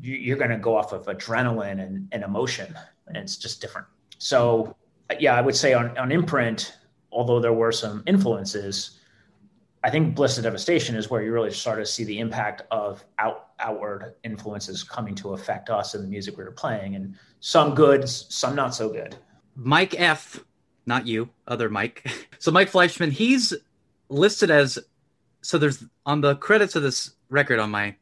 you're 0.00 0.36
going 0.36 0.50
to 0.50 0.58
go 0.58 0.76
off 0.76 0.92
of 0.92 1.06
adrenaline 1.06 1.80
and, 1.80 2.06
and 2.12 2.22
emotion 2.22 2.76
and 3.06 3.16
it's 3.16 3.36
just 3.36 3.60
different. 3.60 3.86
So 4.18 4.76
yeah, 5.18 5.36
I 5.36 5.40
would 5.40 5.56
say 5.56 5.72
on, 5.72 5.96
on 5.98 6.12
imprint, 6.12 6.76
although 7.12 7.40
there 7.40 7.52
were 7.52 7.72
some 7.72 8.02
influences, 8.06 8.98
I 9.86 9.90
think 9.90 10.16
Bliss 10.16 10.34
to 10.34 10.42
Devastation 10.42 10.96
is 10.96 11.10
where 11.10 11.22
you 11.22 11.32
really 11.32 11.52
start 11.52 11.78
to 11.78 11.86
see 11.86 12.02
the 12.02 12.18
impact 12.18 12.62
of 12.72 13.04
out, 13.20 13.50
outward 13.60 14.16
influences 14.24 14.82
coming 14.82 15.14
to 15.14 15.34
affect 15.34 15.70
us 15.70 15.94
and 15.94 16.02
the 16.02 16.08
music 16.08 16.36
we 16.36 16.42
were 16.42 16.50
playing, 16.50 16.96
and 16.96 17.14
some 17.38 17.72
good, 17.72 18.08
some 18.08 18.56
not 18.56 18.74
so 18.74 18.88
good. 18.88 19.14
Mike 19.54 19.94
F, 19.96 20.40
not 20.86 21.06
you, 21.06 21.28
other 21.46 21.70
Mike. 21.70 22.04
So 22.40 22.50
Mike 22.50 22.68
Fleischmann, 22.68 23.12
he's 23.12 23.54
listed 24.08 24.50
as 24.50 24.78
so 25.40 25.56
there's 25.56 25.84
on 26.04 26.20
the 26.20 26.36
credits 26.36 26.76
of 26.76 26.82
this 26.82 27.12
record 27.28 27.58
on 27.58 27.70
my 27.70 27.96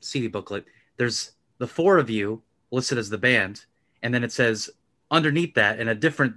CD 0.00 0.28
booklet, 0.28 0.64
there's 0.98 1.32
the 1.58 1.66
four 1.66 1.98
of 1.98 2.10
you 2.10 2.42
listed 2.70 2.98
as 2.98 3.10
the 3.10 3.18
band, 3.18 3.64
and 4.02 4.12
then 4.12 4.24
it 4.24 4.32
says 4.32 4.70
underneath 5.10 5.54
that 5.54 5.80
in 5.80 5.88
a 5.88 5.94
different 5.94 6.34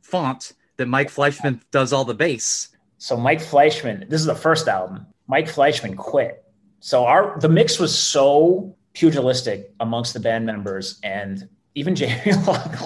font 0.00 0.52
that 0.76 0.86
Mike 0.86 1.10
Fleischmann 1.10 1.60
does 1.70 1.92
all 1.92 2.04
the 2.04 2.14
bass. 2.14 2.68
So 3.02 3.16
Mike 3.16 3.40
Fleischmann, 3.40 4.06
this 4.08 4.20
is 4.20 4.28
the 4.28 4.34
first 4.36 4.68
album. 4.68 5.04
Mike 5.26 5.48
Fleischmann 5.48 5.96
quit. 5.96 6.44
So 6.78 7.04
our 7.04 7.36
the 7.40 7.48
mix 7.48 7.80
was 7.80 7.92
so 7.92 8.76
pugilistic 8.92 9.72
amongst 9.80 10.14
the 10.14 10.20
band 10.20 10.46
members 10.46 11.00
and 11.02 11.48
even 11.74 11.96
Jamie 11.96 12.32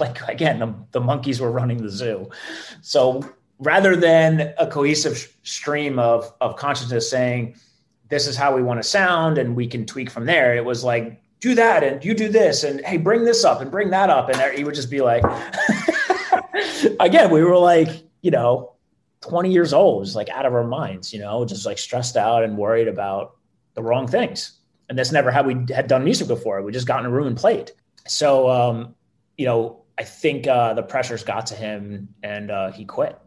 like 0.00 0.26
again, 0.26 0.58
the, 0.58 0.74
the 0.92 1.00
monkeys 1.02 1.38
were 1.38 1.50
running 1.50 1.82
the 1.82 1.90
zoo. 1.90 2.30
So 2.80 3.30
rather 3.58 3.94
than 3.94 4.54
a 4.56 4.66
cohesive 4.66 5.36
stream 5.42 5.98
of 5.98 6.32
of 6.40 6.56
consciousness 6.56 7.10
saying 7.10 7.56
this 8.08 8.26
is 8.26 8.38
how 8.38 8.56
we 8.56 8.62
want 8.62 8.82
to 8.82 8.88
sound 8.88 9.36
and 9.36 9.54
we 9.54 9.66
can 9.66 9.84
tweak 9.84 10.08
from 10.08 10.24
there, 10.24 10.56
it 10.56 10.64
was 10.64 10.82
like 10.82 11.20
do 11.40 11.54
that 11.56 11.84
and 11.84 12.02
you 12.02 12.14
do 12.14 12.30
this 12.30 12.64
and 12.64 12.80
hey 12.86 12.96
bring 12.96 13.26
this 13.26 13.44
up 13.44 13.60
and 13.60 13.70
bring 13.70 13.90
that 13.90 14.08
up 14.08 14.30
and 14.30 14.56
he 14.56 14.64
would 14.64 14.74
just 14.74 14.90
be 14.90 15.02
like 15.02 15.22
again 17.00 17.30
we 17.30 17.44
were 17.44 17.58
like 17.58 18.02
you 18.22 18.30
know 18.30 18.72
20 19.22 19.52
years 19.52 19.72
old 19.72 20.00
was 20.00 20.14
like 20.14 20.28
out 20.28 20.46
of 20.46 20.54
our 20.54 20.66
minds 20.66 21.12
you 21.12 21.18
know 21.18 21.44
just 21.44 21.66
like 21.66 21.78
stressed 21.78 22.16
out 22.16 22.44
and 22.44 22.56
worried 22.56 22.88
about 22.88 23.36
the 23.76 23.82
wrong 23.82 24.08
things. 24.08 24.58
And 24.88 24.98
that's 24.98 25.12
never 25.12 25.30
how 25.30 25.42
we 25.42 25.54
had 25.72 25.86
done 25.86 26.02
music 26.02 26.26
before. 26.26 26.62
We 26.62 26.72
just 26.72 26.86
got 26.86 27.00
in 27.00 27.06
a 27.06 27.10
room 27.10 27.28
and 27.28 27.36
played. 27.36 27.70
So 28.08 28.50
um 28.50 28.94
you 29.36 29.44
know 29.44 29.82
i 29.98 30.02
think 30.02 30.46
uh 30.46 30.72
the 30.72 30.82
pressures 30.82 31.22
got 31.22 31.46
to 31.46 31.54
him 31.54 32.08
and 32.22 32.50
uh 32.50 32.72
he 32.72 32.84
quit. 32.84 33.18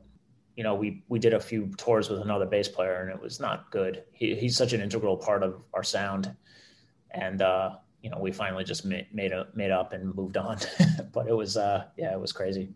You 0.55 0.63
know 0.63 0.75
we 0.75 1.03
we 1.07 1.19
did 1.19 1.33
a 1.33 1.39
few 1.39 1.71
tours 1.77 2.09
with 2.09 2.21
another 2.21 2.45
bass 2.45 2.67
player 2.67 3.01
and 3.01 3.11
it 3.11 3.21
was 3.21 3.39
not 3.39 3.71
good. 3.71 4.03
He, 4.11 4.35
he's 4.35 4.57
such 4.57 4.73
an 4.73 4.81
integral 4.81 5.15
part 5.15 5.43
of 5.43 5.61
our 5.73 5.83
sound. 5.83 6.35
And 7.11 7.41
uh 7.41 7.75
you 8.01 8.09
know, 8.09 8.17
we 8.17 8.31
finally 8.31 8.63
just 8.63 8.85
made 8.85 9.07
made, 9.13 9.33
made 9.53 9.71
up 9.71 9.93
and 9.93 10.15
moved 10.15 10.37
on. 10.37 10.57
but 11.11 11.27
it 11.27 11.35
was, 11.35 11.57
uh, 11.57 11.83
yeah, 11.97 12.13
it 12.13 12.19
was 12.19 12.31
crazy. 12.31 12.69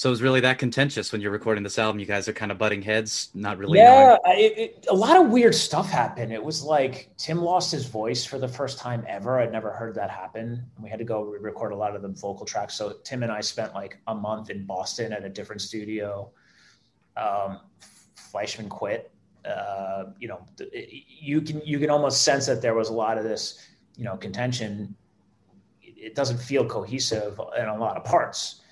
So 0.00 0.08
it 0.08 0.12
was 0.12 0.22
really 0.22 0.40
that 0.40 0.58
contentious 0.58 1.12
when 1.12 1.20
you're 1.20 1.30
recording 1.30 1.62
this 1.62 1.78
album. 1.78 2.00
You 2.00 2.06
guys 2.06 2.26
are 2.26 2.32
kind 2.32 2.50
of 2.50 2.56
butting 2.56 2.80
heads, 2.80 3.28
not 3.34 3.58
really. 3.58 3.76
Yeah, 3.76 4.16
it, 4.28 4.58
it, 4.58 4.86
a 4.88 4.94
lot 4.94 5.20
of 5.20 5.28
weird 5.28 5.54
stuff 5.54 5.90
happened. 5.90 6.32
It 6.32 6.42
was 6.42 6.62
like 6.62 7.10
Tim 7.18 7.42
lost 7.42 7.70
his 7.70 7.84
voice 7.84 8.24
for 8.24 8.38
the 8.38 8.48
first 8.48 8.78
time 8.78 9.04
ever. 9.06 9.38
I'd 9.38 9.52
never 9.52 9.70
heard 9.70 9.94
that 9.96 10.08
happen. 10.08 10.64
We 10.80 10.88
had 10.88 11.00
to 11.00 11.04
go 11.04 11.24
re-record 11.24 11.72
a 11.72 11.76
lot 11.76 11.94
of 11.94 12.00
the 12.00 12.08
vocal 12.08 12.46
tracks. 12.46 12.76
So 12.76 12.94
Tim 13.04 13.22
and 13.22 13.30
I 13.30 13.42
spent 13.42 13.74
like 13.74 13.98
a 14.06 14.14
month 14.14 14.48
in 14.48 14.64
Boston 14.64 15.12
at 15.12 15.22
a 15.22 15.28
different 15.28 15.60
studio. 15.60 16.30
Um, 17.18 17.60
Fleischmann 18.14 18.70
quit. 18.70 19.12
Uh, 19.44 20.04
you 20.18 20.28
know, 20.28 20.46
you 20.72 21.42
can 21.42 21.60
you 21.60 21.78
can 21.78 21.90
almost 21.90 22.22
sense 22.22 22.46
that 22.46 22.62
there 22.62 22.74
was 22.74 22.88
a 22.88 22.94
lot 22.94 23.18
of 23.18 23.24
this 23.24 23.68
you 23.98 24.04
know 24.04 24.16
contention 24.16 24.96
it 25.82 26.14
doesn't 26.14 26.38
feel 26.38 26.64
cohesive 26.64 27.38
in 27.58 27.68
a 27.68 27.76
lot 27.76 27.98
of 27.98 28.04
parts 28.04 28.62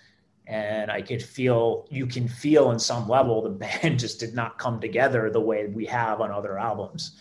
and 0.48 0.90
i 0.90 1.00
could 1.00 1.22
feel 1.22 1.86
you 1.90 2.06
can 2.06 2.26
feel 2.26 2.70
in 2.72 2.78
some 2.78 3.08
level 3.08 3.42
the 3.42 3.50
band 3.82 3.98
just 3.98 4.18
did 4.18 4.34
not 4.34 4.58
come 4.58 4.80
together 4.80 5.30
the 5.30 5.40
way 5.40 5.66
we 5.66 5.84
have 5.86 6.20
on 6.20 6.30
other 6.30 6.58
albums. 6.58 7.16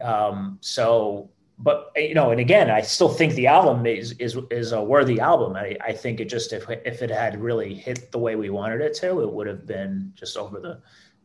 Um, 0.00 0.58
so 0.60 1.30
but 1.58 1.92
you 1.94 2.14
know 2.14 2.32
and 2.32 2.40
again 2.40 2.68
i 2.68 2.80
still 2.80 3.08
think 3.08 3.32
the 3.34 3.46
album 3.46 3.86
is 3.86 4.12
is 4.12 4.36
is 4.50 4.72
a 4.72 4.82
worthy 4.82 5.20
album. 5.20 5.54
I, 5.54 5.76
I 5.80 5.92
think 5.92 6.18
it 6.18 6.28
just 6.28 6.52
if, 6.52 6.68
if 6.68 7.00
it 7.00 7.10
had 7.10 7.40
really 7.40 7.74
hit 7.74 8.10
the 8.10 8.18
way 8.18 8.34
we 8.34 8.50
wanted 8.50 8.80
it 8.80 8.94
to 8.94 9.20
it 9.22 9.32
would 9.32 9.46
have 9.46 9.66
been 9.66 10.12
just 10.16 10.36
over 10.36 10.58
the 10.58 10.80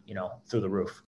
you 0.06 0.14
know 0.14 0.34
through 0.48 0.62
the 0.62 0.70
roof 0.70 1.04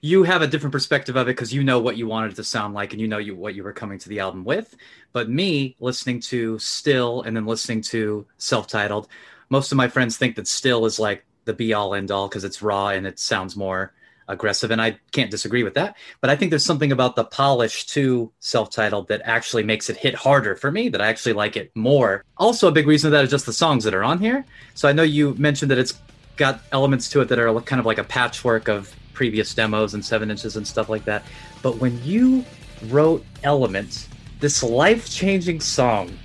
you 0.00 0.22
have 0.22 0.42
a 0.42 0.46
different 0.46 0.72
perspective 0.72 1.16
of 1.16 1.28
it 1.28 1.32
because 1.32 1.52
you 1.52 1.62
know 1.62 1.78
what 1.78 1.96
you 1.96 2.06
wanted 2.06 2.32
it 2.32 2.36
to 2.36 2.44
sound 2.44 2.74
like 2.74 2.92
and 2.92 3.00
you 3.00 3.08
know 3.08 3.18
you 3.18 3.34
what 3.34 3.54
you 3.54 3.62
were 3.62 3.72
coming 3.72 3.98
to 3.98 4.08
the 4.08 4.20
album 4.20 4.44
with. 4.44 4.76
But 5.12 5.28
me 5.28 5.76
listening 5.80 6.20
to 6.20 6.58
Still 6.58 7.22
and 7.22 7.36
then 7.36 7.46
listening 7.46 7.82
to 7.82 8.26
self-titled, 8.38 9.08
most 9.50 9.72
of 9.72 9.76
my 9.76 9.88
friends 9.88 10.16
think 10.16 10.36
that 10.36 10.48
Still 10.48 10.86
is 10.86 10.98
like 10.98 11.24
the 11.44 11.52
be 11.52 11.74
all 11.74 11.94
end 11.94 12.10
all 12.10 12.28
because 12.28 12.44
it's 12.44 12.62
raw 12.62 12.88
and 12.88 13.06
it 13.06 13.18
sounds 13.18 13.56
more 13.56 13.92
aggressive 14.28 14.70
and 14.70 14.80
I 14.80 14.96
can't 15.10 15.30
disagree 15.30 15.64
with 15.64 15.74
that. 15.74 15.96
But 16.20 16.30
I 16.30 16.36
think 16.36 16.50
there's 16.50 16.64
something 16.64 16.92
about 16.92 17.16
the 17.16 17.24
polish 17.24 17.84
to 17.86 18.32
self-titled 18.38 19.08
that 19.08 19.22
actually 19.24 19.64
makes 19.64 19.90
it 19.90 19.96
hit 19.96 20.14
harder 20.14 20.54
for 20.54 20.70
me 20.70 20.88
that 20.88 21.02
I 21.02 21.08
actually 21.08 21.32
like 21.32 21.56
it 21.56 21.72
more. 21.74 22.24
Also 22.38 22.68
a 22.68 22.72
big 22.72 22.86
reason 22.86 23.08
of 23.08 23.12
that 23.12 23.24
is 23.24 23.30
just 23.30 23.46
the 23.46 23.52
songs 23.52 23.84
that 23.84 23.92
are 23.92 24.04
on 24.04 24.18
here. 24.18 24.44
So 24.74 24.88
I 24.88 24.92
know 24.92 25.02
you 25.02 25.34
mentioned 25.34 25.70
that 25.72 25.78
it's 25.78 25.98
got 26.36 26.62
elements 26.72 27.10
to 27.10 27.20
it 27.20 27.28
that 27.28 27.38
are 27.38 27.60
kind 27.62 27.80
of 27.80 27.86
like 27.86 27.98
a 27.98 28.04
patchwork 28.04 28.68
of 28.68 28.94
previous 29.20 29.52
demos 29.52 29.92
and 29.92 30.02
seven 30.02 30.30
inches 30.30 30.56
and 30.56 30.66
stuff 30.66 30.88
like 30.88 31.04
that. 31.04 31.22
But 31.60 31.76
when 31.76 32.02
you 32.02 32.42
wrote 32.86 33.22
Elements, 33.42 34.08
this 34.38 34.62
life 34.62 35.10
changing 35.10 35.60
song 35.60 36.18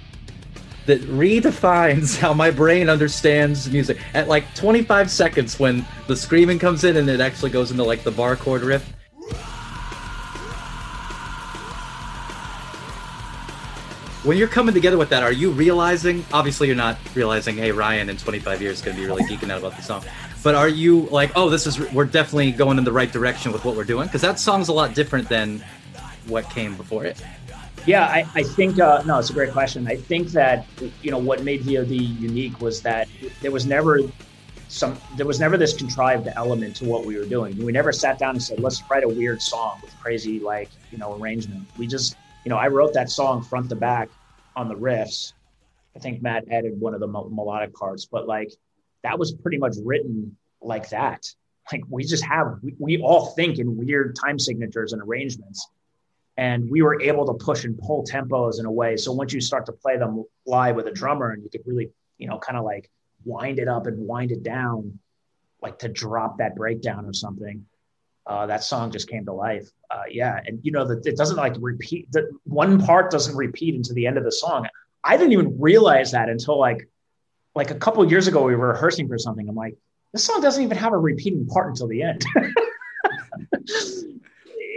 that 0.86 1.02
redefines 1.02 2.18
how 2.22 2.34
my 2.34 2.50
brain 2.50 2.88
understands 2.90 3.70
music 3.70 3.98
at 4.14 4.30
like 4.30 4.46
25 4.56 5.12
seconds 5.12 5.60
when 5.60 5.86
the 6.08 6.16
screaming 6.16 6.58
comes 6.58 6.86
in 6.86 6.96
and 6.96 7.10
it 7.10 7.20
actually 7.20 7.52
goes 7.52 7.70
into 7.70 7.84
like 7.84 8.02
the 8.04 8.12
bar 8.12 8.38
chord 8.38 8.62
riff. 8.62 8.90
When 14.24 14.38
you're 14.38 14.48
coming 14.48 14.74
together 14.74 14.98
with 14.98 15.10
that, 15.10 15.22
are 15.22 15.34
you 15.34 15.52
realizing? 15.52 16.26
Obviously, 16.32 16.68
you're 16.68 16.78
not 16.78 16.98
realizing, 17.14 17.58
hey, 17.58 17.74
Ryan 17.74 18.10
in 18.10 18.16
25 18.16 18.62
years 18.62 18.78
is 18.78 18.82
going 18.82 18.96
to 18.96 19.02
be 19.04 19.06
really 19.06 19.24
geeking 19.24 19.52
out 19.52 19.60
about 19.60 19.76
the 19.76 19.84
song 19.84 20.02
but 20.46 20.54
are 20.54 20.70
you 20.70 21.08
like, 21.08 21.32
oh, 21.36 21.50
this 21.50 21.66
is 21.66 21.80
we're 21.92 22.06
definitely 22.06 22.52
going 22.52 22.78
in 22.78 22.84
the 22.84 22.92
right 22.92 23.12
direction 23.12 23.52
with 23.52 23.66
what 23.66 23.76
we're 23.76 23.84
doing? 23.84 24.06
Because 24.06 24.22
that 24.22 24.38
song's 24.38 24.68
a 24.68 24.74
lot 24.74 24.94
different 24.94 25.28
than 25.28 25.60
what 26.28 26.48
came 26.52 26.78
before 26.78 27.04
it. 27.04 27.20
Yeah, 27.88 28.06
I, 28.06 28.28
I 28.36 28.44
think 28.44 28.80
uh, 28.80 29.02
no, 29.08 29.18
it's 29.18 29.32
a 29.32 29.34
great 29.34 29.52
question. 29.52 29.88
I 29.88 29.96
think 29.96 30.28
that 30.34 30.68
you 31.02 31.10
know 31.10 31.18
what 31.18 31.42
made 31.44 31.64
VOD 31.64 32.20
unique 32.20 32.62
was 32.62 32.84
that 32.84 33.08
there 33.42 33.50
was 33.50 33.66
never 33.66 34.02
some 34.68 34.96
there 35.18 35.26
was 35.26 35.40
never 35.40 35.58
this 35.58 35.74
contrived 35.74 36.30
element 36.36 36.76
to 36.76 36.86
what 36.86 37.08
we 37.08 37.18
were 37.18 37.26
doing. 37.26 37.58
We 37.66 37.72
never 37.72 37.92
sat 37.92 38.20
down 38.20 38.36
and 38.36 38.44
said, 38.44 38.60
let's 38.60 38.84
write 38.88 39.04
a 39.04 39.10
weird 39.10 39.42
song 39.42 39.80
with 39.82 40.00
crazy 40.00 40.40
like 40.40 40.70
you 40.92 41.00
know 41.00 41.20
arrangement. 41.20 41.68
We 41.76 41.88
just 41.88 42.18
you 42.44 42.52
know 42.52 42.58
I 42.58 42.68
wrote 42.68 42.94
that 42.94 43.10
song 43.10 43.42
front 43.42 43.70
to 43.70 43.76
back 43.76 44.10
on 44.56 44.68
the 44.68 44.76
riffs. 44.76 45.34
I 45.96 46.00
think 46.00 46.22
Matt 46.22 46.46
added 46.52 46.80
one 46.80 46.94
of 46.94 47.00
the 47.00 47.08
melodic 47.08 47.74
parts, 47.74 48.06
but 48.06 48.28
like 48.28 48.54
that 49.06 49.20
was 49.20 49.34
pretty 49.34 49.60
much 49.60 49.76
written 49.84 50.36
like 50.62 50.90
that. 50.90 51.28
Like 51.72 51.84
we 51.90 52.04
just 52.04 52.26
have, 52.26 52.58
we, 52.64 52.76
we 52.80 52.98
all 52.98 53.28
think 53.28 53.60
in 53.60 53.78
weird 53.78 54.16
time 54.16 54.40
signatures 54.40 54.94
and 54.94 55.02
arrangements. 55.02 55.68
And 56.38 56.70
we 56.70 56.82
were 56.82 57.00
able 57.02 57.26
to 57.28 57.34
push 57.34 57.64
and 57.64 57.78
pull 57.78 58.04
tempos 58.04 58.60
in 58.60 58.66
a 58.66 58.72
way. 58.72 58.98
So 58.98 59.14
once 59.14 59.32
you 59.32 59.40
start 59.40 59.68
to 59.68 59.72
play 59.72 59.98
them 59.98 60.26
live 60.46 60.76
with 60.76 60.88
a 60.88 60.92
drummer 60.92 61.32
and 61.32 61.44
you 61.44 61.50
could 61.50 61.62
really, 61.66 61.92
you 62.18 62.28
know, 62.28 62.40
kind 62.40 62.58
of 62.58 62.66
like 62.66 62.90
wind 63.24 63.60
it 63.60 63.68
up 63.68 63.86
and 63.86 64.08
wind 64.08 64.32
it 64.32 64.44
down, 64.44 65.00
like 65.62 65.80
to 65.80 65.88
drop 65.88 66.40
that 66.40 66.56
breakdown 66.56 67.06
or 67.06 67.14
something. 67.14 67.66
Uh, 68.28 68.48
that 68.48 68.64
song 68.64 68.92
just 68.92 69.08
came 69.08 69.24
to 69.26 69.34
life. 69.34 69.70
Uh, 69.92 70.02
yeah, 70.10 70.40
and 70.48 70.60
you 70.64 70.72
know 70.72 70.84
that 70.84 71.06
it 71.06 71.16
doesn't 71.16 71.38
like 71.38 71.56
repeat. 71.60 72.12
The 72.12 72.32
one 72.44 72.82
part 72.82 73.12
doesn't 73.12 73.36
repeat 73.36 73.76
into 73.76 73.94
the 73.94 74.08
end 74.08 74.18
of 74.18 74.24
the 74.24 74.32
song. 74.32 74.68
I 75.04 75.16
didn't 75.16 75.34
even 75.34 75.62
realize 75.62 76.12
that 76.12 76.28
until 76.28 76.60
like 76.60 76.90
like 77.56 77.72
a 77.72 77.76
couple 77.76 78.08
years 78.10 78.28
ago, 78.28 78.44
we 78.44 78.56
were 78.56 78.68
rehearsing 78.70 79.08
for 79.08 79.18
something. 79.18 79.48
I'm 79.48 79.56
like, 79.56 79.78
this 80.12 80.26
song 80.26 80.42
doesn't 80.42 80.64
even 80.64 80.78
have 80.78 80.94
a 80.94 80.98
repeating 80.98 81.48
part 81.48 81.70
until 81.70 81.88
the 81.88 82.04
end. 82.04 82.24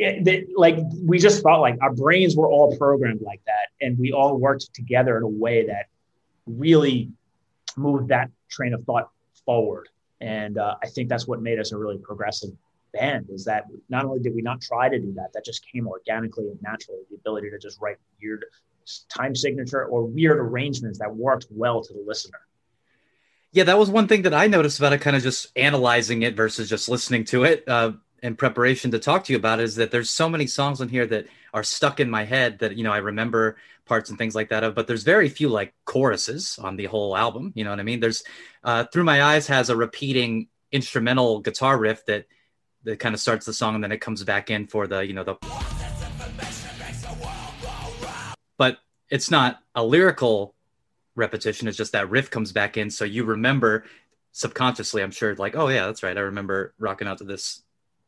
it, 0.01 0.49
like 0.57 0.79
we 1.05 1.19
just 1.19 1.43
felt 1.43 1.61
like 1.61 1.77
our 1.83 1.93
brains 1.93 2.37
were 2.37 2.49
all 2.49 2.77
programmed 2.77 3.21
like 3.21 3.41
that, 3.47 3.69
and 3.85 3.99
we 3.99 4.13
all 4.13 4.37
worked 4.37 4.73
together 4.75 5.17
in 5.17 5.25
a 5.25 5.29
way 5.29 5.67
that 5.67 5.87
really 6.47 7.11
moved 7.77 8.09
that 8.09 8.31
train 8.49 8.75
of 8.75 8.85
thought 8.85 9.11
forward. 9.45 9.89
And 10.21 10.59
uh, 10.59 10.77
I 10.83 10.89
think 10.89 11.09
that's 11.09 11.27
what 11.27 11.43
made 11.43 11.59
us 11.59 11.73
a 11.73 11.77
really 11.77 11.99
progressive 11.99 12.51
band. 12.93 13.27
Is 13.31 13.45
that 13.45 13.65
not 13.89 14.05
only 14.05 14.21
did 14.21 14.35
we 14.35 14.43
not 14.43 14.61
try 14.61 14.89
to 14.89 14.99
do 14.99 15.13
that, 15.15 15.33
that 15.35 15.45
just 15.45 15.65
came 15.71 15.87
organically 15.87 16.49
and 16.49 16.61
naturally. 16.63 17.01
The 17.11 17.17
ability 17.17 17.51
to 17.51 17.59
just 17.59 17.81
write 17.81 17.97
weird 18.21 18.45
time 19.09 19.35
signature 19.35 19.85
or 19.85 20.05
weird 20.05 20.39
arrangements 20.39 20.99
that 20.99 21.15
worked 21.15 21.47
well 21.51 21.83
to 21.83 21.93
the 21.93 22.03
listener. 22.07 22.41
Yeah, 23.53 23.65
that 23.65 23.79
was 23.79 23.89
one 23.89 24.09
thing 24.09 24.23
that 24.23 24.35
I 24.35 24.47
noticed 24.47 24.79
about 24.79 24.93
it, 24.93 25.01
kind 25.01 25.17
of 25.17 25.23
just 25.23 25.47
analyzing 25.57 26.23
it 26.23 26.37
versus 26.37 26.69
just 26.69 26.89
listening 26.89 27.25
to 27.27 27.45
it 27.45 27.65
uh, 27.67 27.93
in 28.23 28.37
preparation 28.37 28.91
to 28.91 28.99
talk 28.99 29.25
to 29.25 29.33
you 29.33 29.39
about. 29.39 29.59
It, 29.59 29.65
is 29.65 29.77
that 29.77 29.91
there's 29.91 30.11
so 30.11 30.29
many 30.29 30.47
songs 30.47 30.83
in 30.83 30.89
here 30.91 31.07
that 31.07 31.27
are 31.55 31.63
stuck 31.63 31.99
in 31.99 32.11
my 32.11 32.25
head 32.25 32.59
that 32.59 32.77
you 32.77 32.85
know 32.85 32.93
I 32.93 32.99
remember 32.99 33.57
parts 33.87 34.11
and 34.11 34.19
things 34.19 34.35
like 34.35 34.51
that 34.51 34.65
of, 34.65 34.75
but 34.75 34.87
there's 34.87 35.03
very 35.03 35.31
few 35.31 35.49
like 35.49 35.73
choruses 35.87 36.59
on 36.63 36.77
the 36.77 36.85
whole 36.85 37.17
album. 37.17 37.53
You 37.55 37.65
know 37.65 37.71
what 37.71 37.81
I 37.81 37.85
mean? 37.85 38.01
There's 38.01 38.23
uh, 38.65 38.85
"Through 38.85 39.05
My 39.05 39.23
Eyes" 39.23 39.47
has 39.47 39.71
a 39.71 39.77
repeating 39.77 40.49
instrumental 40.71 41.41
guitar 41.41 41.79
riff 41.79 42.05
that 42.05 42.27
that 42.85 42.99
kind 42.99 43.15
of 43.15 43.21
starts 43.21 43.47
the 43.47 43.55
song 43.55 43.75
and 43.75 43.83
then 43.83 43.93
it 43.93 44.03
comes 44.03 44.23
back 44.25 44.51
in 44.51 44.67
for 44.67 44.87
the 44.87 45.07
you 45.07 45.15
know 45.15 45.25
the. 45.25 45.37
But 48.59 48.79
it's 49.09 49.31
not 49.31 49.61
a 49.75 49.83
lyrical 49.83 50.55
repetition. 51.19 51.69
is 51.69 51.77
just 51.77 51.93
that 51.93 52.09
riff 52.09 52.31
comes 52.31 52.53
back 52.53 52.77
in, 52.77 52.91
so 52.91 53.05
you 53.05 53.25
remember 53.25 53.85
subconsciously. 54.33 55.03
I'm 55.03 55.11
sure, 55.11 55.35
like, 55.35 55.57
oh 55.57 55.69
yeah, 55.69 55.87
that's 55.87 56.03
right. 56.03 56.17
I 56.17 56.21
remember 56.21 56.75
rocking 56.79 57.09
out 57.09 57.19
to 57.19 57.25
this 57.25 57.63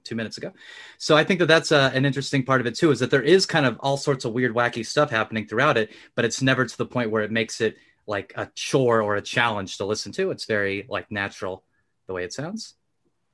two 0.05 0.15
minutes 0.15 0.39
ago. 0.39 0.53
So 0.99 1.17
I 1.17 1.25
think 1.25 1.41
that 1.41 1.47
that's 1.47 1.73
uh, 1.73 1.91
an 1.93 2.05
interesting 2.05 2.45
part 2.45 2.61
of 2.61 2.67
it 2.67 2.75
too, 2.75 2.91
is 2.91 3.01
that 3.01 3.11
there 3.11 3.23
is 3.23 3.47
kind 3.47 3.67
of 3.67 3.77
all 3.81 3.97
sorts 3.97 4.25
of 4.25 4.33
weird, 4.33 4.55
wacky 4.55 4.85
stuff 4.85 5.11
happening 5.11 5.47
throughout 5.47 5.77
it, 5.77 5.91
but 6.15 6.25
it's 6.25 6.41
never 6.41 6.65
to 6.65 6.79
the 6.79 6.87
point 6.87 7.11
where 7.11 7.23
it 7.23 7.31
makes 7.31 7.61
it 7.61 7.77
like 8.07 8.33
a 8.37 8.51
chore 8.55 9.03
or 9.03 9.17
a 9.17 9.23
challenge 9.23 9.77
to 9.79 9.85
listen 9.85 10.13
to. 10.13 10.31
It's 10.31 10.47
very 10.47 10.87
like 10.89 11.11
natural 11.11 11.65
the 12.07 12.15
way 12.15 12.25
it 12.25 12.33
sounds. 12.33 12.75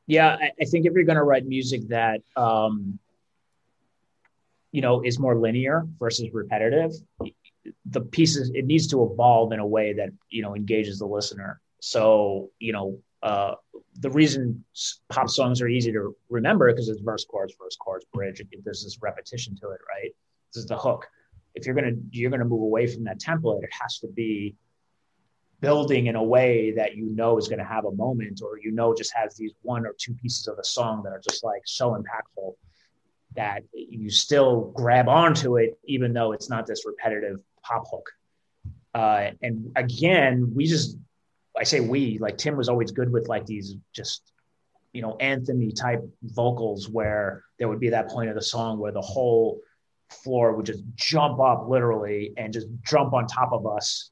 Yeah, 0.07 0.37
I, 0.41 0.51
I 0.61 0.65
think 0.65 0.87
if 0.87 0.93
you're 0.93 1.05
going 1.05 1.17
to 1.17 1.25
write 1.25 1.47
music 1.47 1.89
that 1.89 2.21
um, 2.37 2.99
you 4.71 4.81
know 4.81 5.03
is 5.03 5.19
more 5.19 5.37
linear 5.37 5.87
versus 5.99 6.29
repetitive, 6.33 6.93
the 7.87 8.01
pieces 8.01 8.51
it 8.55 8.67
needs 8.67 8.87
to 8.89 9.03
evolve 9.05 9.53
in 9.53 9.61
a 9.61 9.67
way 9.67 9.93
that 9.95 10.11
you 10.31 10.43
know 10.43 10.55
engages 10.55 10.99
the 10.99 11.07
listener. 11.07 11.61
So 11.81 12.51
you 12.59 12.73
know 12.73 12.99
uh, 13.23 13.55
the 14.01 14.11
reason 14.11 14.65
pop 15.09 15.29
songs 15.29 15.61
are 15.61 15.69
easy 15.69 15.93
to 15.93 16.15
remember 16.29 16.71
because 16.73 16.89
it's 16.89 17.01
verse 17.01 17.25
chorus 17.25 17.53
verse 17.59 17.77
chorus 17.77 18.05
bridge 18.13 18.43
there's 18.65 18.85
this 18.85 18.99
repetition 19.03 19.57
to 19.57 19.71
it 19.71 19.81
right? 19.89 20.13
This 20.53 20.63
is 20.63 20.67
the 20.67 20.79
hook. 20.79 21.07
If 21.55 21.67
you're 21.67 21.75
gonna 21.75 21.97
you're 22.11 22.31
gonna 22.31 22.45
move 22.45 22.63
away 22.63 22.87
from 22.87 23.05
that 23.05 23.21
template 23.21 23.63
it 23.63 23.71
has 23.73 23.99
to 24.01 24.09
be 24.09 24.55
building 25.61 26.07
in 26.07 26.17
a 26.17 26.23
way 26.23 26.73
that 26.73 26.97
you 26.97 27.07
know 27.07 27.39
is 27.39 27.49
going 27.49 27.59
to 27.59 27.65
have 27.65 27.85
a 27.87 27.93
moment 27.93 28.41
or 28.43 28.59
you 28.59 28.71
know 28.71 28.95
just 28.95 29.13
has 29.15 29.35
these 29.37 29.53
one 29.63 29.87
or 29.87 29.95
two 29.99 30.15
pieces 30.15 30.47
of 30.49 30.59
a 30.59 30.65
song 30.65 31.03
that 31.03 31.13
are 31.13 31.21
just 31.21 31.43
like 31.43 31.63
so 31.65 31.93
impactful 31.93 32.55
that 33.35 33.63
you 33.73 34.11
still 34.11 34.73
grab 34.75 35.09
onto 35.09 35.57
it 35.57 35.79
even 35.85 36.13
though 36.13 36.33
it's 36.33 36.49
not 36.49 36.67
this 36.67 36.85
repetitive 36.87 37.41
pop 37.67 37.85
hook. 37.91 38.11
Uh, 38.95 39.31
and 39.43 39.73
again, 39.77 40.53
we 40.55 40.67
just, 40.67 40.97
I 41.59 41.65
say 41.65 41.81
we, 41.81 42.19
like 42.19 42.39
Tim 42.39 42.57
was 42.57 42.69
always 42.69 42.91
good 42.93 43.11
with 43.13 43.29
like 43.29 43.47
these 43.47 43.75
just, 43.95 44.23
you 44.93 45.03
know, 45.03 45.17
anthemy 45.21 45.75
type 45.75 46.03
vocals 46.23 46.89
where 46.89 47.45
there 47.59 47.69
would 47.69 47.81
be 47.81 47.91
that 47.91 48.09
point 48.09 48.31
of 48.31 48.35
the 48.35 48.43
song 48.43 48.79
where 48.79 48.93
the 48.93 49.01
whole 49.01 49.61
floor 50.11 50.55
would 50.55 50.67
just 50.67 50.83
jump 50.95 51.41
up 51.41 51.69
literally 51.69 52.33
and 52.37 52.53
just 52.53 52.69
jump 52.83 53.13
on 53.13 53.27
top 53.27 53.53
of 53.53 53.67
us 53.67 54.11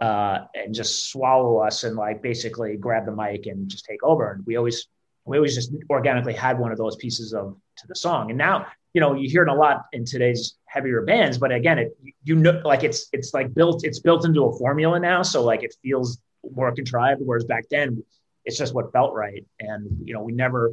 uh, 0.00 0.40
and 0.54 0.74
just 0.74 1.10
swallow 1.10 1.58
us 1.58 1.84
and 1.84 1.96
like 1.96 2.22
basically 2.22 2.76
grab 2.76 3.04
the 3.06 3.12
mic 3.12 3.46
and 3.46 3.68
just 3.68 3.84
take 3.84 4.02
over. 4.02 4.32
And 4.32 4.46
we 4.46 4.56
always, 4.56 4.86
we 5.24 5.36
always 5.36 5.54
just 5.54 5.72
organically 5.90 6.34
had 6.34 6.58
one 6.58 6.72
of 6.72 6.78
those 6.78 6.96
pieces 6.96 7.34
of 7.34 7.56
to 7.78 7.86
the 7.86 7.94
song. 7.94 8.30
And 8.30 8.38
now, 8.38 8.66
you 8.94 9.00
know, 9.00 9.14
you 9.14 9.28
hear 9.28 9.42
it 9.42 9.48
a 9.48 9.54
lot 9.54 9.86
in 9.92 10.04
today's 10.04 10.54
heavier 10.66 11.02
bands, 11.02 11.36
but 11.36 11.52
again, 11.52 11.78
it 11.78 11.98
you 12.22 12.36
know, 12.36 12.62
like 12.64 12.84
it's 12.84 13.08
it's 13.12 13.34
like 13.34 13.52
built 13.52 13.84
it's 13.84 13.98
built 13.98 14.24
into 14.24 14.44
a 14.44 14.56
formula 14.56 15.00
now, 15.00 15.22
so 15.22 15.42
like 15.42 15.64
it 15.64 15.74
feels 15.82 16.18
more 16.54 16.72
contrived. 16.72 17.20
Whereas 17.22 17.44
back 17.44 17.64
then, 17.70 18.04
it's 18.44 18.56
just 18.56 18.72
what 18.72 18.92
felt 18.92 19.12
right. 19.12 19.44
And 19.58 20.06
you 20.06 20.14
know, 20.14 20.22
we 20.22 20.32
never 20.32 20.72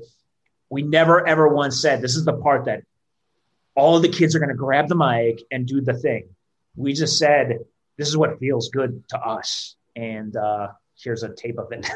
we 0.70 0.84
never 0.84 1.28
ever 1.28 1.48
once 1.50 1.82
said 1.82 2.02
this 2.02 2.16
is 2.16 2.24
the 2.24 2.34
part 2.34 2.66
that 2.66 2.84
all 3.76 4.00
the 4.00 4.10
kids 4.10 4.36
are 4.36 4.40
going 4.40 4.50
to 4.50 4.56
grab 4.56 4.88
the 4.88 4.96
mic 4.96 5.42
and 5.52 5.66
do 5.66 5.82
the 5.82 5.96
thing. 5.96 6.30
We 6.76 6.94
just 6.94 7.18
said 7.18 7.58
this 7.98 8.08
is 8.08 8.16
what 8.16 8.38
feels 8.40 8.70
good 8.70 9.04
to 9.10 9.20
us, 9.20 9.76
and 9.96 10.36
uh, 10.38 10.68
here's 10.96 11.24
a 11.24 11.34
tape 11.34 11.58
of 11.58 11.72
it. 11.72 11.90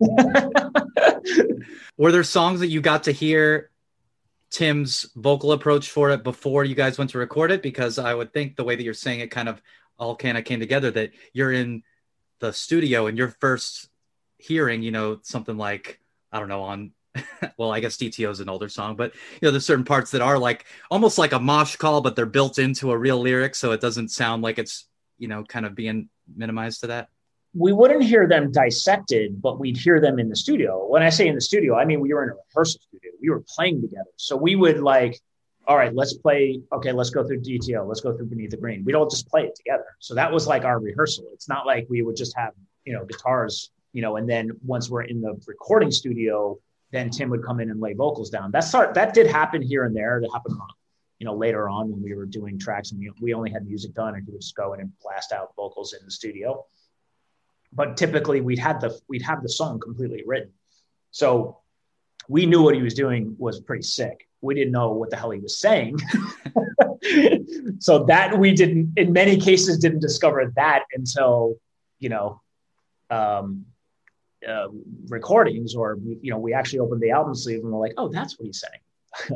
Were 1.98 2.12
there 2.12 2.24
songs 2.24 2.60
that 2.60 2.68
you 2.68 2.80
got 2.80 3.04
to 3.04 3.12
hear 3.12 3.70
Tim's 4.50 5.10
vocal 5.16 5.52
approach 5.52 5.90
for 5.90 6.10
it 6.10 6.22
before 6.22 6.64
you 6.64 6.74
guys 6.74 6.98
went 6.98 7.10
to 7.10 7.18
record 7.18 7.50
it? 7.50 7.62
Because 7.62 7.98
I 7.98 8.14
would 8.14 8.32
think 8.32 8.56
the 8.56 8.64
way 8.64 8.76
that 8.76 8.82
you're 8.82 8.94
saying 8.94 9.20
it 9.20 9.30
kind 9.30 9.48
of 9.48 9.60
all 9.98 10.16
kind 10.16 10.38
of 10.38 10.44
came 10.44 10.60
together 10.60 10.90
that 10.92 11.12
you're 11.32 11.52
in 11.52 11.82
the 12.40 12.52
studio 12.52 13.06
and 13.06 13.16
your 13.16 13.28
first 13.40 13.88
hearing, 14.38 14.82
you 14.82 14.90
know, 14.90 15.18
something 15.22 15.56
like 15.56 16.00
I 16.30 16.38
don't 16.38 16.48
know 16.48 16.62
on 16.62 16.92
well, 17.56 17.72
I 17.72 17.80
guess 17.80 17.96
DTO 17.96 18.30
is 18.30 18.40
an 18.40 18.48
older 18.48 18.68
song, 18.68 18.96
but 18.96 19.14
you 19.14 19.46
know, 19.46 19.50
there's 19.50 19.66
certain 19.66 19.84
parts 19.84 20.10
that 20.10 20.20
are 20.20 20.38
like 20.38 20.66
almost 20.90 21.18
like 21.18 21.32
a 21.32 21.40
mosh 21.40 21.76
call, 21.76 22.00
but 22.00 22.14
they're 22.16 22.26
built 22.26 22.58
into 22.58 22.90
a 22.90 22.98
real 22.98 23.20
lyric, 23.20 23.54
so 23.54 23.72
it 23.72 23.80
doesn't 23.80 24.10
sound 24.10 24.42
like 24.42 24.58
it's 24.58 24.86
you 25.18 25.28
know 25.28 25.44
kind 25.44 25.66
of 25.66 25.74
being 25.74 26.08
minimized 26.34 26.80
to 26.80 26.88
that. 26.88 27.08
We 27.56 27.72
wouldn't 27.72 28.02
hear 28.02 28.28
them 28.28 28.52
dissected, 28.52 29.40
but 29.40 29.58
we'd 29.58 29.76
hear 29.76 30.00
them 30.00 30.18
in 30.18 30.28
the 30.28 30.36
studio. 30.36 30.86
When 30.86 31.02
I 31.02 31.10
say 31.10 31.26
in 31.26 31.34
the 31.34 31.40
studio, 31.40 31.76
I 31.76 31.84
mean 31.84 32.00
we 32.00 32.12
were 32.12 32.24
in 32.24 32.30
a 32.30 32.34
rehearsal 32.34 32.80
studio. 32.80 33.10
We 33.20 33.30
were 33.30 33.42
playing 33.48 33.80
together, 33.80 34.10
so 34.16 34.36
we 34.36 34.56
would 34.56 34.80
like, 34.80 35.20
all 35.66 35.76
right, 35.76 35.94
let's 35.94 36.14
play. 36.14 36.60
Okay, 36.72 36.92
let's 36.92 37.10
go 37.10 37.26
through 37.26 37.40
DTO. 37.40 37.88
Let's 37.88 38.00
go 38.00 38.16
through 38.16 38.26
Beneath 38.26 38.50
the 38.50 38.56
Green. 38.56 38.84
We'd 38.84 38.94
all 38.94 39.08
just 39.08 39.28
play 39.28 39.42
it 39.42 39.54
together. 39.56 39.86
So 40.00 40.14
that 40.14 40.30
was 40.30 40.46
like 40.46 40.64
our 40.64 40.78
rehearsal. 40.78 41.24
It's 41.32 41.48
not 41.48 41.66
like 41.66 41.86
we 41.88 42.02
would 42.02 42.16
just 42.16 42.36
have 42.36 42.52
you 42.84 42.92
know 42.92 43.04
guitars 43.04 43.70
you 43.96 44.02
know, 44.02 44.16
and 44.16 44.28
then 44.28 44.50
once 44.62 44.90
we're 44.90 45.04
in 45.04 45.22
the 45.22 45.40
recording 45.46 45.90
studio, 45.90 46.58
then 46.90 47.08
Tim 47.08 47.30
would 47.30 47.42
come 47.42 47.60
in 47.60 47.70
and 47.70 47.80
lay 47.80 47.94
vocals 47.94 48.28
down. 48.28 48.50
That 48.50 48.60
start 48.60 48.92
that 48.92 49.14
did 49.14 49.26
happen 49.26 49.62
here 49.62 49.86
and 49.86 49.96
there. 49.96 50.20
That 50.20 50.28
happened, 50.34 50.58
you 51.18 51.24
know, 51.24 51.34
later 51.34 51.66
on 51.70 51.90
when 51.90 52.02
we 52.02 52.14
were 52.14 52.26
doing 52.26 52.58
tracks 52.58 52.90
and 52.90 53.00
we, 53.00 53.10
we 53.22 53.32
only 53.32 53.50
had 53.50 53.66
music 53.66 53.94
done, 53.94 54.14
and 54.14 54.22
he 54.22 54.30
would 54.30 54.42
just 54.42 54.54
go 54.54 54.74
in 54.74 54.80
and 54.80 54.92
blast 55.02 55.32
out 55.32 55.54
vocals 55.56 55.94
in 55.94 56.04
the 56.04 56.10
studio. 56.10 56.62
But 57.76 57.96
typically, 57.96 58.40
we'd 58.40 58.58
had 58.58 58.80
the 58.80 58.98
we'd 59.08 59.22
have 59.22 59.42
the 59.42 59.48
song 59.48 59.78
completely 59.78 60.22
written, 60.26 60.50
so 61.10 61.58
we 62.28 62.46
knew 62.46 62.62
what 62.62 62.74
he 62.74 62.82
was 62.82 62.94
doing 62.94 63.36
was 63.38 63.60
pretty 63.60 63.82
sick. 63.82 64.28
We 64.40 64.54
didn't 64.54 64.72
know 64.72 64.92
what 64.92 65.10
the 65.10 65.16
hell 65.16 65.30
he 65.30 65.40
was 65.40 65.58
saying, 65.58 65.98
so 67.78 68.04
that 68.04 68.38
we 68.38 68.52
didn't, 68.52 68.94
in 68.96 69.12
many 69.12 69.36
cases, 69.36 69.78
didn't 69.78 70.00
discover 70.00 70.52
that 70.56 70.84
until 70.94 71.56
you 71.98 72.08
know 72.08 72.40
um, 73.10 73.66
uh, 74.46 74.68
recordings 75.08 75.74
or 75.74 75.98
you 76.22 76.30
know 76.30 76.38
we 76.38 76.54
actually 76.54 76.78
opened 76.78 77.00
the 77.00 77.10
album 77.10 77.34
sleeve 77.34 77.60
and 77.60 77.72
we're 77.72 77.80
like 77.80 77.94
oh 77.96 78.08
that's 78.08 78.38
what 78.38 78.46
he's 78.46 78.60
saying 78.60 78.80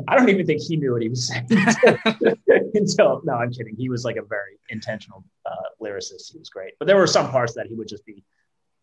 i 0.07 0.17
don't 0.17 0.29
even 0.29 0.45
think 0.45 0.61
he 0.61 0.77
knew 0.77 0.93
what 0.93 1.01
he 1.01 1.09
was 1.09 1.27
saying. 1.27 1.47
Until, 2.73 3.21
no 3.23 3.33
i'm 3.33 3.51
kidding. 3.51 3.75
He 3.75 3.89
was 3.89 4.05
like 4.05 4.17
a 4.17 4.23
very 4.23 4.59
intentional 4.69 5.23
uh, 5.45 5.55
lyricist. 5.81 6.31
He 6.31 6.39
was 6.39 6.49
great. 6.49 6.73
But 6.79 6.87
there 6.87 6.97
were 6.97 7.07
some 7.07 7.29
parts 7.29 7.53
that 7.55 7.67
he 7.67 7.75
would 7.75 7.87
just 7.87 8.05
be 8.05 8.23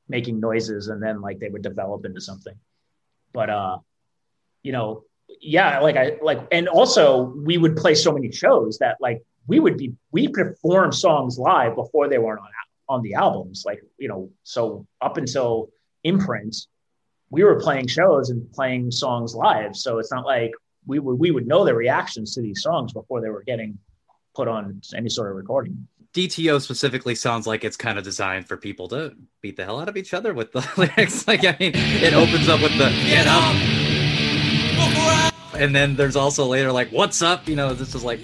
making 0.09 0.41
noises 0.41 0.89
and 0.89 1.03
then 1.03 1.21
like 1.21 1.39
they 1.39 1.49
would 1.49 1.63
develop 1.63 2.05
into 2.05 2.21
something. 2.21 2.55
But 3.33 3.51
uh 3.51 3.79
you 4.63 4.73
know 4.73 5.05
yeah 5.41 5.79
like 5.81 5.97
i 5.97 6.17
like 6.23 6.41
and 6.51 6.69
also 6.69 7.23
we 7.47 7.59
would 7.59 7.77
play 7.77 7.95
so 7.95 8.11
many 8.11 8.33
shows 8.33 8.79
that 8.79 8.97
like 9.01 9.23
we 9.47 9.61
would 9.61 9.77
be 9.77 9.95
we 10.11 10.27
perform 10.29 10.91
songs 10.91 11.39
live 11.39 11.75
before 11.75 12.09
they 12.09 12.19
weren't 12.19 12.41
on 12.41 12.49
on 12.89 13.03
the 13.03 13.15
albums. 13.15 13.65
Like 13.67 13.83
you 13.99 14.09
know 14.09 14.31
so 14.43 14.87
up 15.01 15.17
until 15.17 15.71
imprint, 16.05 16.57
we 17.31 17.45
were 17.45 17.61
playing 17.61 17.87
shows 17.87 18.31
and 18.31 18.51
playing 18.53 18.91
songs 18.91 19.35
live. 19.35 19.77
So 19.77 19.99
it's 19.99 20.13
not 20.13 20.25
like 20.25 20.53
we 20.89 20.99
would 20.99 21.19
we 21.19 21.31
would 21.31 21.47
know 21.47 21.65
the 21.65 21.75
reactions 21.75 22.35
to 22.35 22.43
these 22.43 22.63
songs 22.63 22.93
before 22.93 23.21
they 23.21 23.29
were 23.29 23.45
getting 23.45 23.79
put 24.35 24.49
on 24.49 24.81
any 24.97 25.09
sort 25.09 25.31
of 25.31 25.37
recording. 25.37 25.87
DTO 26.15 26.61
specifically 26.61 27.15
sounds 27.15 27.47
like 27.47 27.63
it's 27.65 27.77
kind 27.77 27.99
of 27.99 28.05
designed 28.05 28.49
for 28.49 28.57
people 28.57 28.89
to 28.89 29.15
beat 29.43 29.57
the 29.57 29.65
hell 29.65 29.79
out 29.79 29.89
of 29.89 29.97
each 29.97 30.15
other 30.15 30.33
with 30.33 30.51
the 30.53 30.67
lyrics. 30.77 31.29
Like 31.29 31.45
I 31.45 31.55
mean, 31.61 31.73
it 31.75 32.15
opens 32.15 32.49
up 32.49 32.61
with 32.63 32.73
the 32.73 32.89
get 33.07 33.27
up, 33.29 33.55
and 35.55 35.77
then 35.77 35.95
there's 35.95 36.17
also 36.17 36.47
later 36.47 36.73
like 36.73 36.89
what's 36.91 37.23
up. 37.23 37.47
You 37.47 37.57
know, 37.57 37.75
this 37.75 37.95
is 37.95 38.03
like 38.03 38.21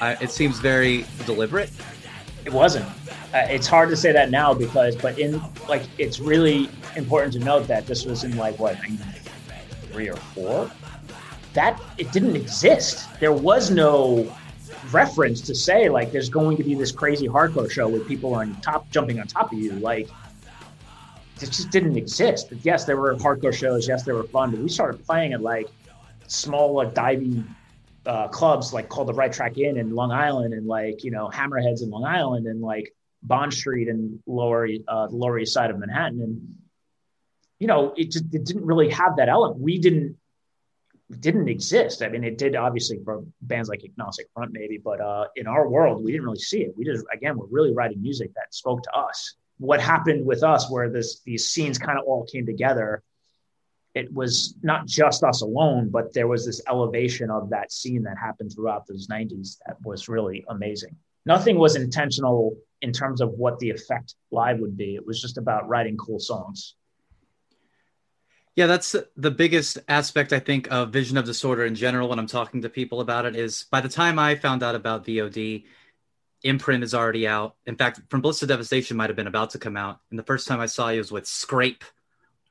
I, 0.00 0.14
it 0.14 0.30
seems 0.30 0.58
very 0.58 1.04
deliberate. 1.26 1.70
It 2.44 2.52
wasn't. 2.52 2.86
Uh, 3.32 3.46
it's 3.48 3.68
hard 3.68 3.88
to 3.88 3.96
say 3.96 4.10
that 4.12 4.30
now 4.30 4.52
because, 4.52 4.96
but 4.96 5.18
in 5.18 5.40
like, 5.68 5.84
it's 5.96 6.18
really 6.18 6.68
important 6.96 7.32
to 7.34 7.38
note 7.38 7.68
that 7.68 7.86
this 7.86 8.04
was 8.04 8.24
in 8.24 8.36
like 8.36 8.58
what 8.58 8.76
three 9.92 10.08
or 10.10 10.16
four. 10.16 10.70
That 11.54 11.80
it 11.98 12.12
didn't 12.12 12.36
exist. 12.36 13.08
There 13.20 13.32
was 13.32 13.70
no 13.70 14.34
reference 14.90 15.40
to 15.42 15.54
say 15.54 15.88
like 15.88 16.12
there's 16.12 16.28
going 16.28 16.56
to 16.56 16.64
be 16.64 16.74
this 16.74 16.92
crazy 16.92 17.28
hardcore 17.28 17.70
show 17.70 17.88
with 17.88 18.06
people 18.08 18.34
on 18.34 18.54
top 18.60 18.90
jumping 18.90 19.20
on 19.20 19.26
top 19.26 19.52
of 19.52 19.58
you. 19.58 19.72
Like 19.72 20.08
it 21.36 21.46
just 21.46 21.70
didn't 21.70 21.96
exist. 21.96 22.48
But 22.48 22.64
yes, 22.64 22.84
there 22.84 22.96
were 22.96 23.14
hardcore 23.16 23.54
shows. 23.54 23.88
Yes, 23.88 24.04
they 24.04 24.12
were 24.12 24.24
fun. 24.24 24.50
But 24.50 24.60
we 24.60 24.68
started 24.68 25.04
playing 25.04 25.32
at 25.32 25.42
like 25.42 25.68
small 26.26 26.74
like 26.74 26.94
diving 26.94 27.46
uh, 28.06 28.28
clubs 28.28 28.72
like 28.72 28.88
called 28.88 29.08
the 29.08 29.14
Right 29.14 29.32
Track 29.32 29.58
Inn 29.58 29.76
in 29.76 29.94
Long 29.94 30.12
Island 30.12 30.54
and 30.54 30.66
like 30.66 31.04
you 31.04 31.10
know 31.10 31.30
Hammerheads 31.32 31.82
in 31.82 31.90
Long 31.90 32.04
Island 32.04 32.46
and 32.46 32.60
like 32.60 32.94
Bond 33.22 33.54
Street 33.54 33.88
and 33.88 34.20
lower 34.26 34.68
uh, 34.88 35.06
the 35.06 35.16
Lower 35.16 35.38
East 35.38 35.52
Side 35.52 35.70
of 35.70 35.78
Manhattan, 35.78 36.20
and 36.20 36.54
you 37.58 37.66
know 37.66 37.94
it 37.96 38.10
just 38.10 38.24
it 38.32 38.44
didn't 38.44 38.64
really 38.64 38.90
have 38.90 39.16
that 39.16 39.28
element. 39.28 39.60
We 39.60 39.78
didn't 39.78 40.16
didn't 41.20 41.48
exist. 41.48 42.02
I 42.02 42.08
mean, 42.08 42.24
it 42.24 42.38
did 42.38 42.56
obviously 42.56 42.98
for 43.04 43.24
bands 43.42 43.68
like 43.68 43.84
Agnostic 43.84 44.28
Front, 44.34 44.52
maybe, 44.52 44.78
but 44.78 45.00
uh, 45.00 45.26
in 45.36 45.46
our 45.46 45.68
world, 45.68 46.02
we 46.02 46.12
didn't 46.12 46.26
really 46.26 46.38
see 46.38 46.62
it. 46.62 46.74
We 46.76 46.84
just 46.84 47.04
again, 47.12 47.36
we're 47.36 47.46
really 47.46 47.72
writing 47.72 48.00
music 48.00 48.32
that 48.34 48.54
spoke 48.54 48.82
to 48.84 48.92
us. 48.92 49.36
What 49.58 49.80
happened 49.80 50.24
with 50.26 50.42
us, 50.42 50.70
where 50.70 50.90
this 50.90 51.20
these 51.20 51.46
scenes 51.46 51.78
kind 51.78 51.98
of 51.98 52.04
all 52.04 52.24
came 52.24 52.46
together, 52.46 53.02
it 53.94 54.12
was 54.12 54.54
not 54.62 54.86
just 54.86 55.22
us 55.22 55.42
alone, 55.42 55.90
but 55.90 56.12
there 56.12 56.26
was 56.26 56.46
this 56.46 56.62
elevation 56.68 57.30
of 57.30 57.50
that 57.50 57.72
scene 57.72 58.02
that 58.04 58.16
happened 58.18 58.52
throughout 58.54 58.86
those 58.86 59.06
90s 59.08 59.58
that 59.66 59.76
was 59.84 60.08
really 60.08 60.44
amazing. 60.48 60.96
Nothing 61.26 61.58
was 61.58 61.76
intentional 61.76 62.56
in 62.80 62.92
terms 62.92 63.20
of 63.20 63.30
what 63.32 63.58
the 63.58 63.70
effect 63.70 64.14
live 64.30 64.58
would 64.58 64.76
be. 64.76 64.94
It 64.94 65.06
was 65.06 65.20
just 65.20 65.38
about 65.38 65.68
writing 65.68 65.96
cool 65.96 66.18
songs. 66.18 66.74
Yeah, 68.54 68.66
that's 68.66 68.94
the 69.16 69.30
biggest 69.30 69.78
aspect 69.88 70.32
I 70.32 70.38
think 70.38 70.70
of 70.70 70.90
Vision 70.90 71.16
of 71.16 71.24
Disorder 71.24 71.64
in 71.64 71.74
general 71.74 72.08
when 72.08 72.18
I'm 72.18 72.26
talking 72.26 72.62
to 72.62 72.68
people 72.68 73.00
about 73.00 73.24
it 73.24 73.34
is 73.34 73.64
by 73.70 73.80
the 73.80 73.88
time 73.88 74.18
I 74.18 74.34
found 74.34 74.62
out 74.62 74.74
about 74.74 75.06
VOD, 75.06 75.64
imprint 76.42 76.84
is 76.84 76.94
already 76.94 77.26
out. 77.26 77.56
In 77.66 77.76
fact, 77.76 78.00
From 78.10 78.20
Bliss 78.20 78.40
to 78.40 78.46
Devastation 78.46 78.96
might 78.96 79.08
have 79.08 79.16
been 79.16 79.26
about 79.26 79.50
to 79.50 79.58
come 79.58 79.76
out. 79.76 80.00
And 80.10 80.18
the 80.18 80.24
first 80.24 80.46
time 80.46 80.60
I 80.60 80.66
saw 80.66 80.90
you 80.90 80.98
was 80.98 81.10
with 81.10 81.24
Skrape. 81.24 81.82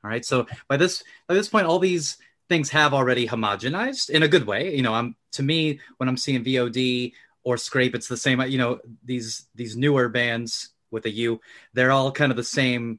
All 0.02 0.10
right. 0.10 0.24
So 0.24 0.46
by 0.66 0.76
this 0.76 1.04
by 1.28 1.34
this 1.34 1.48
point, 1.48 1.66
all 1.66 1.78
these 1.78 2.16
things 2.48 2.70
have 2.70 2.92
already 2.92 3.28
homogenized 3.28 4.10
in 4.10 4.24
a 4.24 4.28
good 4.28 4.46
way. 4.46 4.74
You 4.74 4.82
know, 4.82 4.94
I'm 4.94 5.14
to 5.32 5.42
me, 5.44 5.78
when 5.98 6.08
I'm 6.08 6.16
seeing 6.16 6.42
VOD 6.42 7.12
or 7.44 7.54
Skrape, 7.54 7.94
it's 7.94 8.08
the 8.08 8.16
same. 8.16 8.40
You 8.40 8.58
know, 8.58 8.80
these 9.04 9.46
these 9.54 9.76
newer 9.76 10.08
bands 10.08 10.70
with 10.90 11.06
a 11.06 11.10
U, 11.10 11.40
they're 11.74 11.92
all 11.92 12.10
kind 12.10 12.32
of 12.32 12.36
the 12.36 12.42
same 12.42 12.98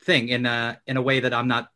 thing 0.00 0.28
in 0.28 0.46
a 0.46 0.80
in 0.86 0.96
a 0.96 1.02
way 1.02 1.20
that 1.20 1.34
I'm 1.34 1.48
not 1.48 1.70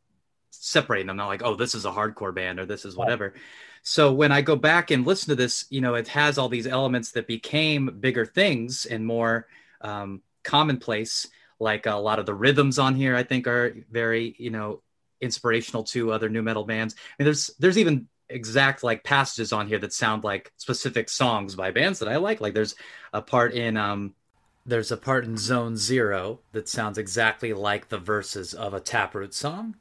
separating 0.52 1.06
them. 1.08 1.16
Not 1.16 1.28
like, 1.28 1.42
oh, 1.42 1.56
this 1.56 1.74
is 1.74 1.84
a 1.84 1.90
hardcore 1.90 2.34
band 2.34 2.60
or 2.60 2.66
this 2.66 2.84
is 2.84 2.96
whatever. 2.96 3.34
So 3.82 4.12
when 4.12 4.30
I 4.30 4.42
go 4.42 4.54
back 4.54 4.90
and 4.90 5.06
listen 5.06 5.30
to 5.30 5.34
this, 5.34 5.66
you 5.70 5.80
know, 5.80 5.94
it 5.94 6.08
has 6.08 6.38
all 6.38 6.48
these 6.48 6.66
elements 6.66 7.12
that 7.12 7.26
became 7.26 7.98
bigger 8.00 8.24
things 8.24 8.86
and 8.86 9.04
more 9.04 9.48
um, 9.80 10.22
commonplace. 10.44 11.26
Like 11.58 11.86
a 11.86 11.94
lot 11.94 12.18
of 12.18 12.26
the 12.26 12.34
rhythms 12.34 12.78
on 12.78 12.94
here, 12.94 13.14
I 13.16 13.22
think, 13.22 13.46
are 13.46 13.76
very, 13.90 14.34
you 14.38 14.50
know, 14.50 14.82
inspirational 15.20 15.84
to 15.84 16.12
other 16.12 16.28
nu 16.28 16.42
metal 16.42 16.64
bands. 16.64 16.94
I 16.96 17.22
mean, 17.22 17.26
there's 17.26 17.50
there's 17.58 17.78
even 17.78 18.08
exact 18.28 18.82
like 18.82 19.04
passages 19.04 19.52
on 19.52 19.68
here 19.68 19.78
that 19.78 19.92
sound 19.92 20.24
like 20.24 20.52
specific 20.56 21.08
songs 21.08 21.54
by 21.54 21.70
bands 21.70 22.00
that 22.00 22.08
I 22.08 22.16
like. 22.16 22.40
Like 22.40 22.54
there's 22.54 22.74
a 23.12 23.22
part 23.22 23.54
in 23.54 23.76
um 23.76 24.14
there's 24.64 24.92
a 24.92 24.96
part 24.96 25.24
in 25.24 25.36
Zone 25.36 25.76
Zero 25.76 26.40
that 26.52 26.68
sounds 26.68 26.98
exactly 26.98 27.52
like 27.52 27.88
the 27.88 27.98
verses 27.98 28.54
of 28.54 28.74
a 28.74 28.80
Taproot 28.80 29.34
song. 29.34 29.74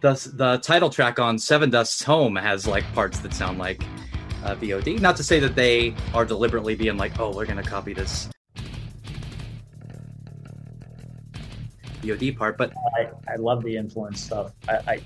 The 0.00 0.32
the 0.34 0.56
title 0.58 0.88
track 0.88 1.18
on 1.18 1.36
Sevendust's 1.36 2.02
Home 2.04 2.34
has 2.36 2.66
like 2.66 2.84
parts 2.94 3.18
that 3.20 3.34
sound 3.34 3.58
like 3.58 3.82
uh, 4.44 4.54
VOD. 4.54 4.98
Not 4.98 5.16
to 5.16 5.22
say 5.22 5.38
that 5.40 5.54
they 5.54 5.94
are 6.14 6.24
deliberately 6.24 6.74
being 6.74 6.96
like, 6.96 7.18
oh, 7.20 7.34
we're 7.34 7.44
gonna 7.44 7.62
copy 7.62 7.92
this 7.92 8.30
VOD 12.02 12.36
part, 12.36 12.56
but 12.56 12.72
I, 12.98 13.10
I 13.30 13.36
love 13.36 13.62
the 13.62 13.76
influence 13.76 14.20
stuff. 14.22 14.52
I, 14.68 14.76
I 14.86 15.00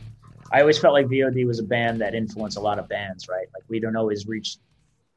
I 0.52 0.60
always 0.60 0.78
felt 0.78 0.94
like 0.94 1.06
VOD 1.06 1.44
was 1.44 1.58
a 1.58 1.64
band 1.64 2.00
that 2.00 2.14
influenced 2.14 2.56
a 2.56 2.60
lot 2.60 2.78
of 2.78 2.88
bands, 2.88 3.26
right? 3.28 3.48
Like 3.52 3.64
we 3.68 3.80
don't 3.80 3.96
always 3.96 4.28
reach, 4.28 4.58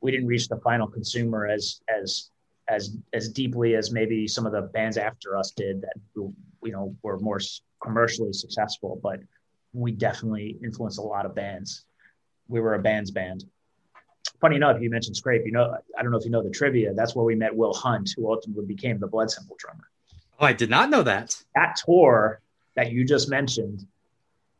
we 0.02 0.10
didn't 0.10 0.26
reach 0.26 0.48
the 0.48 0.58
final 0.58 0.88
consumer 0.88 1.46
as 1.46 1.82
as 1.88 2.32
as 2.68 2.98
as 3.14 3.30
deeply 3.30 3.76
as 3.76 3.92
maybe 3.92 4.28
some 4.28 4.48
of 4.48 4.54
the 4.54 4.62
bands 4.62 4.98
after 4.98 5.38
us 5.38 5.52
did 5.52 5.82
that 5.82 5.94
you 6.16 6.34
know 6.64 6.96
were 7.04 7.20
more 7.20 7.40
commercially 7.84 8.34
successful, 8.34 9.00
but 9.04 9.20
we 9.74 9.92
definitely 9.92 10.58
influenced 10.64 11.00
a 11.00 11.04
lot 11.04 11.26
of 11.26 11.36
bands. 11.36 11.86
We 12.48 12.60
were 12.60 12.76
a 12.76 12.80
bands 12.80 13.12
band. 13.12 13.46
Funny 14.40 14.56
enough, 14.56 14.82
you 14.82 14.90
mentioned 14.90 15.16
Skrape. 15.16 15.46
You 15.46 15.52
know, 15.52 15.76
I 15.98 16.02
don't 16.02 16.12
know 16.12 16.18
if 16.18 16.26
you 16.26 16.32
know 16.32 16.44
the 16.44 16.50
trivia. 16.50 16.94
That's 16.94 17.16
where 17.16 17.26
we 17.26 17.36
met 17.36 17.56
Will 17.56 17.74
Hunt, 17.74 18.14
who 18.16 18.32
ultimately 18.32 18.66
became 18.66 19.00
the 19.00 19.08
Blood 19.08 19.32
Simple 19.32 19.56
drummer. 19.60 19.90
Oh, 20.40 20.46
I 20.46 20.54
did 20.54 20.70
not 20.70 20.90
know 20.90 21.04
that. 21.04 21.42
That 21.56 21.78
tour 21.84 22.42
that 22.76 22.92
you 22.92 23.04
just 23.04 23.30
mentioned, 23.30 23.88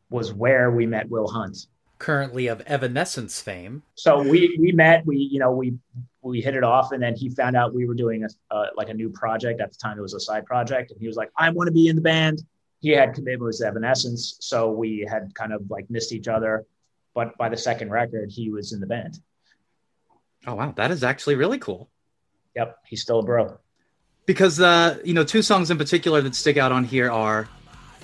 was 0.10 0.34
where 0.34 0.72
we 0.72 0.86
met 0.86 1.10
Will 1.10 1.28
Hunt. 1.28 1.68
Currently 2.00 2.48
of 2.48 2.62
Evanescence 2.62 3.42
fame. 3.42 3.82
So 3.96 4.22
we 4.22 4.56
we 4.60 4.72
met, 4.72 5.06
we 5.06 5.18
you 5.18 5.40
know 5.40 5.52
we 5.52 5.74
we 6.22 6.42
hit 6.42 6.56
it 6.56 6.64
off, 6.64 6.92
and 6.92 7.02
then 7.02 7.16
he 7.16 7.30
found 7.30 7.56
out 7.56 7.74
we 7.74 7.88
were 7.88 7.96
doing 7.96 8.24
a 8.24 8.54
uh, 8.54 8.68
like 8.76 8.90
a 8.90 8.94
new 8.94 9.10
project 9.10 9.62
at 9.62 9.72
the 9.72 9.78
time. 9.78 9.98
It 9.98 10.02
was 10.02 10.14
a 10.14 10.20
side 10.20 10.46
project, 10.46 10.92
and 10.92 11.00
he 11.00 11.08
was 11.08 11.16
like, 11.16 11.32
"I 11.38 11.50
want 11.50 11.68
to 11.68 11.72
be 11.72 11.88
in 11.88 11.96
the 11.96 12.02
band." 12.02 12.44
He 12.80 12.90
had 12.90 13.18
with 13.40 13.62
Evanescence, 13.62 14.38
so 14.40 14.72
we 14.72 15.08
had 15.10 15.34
kind 15.34 15.52
of 15.52 15.70
like 15.70 15.90
missed 15.90 16.12
each 16.12 16.28
other. 16.28 16.66
But 17.16 17.38
by 17.38 17.50
the 17.50 17.58
second 17.58 17.90
record, 17.90 18.30
he 18.32 18.52
was 18.52 18.74
in 18.74 18.80
the 18.80 18.86
band. 18.86 19.20
Oh 20.46 20.56
wow, 20.56 20.72
that 20.78 20.92
is 20.92 21.04
actually 21.04 21.36
really 21.36 21.58
cool. 21.58 21.90
Yep, 22.56 22.78
he's 22.88 23.02
still 23.02 23.20
a 23.20 23.24
bro. 23.24 23.58
Because 24.26 24.60
uh, 24.60 25.00
you 25.04 25.14
know, 25.14 25.24
two 25.24 25.42
songs 25.42 25.72
in 25.72 25.78
particular 25.78 26.22
that 26.22 26.36
stick 26.36 26.58
out 26.58 26.72
on 26.72 26.84
here 26.84 27.10
are 27.10 27.50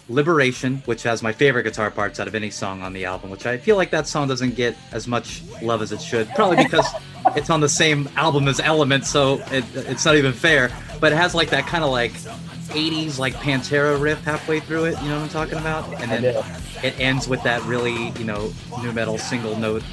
Liberation, 0.09 0.77
which 0.85 1.03
has 1.03 1.23
my 1.23 1.31
favorite 1.31 1.63
guitar 1.63 1.89
parts 1.89 2.19
out 2.19 2.27
of 2.27 2.35
any 2.35 2.49
song 2.49 2.81
on 2.81 2.91
the 2.91 3.05
album, 3.05 3.29
which 3.29 3.45
I 3.45 3.57
feel 3.57 3.77
like 3.77 3.91
that 3.91 4.05
song 4.05 4.27
doesn't 4.27 4.55
get 4.55 4.75
as 4.91 5.07
much 5.07 5.41
love 5.61 5.81
as 5.81 5.93
it 5.93 6.01
should. 6.01 6.27
Probably 6.35 6.57
because 6.57 6.85
it's 7.37 7.49
on 7.49 7.61
the 7.61 7.69
same 7.69 8.09
album 8.17 8.49
as 8.49 8.59
Element, 8.59 9.05
so 9.05 9.39
it, 9.51 9.63
it's 9.75 10.03
not 10.03 10.17
even 10.17 10.33
fair. 10.33 10.69
But 10.99 11.13
it 11.13 11.15
has 11.15 11.33
like 11.33 11.51
that 11.51 11.67
kind 11.67 11.85
of 11.85 11.91
like 11.91 12.11
80s 12.73 13.19
like 13.19 13.33
Pantera 13.35 13.99
riff 13.99 14.23
halfway 14.23 14.59
through 14.59 14.85
it, 14.85 15.01
you 15.01 15.09
know 15.09 15.15
what 15.15 15.23
I'm 15.23 15.29
talking 15.29 15.57
about? 15.57 15.87
And 16.01 16.11
then 16.11 16.23
it 16.83 16.99
ends 16.99 17.27
with 17.27 17.41
that 17.43 17.63
really, 17.63 18.09
you 18.11 18.25
know, 18.25 18.53
nu 18.81 18.91
metal 18.91 19.17
single 19.17 19.55
note 19.55 19.83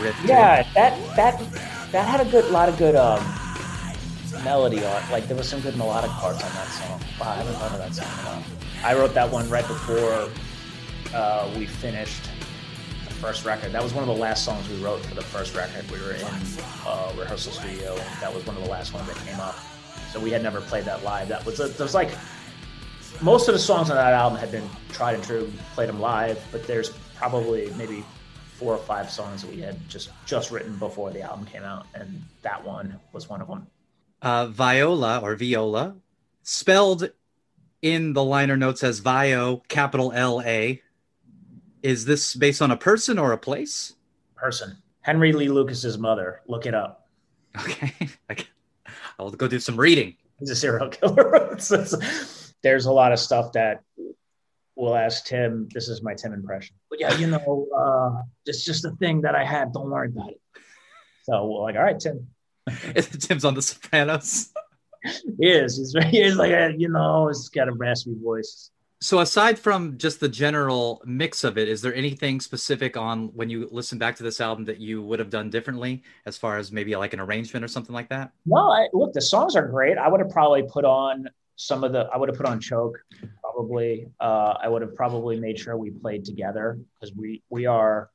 riff. 0.00 0.18
Yeah, 0.24 0.62
too. 0.62 0.68
that 0.74 1.16
that 1.16 1.92
that 1.92 2.08
had 2.08 2.26
a 2.26 2.30
good 2.30 2.50
lot 2.50 2.68
of 2.68 2.76
good 2.78 2.96
um 2.96 3.22
melody 4.42 4.84
on 4.84 5.10
like 5.10 5.26
there 5.28 5.36
was 5.36 5.48
some 5.48 5.60
good 5.60 5.76
melodic 5.76 6.10
parts 6.10 6.42
on 6.42 6.50
that 6.50 6.68
song. 6.68 7.00
Wow, 7.20 7.30
I 7.30 7.34
haven't 7.36 7.54
heard 7.54 7.72
of 7.72 7.78
that 7.78 7.94
song 7.94 8.06
in 8.06 8.26
a 8.26 8.30
while. 8.30 8.44
I 8.84 8.94
wrote 8.94 9.14
that 9.14 9.30
one 9.30 9.48
right 9.48 9.66
before 9.66 10.28
uh, 11.14 11.50
we 11.56 11.66
finished 11.66 12.24
the 13.06 13.14
first 13.14 13.44
record. 13.44 13.72
That 13.72 13.82
was 13.82 13.94
one 13.94 14.02
of 14.02 14.08
the 14.08 14.20
last 14.20 14.44
songs 14.44 14.68
we 14.68 14.76
wrote 14.82 15.00
for 15.06 15.14
the 15.14 15.22
first 15.22 15.54
record. 15.54 15.90
We 15.90 16.00
were 16.00 16.12
in 16.12 16.26
uh, 16.86 17.12
rehearsal 17.16 17.52
studio. 17.52 17.94
That 18.20 18.34
was 18.34 18.44
one 18.46 18.56
of 18.56 18.62
the 18.62 18.68
last 18.68 18.92
ones 18.92 19.06
that 19.06 19.16
came 19.24 19.40
up. 19.40 19.56
So 20.14 20.20
we 20.20 20.30
had 20.30 20.44
never 20.44 20.60
played 20.60 20.84
that 20.84 21.02
live. 21.02 21.26
That 21.26 21.44
was 21.44 21.58
a, 21.58 21.66
there 21.66 21.84
was 21.84 21.92
like 21.92 22.10
most 23.20 23.48
of 23.48 23.54
the 23.54 23.58
songs 23.58 23.90
on 23.90 23.96
that 23.96 24.12
album 24.12 24.38
had 24.38 24.52
been 24.52 24.62
tried 24.90 25.16
and 25.16 25.24
true, 25.24 25.50
played 25.74 25.88
them 25.88 25.98
live, 25.98 26.40
but 26.52 26.64
there's 26.68 26.90
probably 27.16 27.68
maybe 27.76 28.04
four 28.54 28.74
or 28.74 28.78
five 28.78 29.10
songs 29.10 29.42
that 29.42 29.50
we 29.50 29.60
had 29.60 29.76
just 29.88 30.10
just 30.24 30.52
written 30.52 30.76
before 30.76 31.10
the 31.10 31.20
album 31.20 31.44
came 31.46 31.64
out, 31.64 31.86
and 31.96 32.22
that 32.42 32.64
one 32.64 32.94
was 33.12 33.28
one 33.28 33.40
of 33.40 33.48
them. 33.48 33.66
Uh, 34.22 34.46
Viola 34.46 35.18
or 35.18 35.34
Viola, 35.34 35.96
spelled 36.44 37.10
in 37.82 38.12
the 38.12 38.22
liner 38.22 38.56
notes 38.56 38.84
as 38.84 39.00
Vio, 39.00 39.64
capital 39.66 40.12
L 40.12 40.40
A. 40.42 40.80
Is 41.82 42.04
this 42.04 42.36
based 42.36 42.62
on 42.62 42.70
a 42.70 42.76
person 42.76 43.18
or 43.18 43.32
a 43.32 43.38
place? 43.38 43.94
Person. 44.36 44.76
Henry 45.00 45.32
Lee 45.32 45.48
Lucas's 45.48 45.98
mother. 45.98 46.40
Look 46.46 46.66
it 46.66 46.74
up. 46.74 47.08
Okay. 47.60 47.92
I'll 49.18 49.30
go 49.30 49.48
do 49.48 49.60
some 49.60 49.76
reading. 49.76 50.16
He's 50.38 50.50
a 50.50 50.56
serial 50.56 50.88
killer. 50.88 51.56
there's 52.62 52.86
a 52.86 52.92
lot 52.92 53.12
of 53.12 53.18
stuff 53.18 53.52
that 53.52 53.82
we'll 54.76 54.96
ask 54.96 55.24
Tim. 55.26 55.68
This 55.72 55.88
is 55.88 56.02
my 56.02 56.14
Tim 56.14 56.32
impression. 56.32 56.76
But 56.90 57.00
yeah, 57.00 57.16
you 57.16 57.28
know, 57.28 57.66
uh, 57.76 58.22
it's 58.46 58.64
just 58.64 58.84
a 58.84 58.90
thing 58.92 59.22
that 59.22 59.34
I 59.34 59.44
had. 59.44 59.72
Don't 59.72 59.90
worry 59.90 60.08
about 60.08 60.30
it. 60.30 60.40
So 61.24 61.46
we're 61.46 61.62
like, 61.62 61.76
all 61.76 61.82
right, 61.82 61.98
Tim. 61.98 62.28
Tim's 62.94 63.44
on 63.44 63.54
The 63.54 63.62
Sopranos 63.62 64.52
he 65.38 65.48
is. 65.48 65.76
He's, 65.76 66.04
he 66.10 66.20
is 66.20 66.36
like 66.36 66.52
a, 66.52 66.74
you 66.76 66.88
know, 66.88 67.28
he's 67.28 67.48
got 67.48 67.68
a 67.68 67.72
raspy 67.72 68.14
voice. 68.22 68.70
So 69.00 69.18
aside 69.18 69.58
from 69.58 69.98
just 69.98 70.20
the 70.20 70.28
general 70.28 71.02
mix 71.04 71.44
of 71.44 71.58
it, 71.58 71.68
is 71.68 71.82
there 71.82 71.94
anything 71.94 72.40
specific 72.40 72.96
on 72.96 73.28
when 73.34 73.50
you 73.50 73.68
listen 73.70 73.98
back 73.98 74.16
to 74.16 74.22
this 74.22 74.40
album 74.40 74.64
that 74.64 74.80
you 74.80 75.02
would 75.02 75.18
have 75.18 75.28
done 75.30 75.50
differently 75.50 76.02
as 76.24 76.38
far 76.38 76.56
as 76.56 76.72
maybe 76.72 76.96
like 76.96 77.12
an 77.12 77.20
arrangement 77.20 77.64
or 77.64 77.68
something 77.68 77.94
like 77.94 78.08
that? 78.08 78.32
No, 78.46 78.70
I, 78.70 78.88
look, 78.94 79.12
the 79.12 79.20
songs 79.20 79.56
are 79.56 79.66
great. 79.66 79.98
I 79.98 80.08
would 80.08 80.20
have 80.20 80.30
probably 80.30 80.62
put 80.62 80.86
on 80.86 81.28
some 81.56 81.84
of 81.84 81.92
the, 81.92 82.08
I 82.12 82.16
would 82.16 82.28
have 82.30 82.38
put 82.38 82.46
on 82.46 82.60
choke 82.60 82.98
probably. 83.42 84.06
Uh, 84.20 84.54
I 84.62 84.68
would 84.68 84.82
have 84.82 84.94
probably 84.94 85.38
made 85.38 85.58
sure 85.58 85.76
we 85.76 85.90
played 85.90 86.24
together 86.24 86.78
because 86.94 87.14
we, 87.14 87.42
we 87.50 87.66
are, 87.66 88.10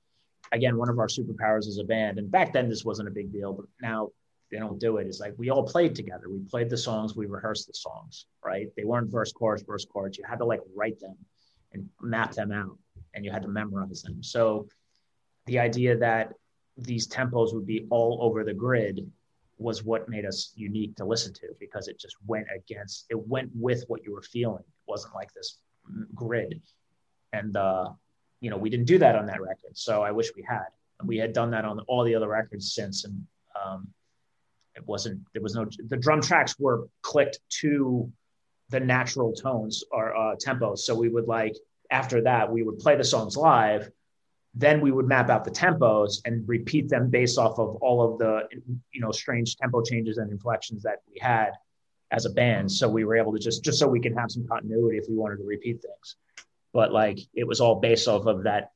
again, 0.52 0.76
one 0.76 0.90
of 0.90 0.98
our 0.98 1.08
superpowers 1.08 1.68
as 1.68 1.78
a 1.78 1.84
band. 1.84 2.18
And 2.18 2.32
back 2.32 2.52
then 2.52 2.68
this 2.68 2.84
wasn't 2.84 3.10
a 3.10 3.12
big 3.12 3.32
deal, 3.32 3.54
but 3.54 3.66
now 3.82 4.10
they 4.52 4.58
don't 4.58 4.80
do 4.80 4.97
it. 4.97 5.08
It's 5.08 5.20
like 5.20 5.34
we 5.38 5.50
all 5.50 5.64
played 5.64 5.95
together. 5.95 6.30
We 6.30 6.39
played 6.39 6.70
the 6.70 6.78
songs, 6.78 7.16
we 7.16 7.26
rehearsed 7.26 7.68
the 7.68 7.74
songs, 7.74 8.26
right? 8.43 8.68
They 8.76 8.84
weren't 8.84 9.12
verse, 9.12 9.32
chorus, 9.32 9.62
verse, 9.62 9.86
chorus. 9.86 10.18
You 10.18 10.24
had 10.28 10.39
to 10.39 10.45
like 10.45 10.62
write 10.76 11.00
them 11.00 11.16
and 11.74 11.88
map 12.02 12.34
them 12.34 12.52
out 12.52 12.78
and 13.14 13.24
you 13.24 13.32
had 13.32 13.43
to 13.43 13.47
memorize 13.47 14.02
them. 14.02 14.24
So 14.24 14.68
the 15.45 15.60
idea 15.60 15.97
that 15.97 16.34
these 16.78 17.08
tempos 17.08 17.54
would 17.54 17.66
be 17.66 17.86
all 17.89 18.20
over 18.22 18.43
the 18.43 18.54
grid 18.54 19.10
was 19.58 19.84
what 19.84 20.08
made 20.08 20.26
us 20.26 20.54
unique 20.56 20.95
to 20.95 21.06
listen 21.06 21.34
to 21.34 21.47
because 21.60 21.88
it 21.88 22.00
just 22.00 22.16
went 22.26 22.47
against 22.56 23.06
it 23.10 23.28
went 23.28 23.50
with 23.54 23.84
what 23.88 24.04
you 24.06 24.14
were 24.14 24.22
feeling 24.22 24.64
it 24.64 24.88
wasn't 24.88 25.14
like 25.14 25.32
this 25.34 25.58
grid 26.16 26.62
and 27.34 27.58
uh 27.58 27.89
you 28.39 28.50
know 28.50 28.58
we 28.58 28.70
didn't 28.70 28.86
do 28.86 28.97
that 28.97 29.16
on 29.16 29.26
that 29.26 29.41
record 29.41 29.74
so 29.74 30.02
i 30.02 30.12
wish 30.12 30.32
we 30.36 30.41
had 30.41 30.68
we 31.04 31.18
had 31.18 31.34
done 31.34 31.52
that 31.52 31.66
on 31.66 31.80
all 31.82 32.04
the 32.06 32.16
other 32.16 32.30
records 32.30 32.74
since 32.74 33.04
and 33.04 33.22
um 33.62 33.86
it 34.80 34.88
wasn't 34.88 35.20
there 35.34 35.42
was 35.42 35.56
no 35.56 35.66
the 35.90 35.98
drum 35.98 36.22
tracks 36.22 36.56
were 36.58 36.88
clicked 37.02 37.40
to 37.62 38.12
the 38.70 38.80
natural 38.80 39.34
tones 39.34 39.84
or 39.92 40.16
uh, 40.16 40.36
tempos. 40.36 40.80
So 40.80 40.96
we 40.96 41.10
would 41.10 41.28
like 41.28 41.56
after 41.92 42.22
that 42.22 42.52
we 42.52 42.64
would 42.64 42.80
play 42.80 42.96
the 42.96 43.04
songs 43.04 43.36
live. 43.36 43.90
Then 44.56 44.82
we 44.82 44.92
would 44.92 45.08
map 45.08 45.30
out 45.30 45.44
the 45.44 45.52
tempos 45.52 46.22
and 46.26 46.48
repeat 46.48 46.90
them 46.90 47.10
based 47.10 47.38
off 47.38 47.60
of 47.60 47.76
all 47.78 48.00
of 48.08 48.20
the 48.20 48.48
you 48.92 49.02
know 49.02 49.12
strange 49.12 49.58
tempo 49.58 49.82
changes 49.82 50.18
and 50.18 50.32
inflections 50.32 50.84
that 50.84 51.00
we 51.12 51.20
had 51.20 51.52
as 52.12 52.26
a 52.26 52.30
band. 52.30 52.72
So 52.72 52.90
we 52.90 53.04
were 53.04 53.18
able 53.18 53.34
to 53.34 53.40
just 53.40 53.64
just 53.64 53.80
so 53.80 53.88
we 53.88 54.00
can 54.00 54.16
have 54.16 54.32
some 54.32 54.48
continuity 54.48 54.98
if 54.98 55.06
we 55.10 55.16
wanted 55.16 55.38
to 55.38 55.46
repeat 55.46 55.82
things. 55.82 56.16
But 56.74 56.94
like 56.94 57.20
it 57.34 57.46
was 57.46 57.60
all 57.60 57.76
based 57.82 58.08
off 58.08 58.26
of 58.28 58.44
that 58.44 58.72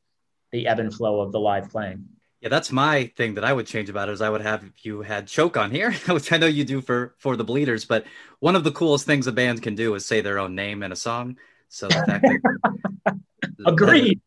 the 0.51 0.67
ebb 0.67 0.79
and 0.79 0.93
flow 0.93 1.21
of 1.21 1.31
the 1.31 1.39
live 1.39 1.69
playing. 1.69 2.05
Yeah, 2.43 2.49
that's 2.49 2.73
my 2.73 3.05
thing 3.15 3.35
that 3.35 3.45
I 3.45 3.53
would 3.53 3.67
change 3.67 3.89
about 3.89 4.09
it 4.09 4.11
is 4.11 4.21
I 4.21 4.29
would 4.29 4.41
have 4.41 4.65
you 4.81 5.01
had 5.01 5.27
choke 5.27 5.55
on 5.55 5.71
here, 5.71 5.93
which 6.09 6.29
I 6.33 6.37
know 6.37 6.45
you 6.45 6.65
do 6.65 6.81
for 6.81 7.15
for 7.17 7.37
the 7.37 7.45
bleeders. 7.45 7.85
But 7.85 8.03
one 8.41 8.57
of 8.57 8.65
the 8.65 8.71
coolest 8.73 9.05
things 9.05 9.27
a 9.27 9.31
band 9.31 9.63
can 9.63 9.75
do 9.75 9.95
is 9.95 10.05
say 10.05 10.19
their 10.19 10.39
own 10.39 10.53
name 10.53 10.83
in 10.83 10.91
a 10.91 10.95
song. 10.97 11.37
So 11.69 11.87
the 11.87 11.93
fact 11.93 12.25
that 12.25 13.19
agreed. 13.65 14.19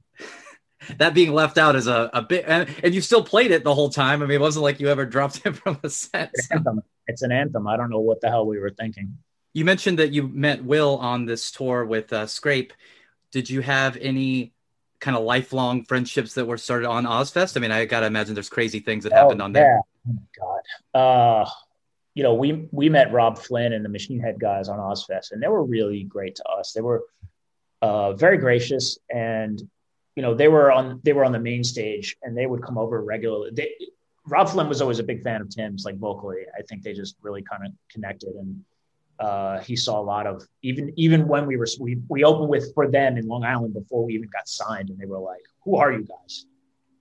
That, 0.88 0.98
that, 0.98 1.14
being 1.14 1.34
left 1.34 1.58
out 1.58 1.76
is 1.76 1.88
a, 1.88 2.08
a 2.14 2.22
bit 2.22 2.46
and, 2.48 2.70
and 2.82 2.94
you 2.94 3.02
still 3.02 3.22
played 3.22 3.50
it 3.50 3.64
the 3.64 3.74
whole 3.74 3.90
time. 3.90 4.22
I 4.22 4.26
mean, 4.26 4.36
it 4.36 4.40
wasn't 4.40 4.62
like 4.62 4.80
you 4.80 4.88
ever 4.88 5.04
dropped 5.04 5.44
it 5.44 5.52
from 5.52 5.78
a 5.82 5.90
set. 5.90 6.30
It's 6.32 6.50
an 6.50 6.56
anthem. 6.56 6.82
It's 7.06 7.22
an 7.22 7.32
anthem. 7.32 7.66
I 7.68 7.76
don't 7.76 7.90
know 7.90 8.00
what 8.00 8.22
the 8.22 8.30
hell 8.30 8.46
we 8.46 8.58
were 8.58 8.70
thinking. 8.70 9.18
You 9.52 9.66
mentioned 9.66 9.98
that 9.98 10.14
you 10.14 10.26
met 10.26 10.64
Will 10.64 10.96
on 10.96 11.26
this 11.26 11.50
tour 11.50 11.84
with 11.84 12.14
uh, 12.14 12.24
Skrape. 12.24 12.70
Did 13.30 13.50
you 13.50 13.60
have 13.60 13.98
any 13.98 14.54
kind 15.00 15.16
of 15.16 15.24
lifelong 15.24 15.84
friendships 15.84 16.34
that 16.34 16.46
were 16.46 16.58
started 16.58 16.88
on 16.88 17.04
Ozzfest? 17.04 17.56
I 17.56 17.60
mean, 17.60 17.70
I 17.70 17.84
gotta 17.84 18.06
imagine 18.06 18.34
there's 18.34 18.48
crazy 18.48 18.80
things 18.80 19.04
that 19.04 19.12
happened 19.12 19.40
oh, 19.40 19.44
on 19.44 19.52
there. 19.52 19.80
Oh 20.08 20.14
god. 20.38 20.98
Uh, 20.98 21.50
you 22.14 22.22
know, 22.22 22.34
we 22.34 22.68
we 22.72 22.88
met 22.88 23.12
Robb 23.12 23.38
Flynn 23.38 23.72
and 23.72 23.84
the 23.84 23.90
Machine 23.90 24.20
Head 24.20 24.40
guys 24.40 24.68
on 24.68 24.78
Ozzfest, 24.78 25.32
and 25.32 25.42
they 25.42 25.48
were 25.48 25.62
really 25.62 26.04
great 26.04 26.36
to 26.36 26.44
us. 26.48 26.72
They 26.72 26.80
were 26.80 27.04
uh, 27.82 28.14
very 28.14 28.38
gracious, 28.38 28.98
and 29.10 29.60
you 30.14 30.22
know, 30.22 30.34
they 30.34 30.48
were 30.48 30.72
on 30.72 31.00
they 31.04 31.12
were 31.12 31.24
on 31.24 31.32
the 31.32 31.38
main 31.38 31.62
stage, 31.62 32.16
and 32.22 32.36
they 32.36 32.46
would 32.46 32.62
come 32.62 32.78
over 32.78 33.02
regularly. 33.02 33.50
They, 33.52 33.70
Robb 34.26 34.48
Flynn 34.48 34.68
was 34.68 34.80
always 34.80 34.98
a 34.98 35.04
big 35.04 35.22
fan 35.22 35.40
of 35.40 35.50
Tim's, 35.50 35.84
like 35.84 35.98
vocally. 35.98 36.42
I 36.58 36.62
think 36.62 36.82
they 36.82 36.94
just 36.94 37.16
really 37.20 37.42
kind 37.42 37.66
of 37.66 37.72
connected, 37.90 38.34
and 38.34 38.64
uh, 39.18 39.60
he 39.60 39.76
saw 39.76 39.98
a 39.98 40.02
lot 40.02 40.26
of 40.26 40.42
even 40.62 40.92
even 40.96 41.26
when 41.26 41.46
we 41.46 41.56
were 41.56 41.66
we 41.80 41.98
we 42.08 42.24
opened 42.24 42.48
with 42.48 42.74
for 42.74 42.90
them 42.90 43.16
in 43.16 43.26
Long 43.26 43.44
Island 43.44 43.72
before 43.72 44.04
we 44.04 44.14
even 44.14 44.28
got 44.28 44.48
signed, 44.48 44.90
and 44.90 44.98
they 44.98 45.06
were 45.06 45.18
like, 45.18 45.42
"Who 45.64 45.76
are 45.76 45.92
you 45.92 46.04
guys?" 46.04 46.46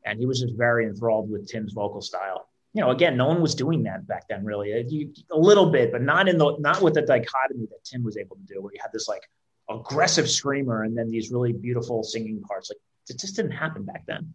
And 0.05 0.19
he 0.19 0.25
was 0.25 0.39
just 0.39 0.55
very 0.55 0.85
enthralled 0.85 1.29
with 1.29 1.47
Tim's 1.47 1.73
vocal 1.73 2.01
style. 2.01 2.47
You 2.73 2.81
know, 2.81 2.91
again, 2.91 3.17
no 3.17 3.27
one 3.27 3.41
was 3.41 3.55
doing 3.55 3.83
that 3.83 4.05
back 4.07 4.27
then, 4.27 4.45
really. 4.45 4.71
A, 4.71 5.35
a 5.35 5.37
little 5.37 5.71
bit, 5.71 5.91
but 5.91 6.01
not 6.01 6.29
in 6.29 6.37
the 6.37 6.55
not 6.59 6.81
with 6.81 6.93
the 6.93 7.01
dichotomy 7.01 7.65
that 7.65 7.83
Tim 7.83 8.03
was 8.03 8.17
able 8.17 8.37
to 8.37 8.43
do, 8.43 8.61
where 8.61 8.71
you 8.73 8.79
had 8.81 8.91
this 8.93 9.09
like 9.09 9.23
aggressive 9.69 10.29
screamer 10.29 10.83
and 10.83 10.97
then 10.97 11.09
these 11.09 11.31
really 11.31 11.51
beautiful 11.51 12.03
singing 12.03 12.41
parts. 12.41 12.69
Like 12.69 12.77
it 13.09 13.19
just 13.19 13.35
didn't 13.35 13.51
happen 13.51 13.83
back 13.83 14.05
then. 14.05 14.33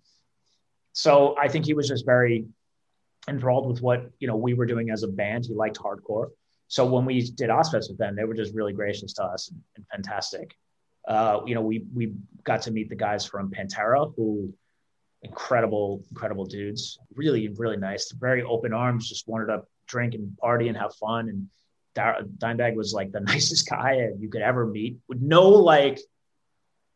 So 0.92 1.34
I 1.38 1.48
think 1.48 1.64
he 1.64 1.72
was 1.72 1.88
just 1.88 2.04
very 2.04 2.46
enthralled 3.28 3.68
with 3.68 3.80
what 3.80 4.10
you 4.18 4.28
know 4.28 4.36
we 4.36 4.52
were 4.52 4.66
doing 4.66 4.90
as 4.90 5.02
a 5.02 5.08
band. 5.08 5.46
He 5.46 5.54
liked 5.54 5.78
hardcore 5.78 6.28
so 6.70 6.86
when 6.86 7.04
we 7.04 7.20
did 7.20 7.50
Ozzfest 7.50 7.88
with 7.88 7.98
them, 7.98 8.14
they 8.14 8.22
were 8.22 8.34
just 8.34 8.54
really 8.54 8.72
gracious 8.72 9.12
to 9.14 9.24
us 9.24 9.50
and, 9.50 9.60
and 9.74 9.86
fantastic. 9.88 10.54
Uh, 11.06 11.40
you 11.44 11.56
know, 11.56 11.62
we 11.62 11.84
we 11.92 12.12
got 12.44 12.62
to 12.62 12.70
meet 12.70 12.88
the 12.88 12.94
guys 12.94 13.26
from 13.26 13.50
Pantera, 13.50 14.12
who 14.14 14.54
incredible, 15.22 16.04
incredible 16.10 16.44
dudes. 16.44 17.00
Really, 17.16 17.48
really 17.48 17.76
nice. 17.76 18.12
Very 18.12 18.44
open 18.44 18.72
arms. 18.72 19.08
Just 19.08 19.26
wanted 19.26 19.46
to 19.46 19.62
drink 19.88 20.14
and 20.14 20.38
party 20.38 20.68
and 20.68 20.76
have 20.76 20.94
fun. 20.94 21.28
And 21.28 21.48
Dimebag 22.38 22.76
was 22.76 22.94
like 22.94 23.10
the 23.10 23.20
nicest 23.32 23.68
guy 23.68 24.08
you 24.20 24.28
could 24.28 24.42
ever 24.42 24.64
meet. 24.64 24.98
With 25.08 25.20
no 25.20 25.48
like, 25.48 25.98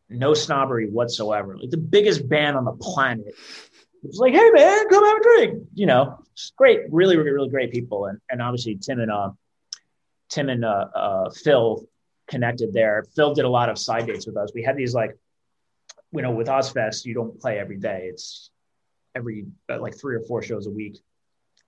no 0.08 0.34
snobbery 0.34 0.88
whatsoever. 0.88 1.58
Like 1.58 1.70
the 1.70 1.78
biggest 1.78 2.28
band 2.28 2.56
on 2.56 2.64
the 2.64 2.76
planet. 2.80 3.26
It 3.26 4.06
was 4.08 4.18
like, 4.18 4.34
hey 4.34 4.50
man, 4.50 4.88
come 4.88 5.04
have 5.04 5.16
a 5.16 5.22
drink. 5.22 5.66
You 5.74 5.86
know, 5.86 6.18
great, 6.56 6.82
really, 6.92 7.16
really, 7.16 7.32
really 7.32 7.50
great 7.50 7.72
people. 7.72 8.06
And 8.06 8.20
and 8.30 8.40
obviously 8.40 8.76
Tim 8.76 9.00
and 9.00 9.10
uh 9.10 9.30
Tim 10.34 10.48
and 10.48 10.64
uh, 10.64 10.86
uh 10.94 11.30
Phil 11.30 11.86
connected 12.26 12.72
there. 12.72 13.04
Phil 13.14 13.34
did 13.34 13.44
a 13.44 13.48
lot 13.48 13.68
of 13.68 13.78
side 13.78 14.06
dates 14.06 14.26
with 14.26 14.36
us. 14.36 14.50
We 14.54 14.62
had 14.62 14.76
these 14.76 14.94
like, 14.94 15.16
you 16.12 16.22
know, 16.22 16.32
with 16.32 16.48
Ozzfest, 16.48 17.04
you 17.04 17.14
don't 17.14 17.38
play 17.40 17.58
every 17.58 17.76
day. 17.76 18.08
It's 18.10 18.50
every 19.14 19.46
uh, 19.70 19.80
like 19.80 19.96
three 19.96 20.16
or 20.16 20.22
four 20.22 20.42
shows 20.42 20.66
a 20.66 20.70
week. 20.70 20.98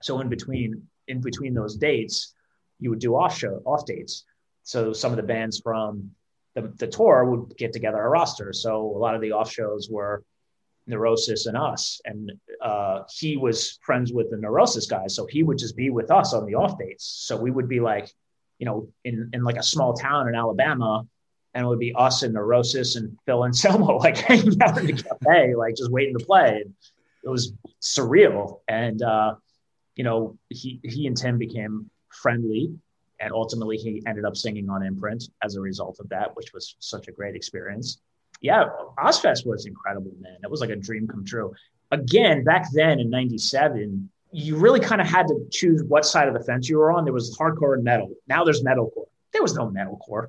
So 0.01 0.19
in 0.19 0.27
between 0.27 0.83
in 1.07 1.21
between 1.21 1.53
those 1.53 1.77
dates, 1.77 2.33
you 2.79 2.89
would 2.89 2.99
do 2.99 3.15
off 3.15 3.37
show 3.37 3.61
off 3.65 3.85
dates. 3.85 4.25
So 4.63 4.91
some 4.91 5.11
of 5.11 5.17
the 5.17 5.23
bands 5.23 5.61
from 5.61 6.11
the, 6.55 6.73
the 6.75 6.87
tour 6.87 7.23
would 7.23 7.57
get 7.57 7.71
together 7.71 8.01
a 8.01 8.09
roster. 8.09 8.51
So 8.51 8.81
a 8.81 8.99
lot 8.99 9.15
of 9.15 9.21
the 9.21 9.31
off 9.31 9.49
shows 9.49 9.89
were 9.89 10.23
Neurosis 10.87 11.45
and 11.45 11.55
us, 11.55 12.01
and 12.05 12.31
uh, 12.61 13.03
he 13.09 13.37
was 13.37 13.77
friends 13.81 14.11
with 14.11 14.29
the 14.31 14.37
Neurosis 14.37 14.87
guys, 14.87 15.15
so 15.15 15.25
he 15.25 15.43
would 15.43 15.57
just 15.57 15.75
be 15.75 15.89
with 15.89 16.09
us 16.11 16.33
on 16.33 16.45
the 16.45 16.55
off 16.55 16.77
dates. 16.77 17.05
So 17.05 17.37
we 17.37 17.51
would 17.51 17.67
be 17.67 17.79
like, 17.79 18.09
you 18.59 18.65
know, 18.65 18.87
in 19.03 19.29
in 19.33 19.43
like 19.43 19.57
a 19.57 19.63
small 19.63 19.93
town 19.93 20.27
in 20.27 20.35
Alabama, 20.35 21.05
and 21.53 21.65
it 21.65 21.67
would 21.67 21.79
be 21.79 21.93
us 21.95 22.23
and 22.23 22.33
Neurosis 22.33 22.95
and 22.95 23.17
Phil 23.25 23.43
and 23.43 23.53
Selmo 23.61 23.99
like 23.99 24.17
hanging 24.17 24.61
out 24.61 24.77
in 24.79 24.87
the 24.87 24.93
cafe, 25.03 25.55
like 25.55 25.75
just 25.75 25.91
waiting 25.91 26.17
to 26.17 26.25
play. 26.25 26.63
It 27.23 27.29
was 27.29 27.53
surreal, 27.81 28.61
and 28.67 29.01
uh, 29.01 29.35
you 29.95 30.03
know, 30.03 30.37
he 30.49 30.79
he 30.83 31.07
and 31.07 31.17
Tim 31.17 31.37
became 31.37 31.89
friendly 32.09 32.71
and 33.19 33.33
ultimately 33.33 33.77
he 33.77 34.03
ended 34.05 34.25
up 34.25 34.35
singing 34.35 34.69
on 34.69 34.83
imprint 34.83 35.29
as 35.43 35.55
a 35.55 35.61
result 35.61 35.97
of 35.99 36.09
that 36.09 36.35
which 36.35 36.53
was 36.53 36.75
such 36.79 37.07
a 37.07 37.11
great 37.11 37.35
experience. 37.35 37.99
Yeah 38.41 38.65
ozzfest 38.97 39.45
was 39.45 39.65
incredible 39.65 40.11
man. 40.19 40.37
It 40.43 40.51
was 40.51 40.61
like 40.61 40.69
a 40.69 40.75
dream 40.75 41.07
come 41.07 41.25
true. 41.25 41.53
Again 41.91 42.43
back 42.43 42.67
then 42.73 42.99
in 42.99 43.09
97 43.09 44.09
you 44.31 44.57
really 44.57 44.79
kind 44.79 45.01
of 45.01 45.07
had 45.07 45.27
to 45.27 45.47
choose 45.51 45.83
what 45.83 46.05
side 46.05 46.27
of 46.27 46.33
the 46.33 46.43
fence 46.43 46.67
you 46.69 46.77
were 46.77 46.91
on. 46.91 47.05
There 47.05 47.13
was 47.13 47.37
hardcore 47.37 47.75
and 47.75 47.83
metal. 47.83 48.11
Now 48.27 48.43
there's 48.43 48.63
metalcore. 48.63 49.07
There 49.31 49.41
was 49.41 49.55
no 49.55 49.67
metalcore 49.67 50.27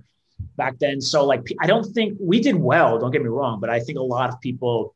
back 0.57 0.79
then. 0.79 1.01
So 1.01 1.25
like 1.25 1.49
i 1.61 1.67
don't 1.67 1.85
think 1.85 2.17
we 2.21 2.41
did 2.41 2.55
well 2.55 2.99
don't 2.99 3.11
get 3.11 3.23
me 3.23 3.29
wrong 3.29 3.59
but 3.61 3.71
i 3.71 3.81
think 3.81 3.99
a 3.99 4.03
lot 4.03 4.31
of 4.31 4.41
people 4.41 4.95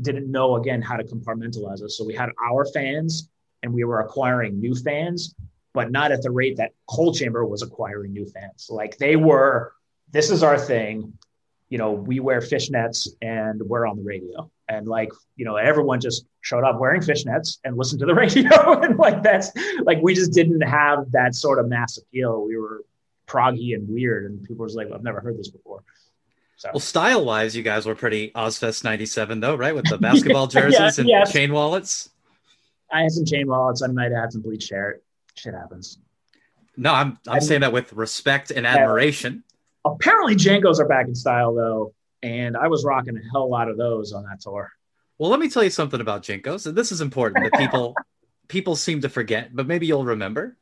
didn't 0.00 0.30
know 0.30 0.56
again 0.56 0.80
how 0.80 0.96
to 0.96 1.04
compartmentalize 1.04 1.82
us. 1.82 1.96
So 1.96 2.04
we 2.04 2.14
had 2.14 2.30
our 2.42 2.64
fans 2.66 3.28
and 3.62 3.72
we 3.72 3.84
were 3.84 4.00
acquiring 4.00 4.60
new 4.60 4.74
fans 4.74 5.34
but 5.74 5.90
not 5.90 6.12
at 6.12 6.22
the 6.22 6.30
rate 6.30 6.56
that 6.58 6.72
Coal 6.86 7.14
Chamber 7.14 7.44
was 7.44 7.62
acquiring 7.62 8.12
new 8.12 8.26
fans. 8.26 8.68
Like 8.68 8.98
they 8.98 9.16
were, 9.16 9.72
this 10.10 10.30
is 10.30 10.42
our 10.42 10.58
thing. 10.58 11.14
You 11.72 11.78
know, 11.78 11.92
we 11.92 12.20
wear 12.20 12.40
fishnets 12.40 13.08
and 13.22 13.60
we're 13.62 13.86
on 13.86 13.96
the 13.96 14.02
radio. 14.02 14.50
And 14.68 14.86
like, 14.86 15.10
you 15.36 15.44
know, 15.44 15.56
everyone 15.56 16.00
just 16.00 16.26
showed 16.42 16.64
up 16.64 16.78
wearing 16.78 17.00
fishnets 17.00 17.58
and 17.64 17.76
listened 17.76 18.00
to 18.00 18.06
the 18.06 18.14
radio. 18.22 18.80
and 18.80 18.98
like 18.98 19.22
that's 19.22 19.50
like 19.82 19.98
we 20.02 20.14
just 20.14 20.32
didn't 20.32 20.60
have 20.60 21.10
that 21.12 21.34
sort 21.34 21.58
of 21.58 21.68
mass 21.68 21.98
appeal. 21.98 22.44
We 22.46 22.56
were 22.56 22.82
proggy 23.26 23.74
and 23.74 23.88
weird, 23.88 24.26
and 24.26 24.42
people 24.44 24.64
was 24.64 24.74
like, 24.74 24.88
I've 24.92 25.02
never 25.02 25.20
heard 25.20 25.38
this 25.38 25.48
before. 25.48 25.82
So. 26.56 26.70
Well, 26.74 26.80
style 26.80 27.24
wise, 27.24 27.56
you 27.56 27.62
guys 27.62 27.86
were 27.86 27.94
pretty 27.94 28.30
Ozzfest 28.30 28.84
'97, 28.84 29.40
though, 29.40 29.56
right? 29.56 29.74
With 29.74 29.88
the 29.88 29.98
basketball 30.08 30.46
jerseys 30.46 30.98
yeah, 31.04 31.22
and 31.22 31.30
chain 31.30 31.52
wallets. 31.52 32.10
I 32.92 33.02
had 33.02 33.12
some 33.12 33.24
chain 33.24 33.48
wallets. 33.48 33.82
I 33.82 33.88
might 33.88 34.12
have 34.12 34.20
had 34.24 34.32
some 34.32 34.42
bleached 34.42 34.70
hair 34.70 35.00
shit 35.34 35.54
happens. 35.54 35.98
No, 36.76 36.92
I'm 36.92 37.18
I'm 37.26 37.36
and, 37.36 37.44
saying 37.44 37.60
that 37.62 37.72
with 37.72 37.92
respect 37.92 38.50
and 38.50 38.66
admiration. 38.66 39.44
Apparently, 39.84 40.36
JNCOs 40.36 40.78
are 40.78 40.88
back 40.88 41.06
in 41.06 41.14
style 41.14 41.54
though, 41.54 41.94
and 42.22 42.56
I 42.56 42.68
was 42.68 42.84
rocking 42.84 43.16
a 43.16 43.20
hell 43.32 43.50
lot 43.50 43.68
of 43.68 43.76
those 43.76 44.12
on 44.12 44.24
that 44.24 44.40
tour. 44.40 44.70
Well, 45.18 45.30
let 45.30 45.40
me 45.40 45.48
tell 45.48 45.64
you 45.64 45.70
something 45.70 46.00
about 46.00 46.22
JNCOs, 46.22 46.66
and 46.66 46.76
this 46.76 46.92
is 46.92 47.00
important 47.00 47.44
that 47.44 47.58
people 47.58 47.94
people 48.48 48.76
seem 48.76 49.00
to 49.00 49.08
forget, 49.08 49.54
but 49.54 49.66
maybe 49.66 49.86
you'll 49.86 50.04
remember. 50.04 50.56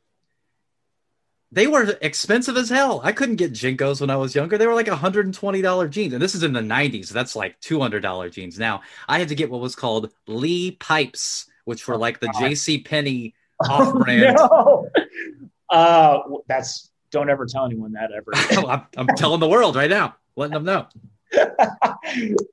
They 1.53 1.67
were 1.67 1.97
expensive 2.01 2.55
as 2.55 2.69
hell. 2.69 3.01
I 3.03 3.11
couldn't 3.11 3.35
get 3.35 3.51
JNCOs 3.51 3.99
when 3.99 4.09
I 4.09 4.15
was 4.15 4.33
younger. 4.33 4.57
They 4.57 4.67
were 4.67 4.73
like 4.73 4.87
$120 4.87 5.89
jeans. 5.89 6.13
And 6.13 6.21
this 6.21 6.33
is 6.33 6.43
in 6.43 6.53
the 6.53 6.61
90s. 6.61 7.09
That's 7.09 7.35
like 7.35 7.59
$200 7.59 8.31
jeans. 8.31 8.57
Now, 8.57 8.83
I 9.09 9.19
had 9.19 9.27
to 9.27 9.35
get 9.35 9.51
what 9.51 9.59
was 9.59 9.75
called 9.75 10.13
Lee 10.27 10.71
pipes, 10.71 11.47
which 11.65 11.89
were 11.89 11.97
like 11.97 12.21
the 12.21 12.33
J.C. 12.39 12.79
Penney 12.79 13.33
off 13.69 13.93
brand. 13.93 14.37
no. 14.37 14.87
Uh, 15.69 16.19
that's 16.47 16.90
don't 17.11 17.29
ever 17.29 17.45
tell 17.45 17.65
anyone 17.65 17.93
that 17.93 18.11
ever. 18.11 18.31
I'm, 18.67 18.83
I'm 18.97 19.07
telling 19.15 19.39
the 19.39 19.47
world 19.47 19.75
right 19.75 19.89
now, 19.89 20.15
letting 20.35 20.53
them 20.53 20.65
know. 20.65 20.87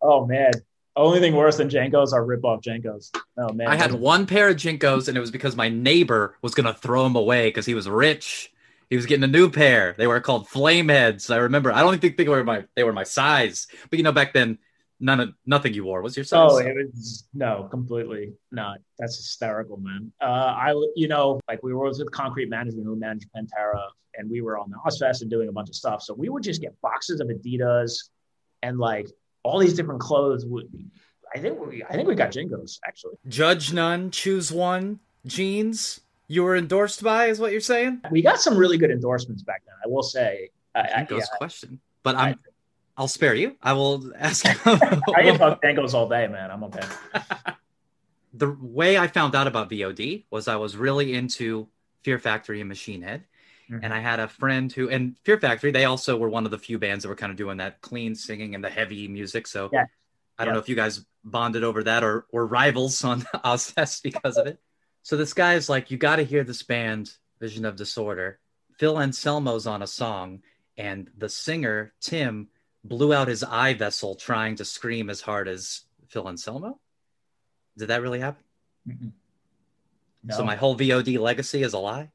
oh 0.02 0.26
man. 0.26 0.52
Only 0.96 1.20
thing 1.20 1.36
worse 1.36 1.58
than 1.58 1.68
JNCOs 1.68 2.12
are 2.12 2.24
rip-off 2.24 2.60
JNCOs. 2.60 3.16
Oh 3.36 3.52
man. 3.52 3.68
I 3.68 3.76
had 3.76 3.92
one 3.92 4.26
pair 4.26 4.48
of 4.48 4.56
JNCOs 4.56 5.08
and 5.08 5.16
it 5.16 5.20
was 5.20 5.30
because 5.30 5.54
my 5.54 5.68
neighbor 5.68 6.36
was 6.42 6.54
gonna 6.54 6.74
throw 6.74 7.04
them 7.04 7.16
away 7.16 7.48
because 7.48 7.66
he 7.66 7.74
was 7.74 7.88
rich. 7.88 8.52
He 8.90 8.96
was 8.96 9.06
getting 9.06 9.24
a 9.24 9.28
new 9.28 9.50
pair. 9.50 9.94
They 9.96 10.06
were 10.06 10.20
called 10.20 10.48
Flameheads. 10.48 11.32
I 11.32 11.38
remember. 11.38 11.72
I 11.72 11.82
don't 11.82 12.00
think 12.00 12.16
they 12.16 12.26
were 12.26 12.42
my 12.42 12.64
they 12.74 12.84
were 12.84 12.92
my 12.92 13.04
size, 13.04 13.68
but 13.90 13.98
you 13.98 14.02
know 14.02 14.12
back 14.12 14.32
then 14.32 14.58
none 15.00 15.20
of 15.20 15.32
nothing 15.46 15.74
you 15.74 15.84
wore 15.84 16.02
was 16.02 16.16
your 16.16 16.24
size. 16.24 16.50
Oh, 16.52 16.58
it 16.58 16.74
was 16.92 17.28
no, 17.34 17.68
completely 17.70 18.32
not. 18.50 18.78
That's 18.98 19.16
hysterical, 19.16 19.76
man. 19.78 20.12
Uh, 20.20 20.24
I, 20.24 20.74
you 20.96 21.08
know, 21.08 21.40
like 21.48 21.62
we 21.62 21.72
were 21.72 21.86
with 21.86 22.10
Concrete 22.10 22.48
Management, 22.48 22.84
who 22.86 22.96
managed 22.96 23.28
Pantera, 23.36 23.88
and 24.16 24.30
we 24.30 24.40
were 24.40 24.58
on 24.58 24.70
the 24.70 24.76
Ozzfest 24.86 25.22
and 25.22 25.30
doing 25.30 25.48
a 25.48 25.52
bunch 25.52 25.68
of 25.68 25.74
stuff. 25.74 26.02
So 26.02 26.14
we 26.14 26.28
would 26.28 26.42
just 26.42 26.60
get 26.60 26.78
boxes 26.80 27.20
of 27.20 27.28
Adidas 27.28 28.10
and 28.62 28.78
like 28.78 29.08
all 29.42 29.58
these 29.58 29.74
different 29.74 30.00
clothes. 30.00 30.44
Would 30.46 30.66
I 31.34 31.38
think 31.38 31.58
we, 31.64 31.84
I 31.84 31.92
think 31.92 32.08
we 32.08 32.14
got 32.14 32.30
JNCOs 32.30 32.80
actually. 32.86 33.14
Judge 33.28 33.72
none, 33.72 34.10
choose 34.10 34.50
one. 34.50 35.00
Jeans. 35.26 36.00
You 36.30 36.42
were 36.42 36.56
endorsed 36.56 37.02
by, 37.02 37.26
is 37.26 37.40
what 37.40 37.52
you're 37.52 37.60
saying? 37.62 38.02
We 38.10 38.20
got 38.20 38.38
some 38.38 38.56
really 38.56 38.76
good 38.76 38.90
endorsements 38.90 39.42
back 39.42 39.62
then. 39.64 39.74
I 39.82 39.88
will 39.88 40.02
say. 40.02 40.50
I, 40.74 40.80
I, 40.80 41.06
yeah, 41.10 41.20
question, 41.38 41.80
but 42.02 42.14
I'm 42.14 42.38
I'll 42.98 43.08
spare 43.08 43.34
you. 43.34 43.56
I 43.62 43.72
will 43.74 44.12
ask. 44.18 44.44
I 44.66 45.22
can 45.22 45.38
talk 45.38 45.62
Bengals 45.62 45.94
all 45.94 46.08
day, 46.08 46.26
man. 46.26 46.50
I'm 46.50 46.64
okay. 46.64 46.86
the 48.34 48.54
way 48.60 48.98
I 48.98 49.06
found 49.06 49.34
out 49.36 49.46
about 49.46 49.70
VOD 49.70 50.24
was 50.30 50.48
I 50.48 50.56
was 50.56 50.76
really 50.76 51.14
into 51.14 51.68
Fear 52.02 52.18
Factory 52.18 52.60
and 52.60 52.68
Machine 52.68 53.02
Head. 53.02 53.24
Mm-hmm. 53.70 53.84
And 53.84 53.94
I 53.94 54.00
had 54.00 54.18
a 54.18 54.28
friend 54.28 54.72
who, 54.72 54.88
and 54.88 55.16
Fear 55.24 55.38
Factory, 55.38 55.70
they 55.70 55.84
also 55.84 56.16
were 56.16 56.28
one 56.28 56.44
of 56.44 56.50
the 56.50 56.58
few 56.58 56.78
bands 56.78 57.04
that 57.04 57.08
were 57.08 57.14
kind 57.14 57.30
of 57.30 57.36
doing 57.36 57.58
that 57.58 57.80
clean 57.80 58.14
singing 58.14 58.54
and 58.54 58.64
the 58.64 58.70
heavy 58.70 59.06
music. 59.08 59.46
So 59.46 59.70
yeah. 59.72 59.84
I 60.38 60.44
don't 60.44 60.52
yeah. 60.52 60.54
know 60.54 60.60
if 60.60 60.68
you 60.68 60.74
guys 60.74 61.04
bonded 61.22 61.64
over 61.64 61.84
that 61.84 62.02
or 62.02 62.26
or 62.32 62.46
rivals 62.46 63.04
on 63.04 63.22
Ozzfest 63.22 64.02
because 64.02 64.36
of 64.36 64.46
it. 64.46 64.58
So 65.02 65.16
this 65.16 65.34
guy 65.34 65.54
is 65.54 65.68
like, 65.68 65.90
you 65.90 65.98
got 65.98 66.16
to 66.16 66.24
hear 66.24 66.44
this 66.44 66.62
band, 66.62 67.12
Vision 67.40 67.64
of 67.64 67.76
Disorder. 67.76 68.40
Phil 68.78 68.98
Anselmo's 68.98 69.66
on 69.66 69.82
a 69.82 69.86
song, 69.86 70.42
and 70.76 71.10
the 71.16 71.28
singer 71.28 71.92
Tim 72.00 72.48
blew 72.84 73.12
out 73.12 73.28
his 73.28 73.44
eye 73.44 73.74
vessel 73.74 74.14
trying 74.14 74.56
to 74.56 74.64
scream 74.64 75.10
as 75.10 75.20
hard 75.20 75.48
as 75.48 75.82
Phil 76.08 76.28
Anselmo? 76.28 76.78
Did 77.76 77.88
that 77.88 78.02
really 78.02 78.20
happen? 78.20 78.44
No. 80.24 80.36
So 80.36 80.44
my 80.44 80.56
whole 80.56 80.76
VOD 80.76 81.18
legacy 81.18 81.62
is 81.62 81.74
a 81.74 81.78
lie? 81.78 82.10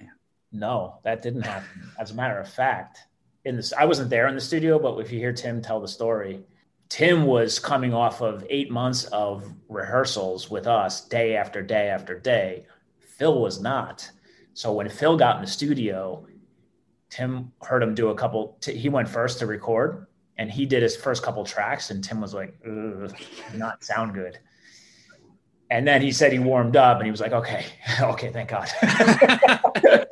Man. 0.00 0.10
No, 0.52 0.98
that 1.04 1.22
didn't 1.22 1.42
happen. 1.42 1.90
As 1.98 2.10
a 2.10 2.14
matter 2.14 2.38
of 2.38 2.48
fact, 2.48 2.98
in 3.44 3.56
this 3.56 3.72
I 3.72 3.84
wasn't 3.84 4.10
there 4.10 4.28
in 4.28 4.34
the 4.34 4.40
studio, 4.40 4.78
but 4.78 4.98
if 4.98 5.12
you 5.12 5.18
hear 5.18 5.32
Tim 5.32 5.60
tell 5.60 5.80
the 5.80 5.88
story, 5.88 6.44
Tim 6.88 7.24
was 7.24 7.58
coming 7.58 7.94
off 7.94 8.20
of 8.20 8.46
eight 8.50 8.70
months 8.70 9.04
of 9.04 9.50
rehearsals 9.68 10.50
with 10.50 10.66
us 10.66 11.06
day 11.08 11.36
after 11.36 11.62
day 11.62 11.88
after 11.88 12.18
day. 12.18 12.66
Phil 13.00 13.40
was 13.40 13.60
not. 13.60 14.10
So 14.54 14.72
when 14.72 14.88
Phil 14.88 15.16
got 15.16 15.36
in 15.36 15.42
the 15.42 15.50
studio, 15.50 16.26
Tim 17.12 17.52
heard 17.60 17.82
him 17.82 17.94
do 17.94 18.08
a 18.08 18.14
couple. 18.14 18.56
T- 18.62 18.74
he 18.74 18.88
went 18.88 19.06
first 19.06 19.38
to 19.40 19.46
record, 19.46 20.06
and 20.38 20.50
he 20.50 20.64
did 20.64 20.82
his 20.82 20.96
first 20.96 21.22
couple 21.22 21.44
tracks, 21.44 21.90
and 21.90 22.02
Tim 22.02 22.22
was 22.22 22.32
like, 22.32 22.56
"Not 23.54 23.84
sound 23.84 24.14
good." 24.14 24.38
And 25.70 25.86
then 25.86 26.00
he 26.00 26.10
said 26.10 26.32
he 26.32 26.38
warmed 26.38 26.74
up, 26.74 26.96
and 26.96 27.04
he 27.04 27.10
was 27.10 27.20
like, 27.20 27.32
"Okay, 27.32 27.66
okay, 28.00 28.32
thank 28.32 28.48
God." 28.48 28.66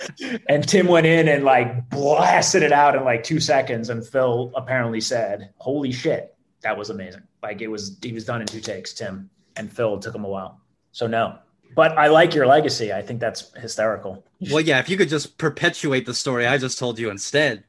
and 0.51 0.69
Tim 0.69 0.89
went 0.89 1.07
in 1.07 1.29
and 1.29 1.43
like 1.43 1.89
blasted 1.89 2.63
it 2.63 2.71
out 2.71 2.95
in 2.95 3.03
like 3.03 3.25
two 3.25 3.41
seconds, 3.41 3.89
and 3.89 4.07
Phil 4.07 4.53
apparently 4.55 5.01
said, 5.01 5.55
"Holy 5.57 5.93
shit, 5.93 6.37
that 6.61 6.77
was 6.77 6.91
amazing!" 6.91 7.23
Like 7.43 7.63
it 7.63 7.69
was, 7.69 7.97
he 8.03 8.13
was 8.13 8.27
done 8.27 8.43
in 8.43 8.47
two 8.47 8.61
takes, 8.61 8.93
Tim, 8.93 9.31
and 9.57 9.73
Phil 9.73 9.99
took 10.01 10.15
him 10.15 10.27
a 10.27 10.29
while. 10.29 10.61
So 10.93 11.07
no, 11.07 11.39
but 11.75 11.97
I 11.97 12.09
like 12.09 12.35
your 12.35 12.47
legacy. 12.47 12.93
I 12.93 13.03
think 13.03 13.21
that's 13.21 13.53
hysterical. 13.57 14.25
Well, 14.51 14.61
yeah, 14.61 14.79
if 14.79 14.89
you 14.89 14.97
could 14.97 15.09
just 15.09 15.39
perpetuate 15.39 16.07
the 16.07 16.15
story 16.15 16.47
I 16.47 16.59
just 16.59 16.79
told 16.79 16.99
you 16.99 17.11
instead. 17.11 17.65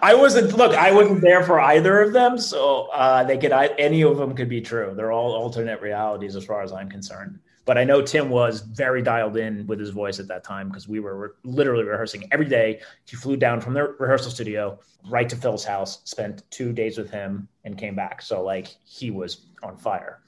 I 0.00 0.14
wasn't 0.14 0.56
look. 0.56 0.74
I 0.74 0.92
wasn't 0.92 1.20
there 1.20 1.42
for 1.42 1.60
either 1.60 2.00
of 2.00 2.12
them, 2.12 2.38
so 2.38 2.88
uh, 2.92 3.24
they 3.24 3.36
could. 3.36 3.52
I, 3.52 3.66
any 3.78 4.02
of 4.02 4.16
them 4.16 4.34
could 4.34 4.48
be 4.48 4.60
true. 4.60 4.94
They're 4.96 5.12
all 5.12 5.32
alternate 5.32 5.80
realities, 5.82 6.36
as 6.36 6.44
far 6.44 6.62
as 6.62 6.72
I'm 6.72 6.88
concerned. 6.88 7.40
But 7.64 7.76
I 7.76 7.82
know 7.82 8.00
Tim 8.00 8.30
was 8.30 8.60
very 8.60 9.02
dialed 9.02 9.36
in 9.36 9.66
with 9.66 9.80
his 9.80 9.90
voice 9.90 10.20
at 10.20 10.28
that 10.28 10.44
time 10.44 10.68
because 10.68 10.86
we 10.86 11.00
were 11.00 11.16
re- 11.16 11.28
literally 11.42 11.82
rehearsing 11.82 12.28
every 12.30 12.46
day. 12.46 12.80
He 13.06 13.16
flew 13.16 13.36
down 13.36 13.60
from 13.60 13.74
the 13.74 13.82
rehearsal 13.98 14.30
studio 14.30 14.78
right 15.08 15.28
to 15.28 15.36
Phil's 15.36 15.64
house, 15.64 16.00
spent 16.04 16.48
two 16.50 16.72
days 16.72 16.96
with 16.96 17.10
him, 17.10 17.48
and 17.64 17.76
came 17.76 17.96
back. 17.96 18.22
So 18.22 18.42
like 18.42 18.68
he 18.84 19.10
was 19.10 19.46
on 19.64 19.76
fire. 19.76 20.20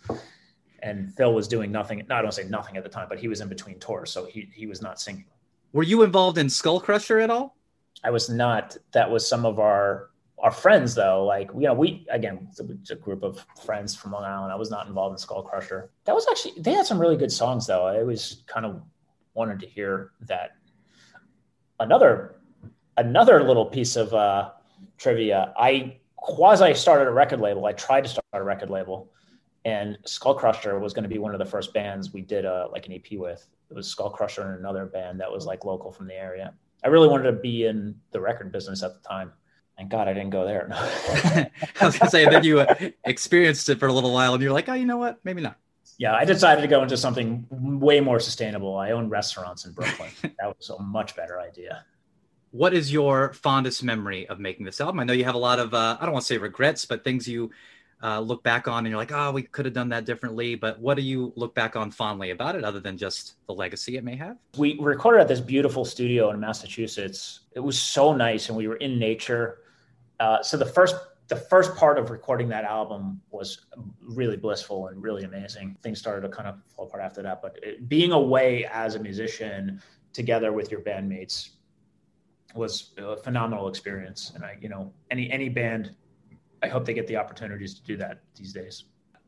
And 0.82 1.12
Phil 1.14 1.34
was 1.34 1.48
doing 1.48 1.72
nothing. 1.72 2.04
No, 2.08 2.16
I 2.16 2.22
don't 2.22 2.32
say 2.32 2.44
nothing 2.44 2.76
at 2.76 2.84
the 2.84 2.88
time, 2.88 3.06
but 3.08 3.18
he 3.18 3.28
was 3.28 3.40
in 3.40 3.48
between 3.48 3.78
tours, 3.78 4.10
so 4.10 4.24
he 4.24 4.48
he 4.54 4.66
was 4.66 4.80
not 4.80 5.00
singing. 5.00 5.26
Were 5.72 5.82
you 5.82 6.02
involved 6.02 6.38
in 6.38 6.48
Skull 6.48 6.80
Crusher 6.80 7.18
at 7.18 7.30
all? 7.30 7.56
I 8.04 8.10
was 8.10 8.28
not. 8.28 8.76
That 8.92 9.10
was 9.10 9.26
some 9.26 9.44
of 9.44 9.58
our 9.58 10.10
our 10.38 10.50
friends 10.50 10.94
though. 10.94 11.24
Like 11.24 11.50
you 11.54 11.62
know, 11.62 11.74
we 11.74 12.06
again 12.10 12.48
a 12.90 12.94
group 12.94 13.22
of 13.22 13.44
friends 13.64 13.94
from 13.94 14.12
Long 14.12 14.24
Island. 14.24 14.52
I 14.52 14.56
was 14.56 14.70
not 14.70 14.86
involved 14.86 15.14
in 15.14 15.18
Skull 15.18 15.42
Crusher. 15.42 15.90
That 16.04 16.14
was 16.14 16.26
actually 16.30 16.60
they 16.60 16.72
had 16.72 16.86
some 16.86 17.00
really 17.00 17.16
good 17.16 17.32
songs 17.32 17.66
though. 17.66 17.86
I 17.86 17.98
always 17.98 18.42
kind 18.46 18.64
of 18.64 18.82
wanted 19.34 19.60
to 19.60 19.66
hear 19.66 20.12
that. 20.22 20.52
Another 21.80 22.36
another 22.96 23.42
little 23.42 23.66
piece 23.66 23.96
of 23.96 24.12
uh, 24.14 24.50
trivia. 24.96 25.52
I 25.56 25.98
quasi 26.16 26.74
started 26.74 27.08
a 27.08 27.12
record 27.12 27.40
label. 27.40 27.66
I 27.66 27.72
tried 27.72 28.04
to 28.04 28.10
start 28.10 28.24
a 28.32 28.42
record 28.42 28.70
label, 28.70 29.10
and 29.68 29.98
Skull 30.06 30.34
Crusher 30.34 30.78
was 30.78 30.94
going 30.94 31.02
to 31.02 31.08
be 31.08 31.18
one 31.18 31.34
of 31.34 31.38
the 31.38 31.44
first 31.44 31.74
bands 31.74 32.12
we 32.12 32.22
did 32.22 32.46
a 32.46 32.68
like 32.72 32.86
an 32.86 32.92
EP 32.94 33.18
with. 33.18 33.46
It 33.70 33.74
was 33.74 33.86
Skull 33.86 34.10
Crusher 34.10 34.42
and 34.42 34.58
another 34.58 34.86
band 34.86 35.20
that 35.20 35.30
was 35.30 35.44
like 35.44 35.64
local 35.64 35.92
from 35.92 36.06
the 36.06 36.14
area. 36.14 36.54
I 36.82 36.88
really 36.88 37.08
wanted 37.08 37.24
to 37.24 37.32
be 37.32 37.66
in 37.66 37.94
the 38.12 38.20
record 38.20 38.50
business 38.50 38.82
at 38.82 38.94
the 38.94 39.06
time. 39.06 39.32
Thank 39.76 39.90
God 39.90 40.08
I 40.08 40.14
didn't 40.14 40.30
go 40.30 40.44
there. 40.44 40.68
I 41.80 41.84
was 41.84 41.98
gonna 41.98 42.10
say, 42.10 42.24
then 42.24 42.44
you 42.44 42.60
uh, 42.60 42.74
experienced 43.04 43.68
it 43.68 43.78
for 43.78 43.88
a 43.88 43.92
little 43.92 44.12
while, 44.12 44.32
and 44.34 44.42
you're 44.42 44.52
like, 44.52 44.68
oh, 44.68 44.74
you 44.74 44.86
know 44.86 44.96
what? 44.96 45.20
Maybe 45.22 45.42
not. 45.42 45.56
yeah, 45.98 46.14
I 46.14 46.24
decided 46.24 46.62
to 46.62 46.66
go 46.66 46.82
into 46.82 46.96
something 46.96 47.46
way 47.50 48.00
more 48.00 48.18
sustainable. 48.20 48.76
I 48.76 48.92
own 48.92 49.08
restaurants 49.08 49.66
in 49.66 49.72
Brooklyn. 49.72 50.10
that 50.22 50.56
was 50.56 50.70
a 50.70 50.80
much 50.82 51.14
better 51.14 51.40
idea. 51.40 51.84
What 52.52 52.72
is 52.72 52.90
your 52.90 53.34
fondest 53.34 53.84
memory 53.84 54.26
of 54.28 54.40
making 54.40 54.64
this 54.64 54.80
album? 54.80 54.98
I 54.98 55.04
know 55.04 55.12
you 55.12 55.24
have 55.24 55.34
a 55.34 55.38
lot 55.38 55.58
of, 55.58 55.74
uh, 55.74 55.98
I 56.00 56.04
don't 56.04 56.14
want 56.14 56.24
to 56.24 56.26
say 56.26 56.38
regrets, 56.38 56.86
but 56.86 57.04
things 57.04 57.28
you 57.28 57.50
uh, 58.02 58.20
look 58.20 58.42
back 58.42 58.68
on 58.68 58.78
and 58.78 58.88
you're 58.88 58.98
like, 58.98 59.12
oh, 59.12 59.32
we 59.32 59.42
could 59.42 59.64
have 59.64 59.74
done 59.74 59.88
that 59.88 60.04
differently. 60.04 60.54
But 60.54 60.78
what 60.80 60.96
do 60.96 61.02
you 61.02 61.32
look 61.36 61.54
back 61.54 61.76
on 61.76 61.90
fondly 61.90 62.30
about 62.30 62.54
it, 62.54 62.64
other 62.64 62.80
than 62.80 62.96
just 62.96 63.34
the 63.46 63.54
legacy 63.54 63.96
it 63.96 64.04
may 64.04 64.16
have? 64.16 64.36
We 64.56 64.78
recorded 64.78 65.20
at 65.20 65.28
this 65.28 65.40
beautiful 65.40 65.84
studio 65.84 66.30
in 66.30 66.40
Massachusetts. 66.40 67.40
It 67.52 67.60
was 67.60 67.80
so 67.80 68.14
nice, 68.14 68.48
and 68.48 68.56
we 68.56 68.68
were 68.68 68.76
in 68.76 68.98
nature. 68.98 69.58
Uh, 70.20 70.42
so 70.42 70.56
the 70.56 70.66
first 70.66 70.96
the 71.28 71.36
first 71.36 71.76
part 71.76 71.98
of 71.98 72.08
recording 72.08 72.48
that 72.48 72.64
album 72.64 73.20
was 73.30 73.66
really 74.00 74.36
blissful 74.36 74.86
and 74.86 75.02
really 75.02 75.24
amazing. 75.24 75.76
Things 75.82 75.98
started 75.98 76.22
to 76.22 76.34
kind 76.34 76.48
of 76.48 76.56
fall 76.74 76.86
apart 76.86 77.02
after 77.02 77.22
that, 77.22 77.42
but 77.42 77.58
it, 77.62 77.86
being 77.88 78.12
away 78.12 78.64
as 78.72 78.94
a 78.94 78.98
musician 78.98 79.82
together 80.14 80.52
with 80.52 80.70
your 80.70 80.80
bandmates 80.80 81.50
was 82.54 82.92
a 82.96 83.16
phenomenal 83.16 83.68
experience. 83.68 84.32
And 84.34 84.42
I, 84.42 84.56
you 84.60 84.70
know, 84.70 84.90
any 85.10 85.30
any 85.30 85.50
band, 85.50 85.94
I 86.62 86.68
hope 86.68 86.84
they 86.84 86.94
get 86.94 87.06
the 87.06 87.16
opportunities 87.16 87.74
to 87.74 87.82
do 87.82 87.96
that 87.98 88.20
these 88.36 88.52
days. 88.52 88.84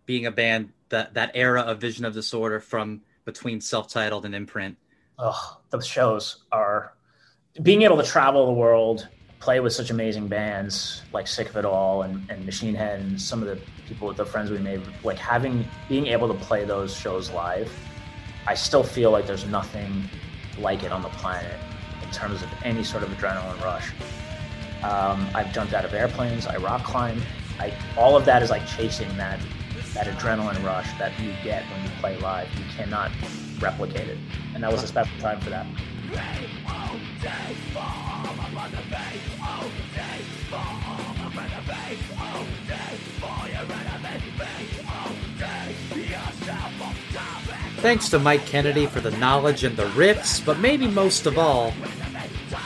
Being 0.07 0.27
a 0.27 0.31
band 0.31 0.71
that 0.89 1.15
that 1.15 1.31
era 1.35 1.63
of 1.63 1.81
Vision 1.81 2.05
of 2.05 2.15
Disorder 2.15 2.61
from 2.61 3.03
between 3.25 3.61
self-titled 3.61 4.25
and 4.25 4.35
imprint. 4.35 4.77
Oh, 5.19 5.61
those 5.71 5.87
shows 5.87 6.45
are 6.51 6.95
being 7.63 7.83
able 7.83 7.97
to 7.99 8.03
travel 8.03 8.47
the 8.47 8.53
world 8.53 9.09
play 9.41 9.59
with 9.59 9.73
such 9.73 9.91
amazing 9.91 10.29
bands 10.29 11.03
like 11.13 11.27
Sick 11.27 11.49
of 11.49 11.57
It 11.57 11.65
All 11.65 12.03
and, 12.03 12.31
and 12.31 12.45
Machine 12.45 12.75
Head 12.75 13.01
and 13.01 13.21
some 13.21 13.43
of 13.43 13.49
the 13.49 13.59
people, 13.89 14.07
with 14.07 14.19
the 14.19 14.25
friends 14.25 14.51
we 14.51 14.59
made, 14.59 14.83
like 15.03 15.19
having, 15.19 15.67
being 15.89 16.07
able 16.09 16.29
to 16.29 16.35
play 16.35 16.65
those 16.65 16.95
shows 16.95 17.31
live, 17.31 17.73
I 18.47 18.55
still 18.55 18.83
feel 18.83 19.11
like 19.11 19.27
there's 19.27 19.47
nothing 19.47 20.09
like 20.59 20.83
it 20.83 20.93
on 20.93 21.03
the 21.03 21.09
planet 21.09 21.59
in 22.03 22.11
terms 22.11 22.43
of 22.43 22.49
any 22.65 22.85
sort 22.85 23.03
of 23.03 23.09
adrenaline 23.11 23.61
rush. 23.63 23.91
Um, 24.83 25.29
I've 25.35 25.53
jumped 25.53 25.75
out 25.75 25.85
of 25.85 25.93
airplanes, 25.93 26.47
I 26.47 26.57
rock 26.57 26.85
climb. 26.85 27.21
I, 27.59 27.73
all 27.97 28.17
of 28.17 28.25
that 28.25 28.43
is 28.43 28.51
like 28.51 28.67
chasing 28.67 29.15
that, 29.19 29.39
that 29.95 30.07
adrenaline 30.07 30.65
rush 30.65 30.91
that 30.99 31.19
you 31.21 31.35
get 31.45 31.65
when 31.65 31.85
you 31.85 31.91
play 32.01 32.19
live. 32.19 32.49
You 32.57 32.65
cannot 32.77 33.11
replicate 33.61 34.09
it. 34.09 34.19
And 34.55 34.63
that 34.63 34.73
was 34.73 34.83
a 34.83 34.87
special 34.87 35.19
time 35.21 35.41
for 35.41 35.51
that. 35.51 35.67
Thanks 47.81 48.09
to 48.11 48.19
Mike 48.19 48.45
Kennedy 48.47 48.87
for 48.87 49.01
the 49.01 49.11
knowledge 49.13 49.65
and 49.65 49.77
the 49.77 49.85
riffs, 49.85 50.45
but 50.45 50.59
maybe 50.59 50.87
most 50.87 51.27
of 51.27 51.39
all, 51.39 51.73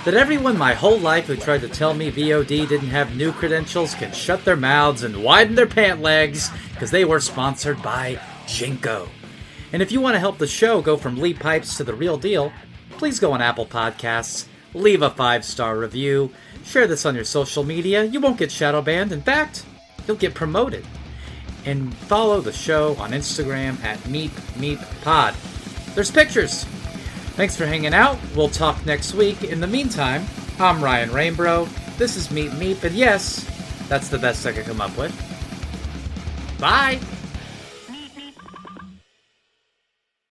that 0.04 0.14
everyone 0.14 0.58
my 0.58 0.74
whole 0.74 0.98
life 0.98 1.26
who 1.26 1.36
tried 1.36 1.62
to 1.62 1.68
tell 1.68 1.94
me 1.94 2.12
VOD 2.12 2.68
didn't 2.68 2.88
have 2.88 3.16
new 3.16 3.32
credentials 3.32 3.94
can 3.94 4.12
shut 4.12 4.44
their 4.44 4.56
mouths 4.56 5.02
and 5.02 5.24
widen 5.24 5.54
their 5.54 5.66
pant 5.66 6.02
legs 6.02 6.50
because 6.72 6.90
they 6.90 7.06
were 7.06 7.20
sponsored 7.20 7.82
by 7.82 8.16
JNCO. 8.46 9.08
And 9.72 9.80
if 9.80 9.90
you 9.90 10.02
want 10.02 10.14
to 10.14 10.20
help 10.20 10.36
the 10.36 10.46
show 10.46 10.82
go 10.82 10.98
from 10.98 11.16
Lee 11.16 11.32
Pipes 11.32 11.78
to 11.78 11.84
the 11.84 11.94
real 11.94 12.18
deal, 12.18 12.52
please 12.90 13.18
go 13.18 13.32
on 13.32 13.40
Apple 13.40 13.64
Podcasts, 13.64 14.46
leave 14.74 15.00
a 15.00 15.08
five 15.08 15.42
star 15.42 15.78
review, 15.78 16.30
share 16.64 16.86
this 16.86 17.06
on 17.06 17.14
your 17.14 17.24
social 17.24 17.64
media. 17.64 18.04
You 18.04 18.20
won't 18.20 18.36
get 18.36 18.52
shadow 18.52 18.82
banned. 18.82 19.10
In 19.10 19.22
fact, 19.22 19.64
you'll 20.06 20.16
get 20.18 20.34
promoted. 20.34 20.86
And 21.64 21.94
follow 21.94 22.42
the 22.42 22.52
show 22.52 22.94
on 22.96 23.12
Instagram 23.12 23.82
at 23.82 23.98
Meep 24.00 24.30
Meep 24.58 24.80
Pod. 25.02 25.34
There's 25.94 26.10
pictures. 26.10 26.66
Thanks 27.36 27.56
for 27.56 27.66
hanging 27.66 27.94
out. 27.94 28.16
We'll 28.36 28.48
talk 28.48 28.86
next 28.86 29.12
week. 29.12 29.42
In 29.42 29.58
the 29.60 29.66
meantime, 29.66 30.24
I'm 30.60 30.82
Ryan 30.82 31.10
Rainbow. 31.12 31.64
This 31.98 32.16
is 32.16 32.30
Meet 32.30 32.52
Meep, 32.52 32.84
and 32.84 32.94
yes, 32.94 33.44
that's 33.88 34.08
the 34.08 34.18
best 34.18 34.46
I 34.46 34.52
could 34.52 34.66
come 34.66 34.80
up 34.80 34.96
with. 34.96 35.12
Bye. 36.60 37.00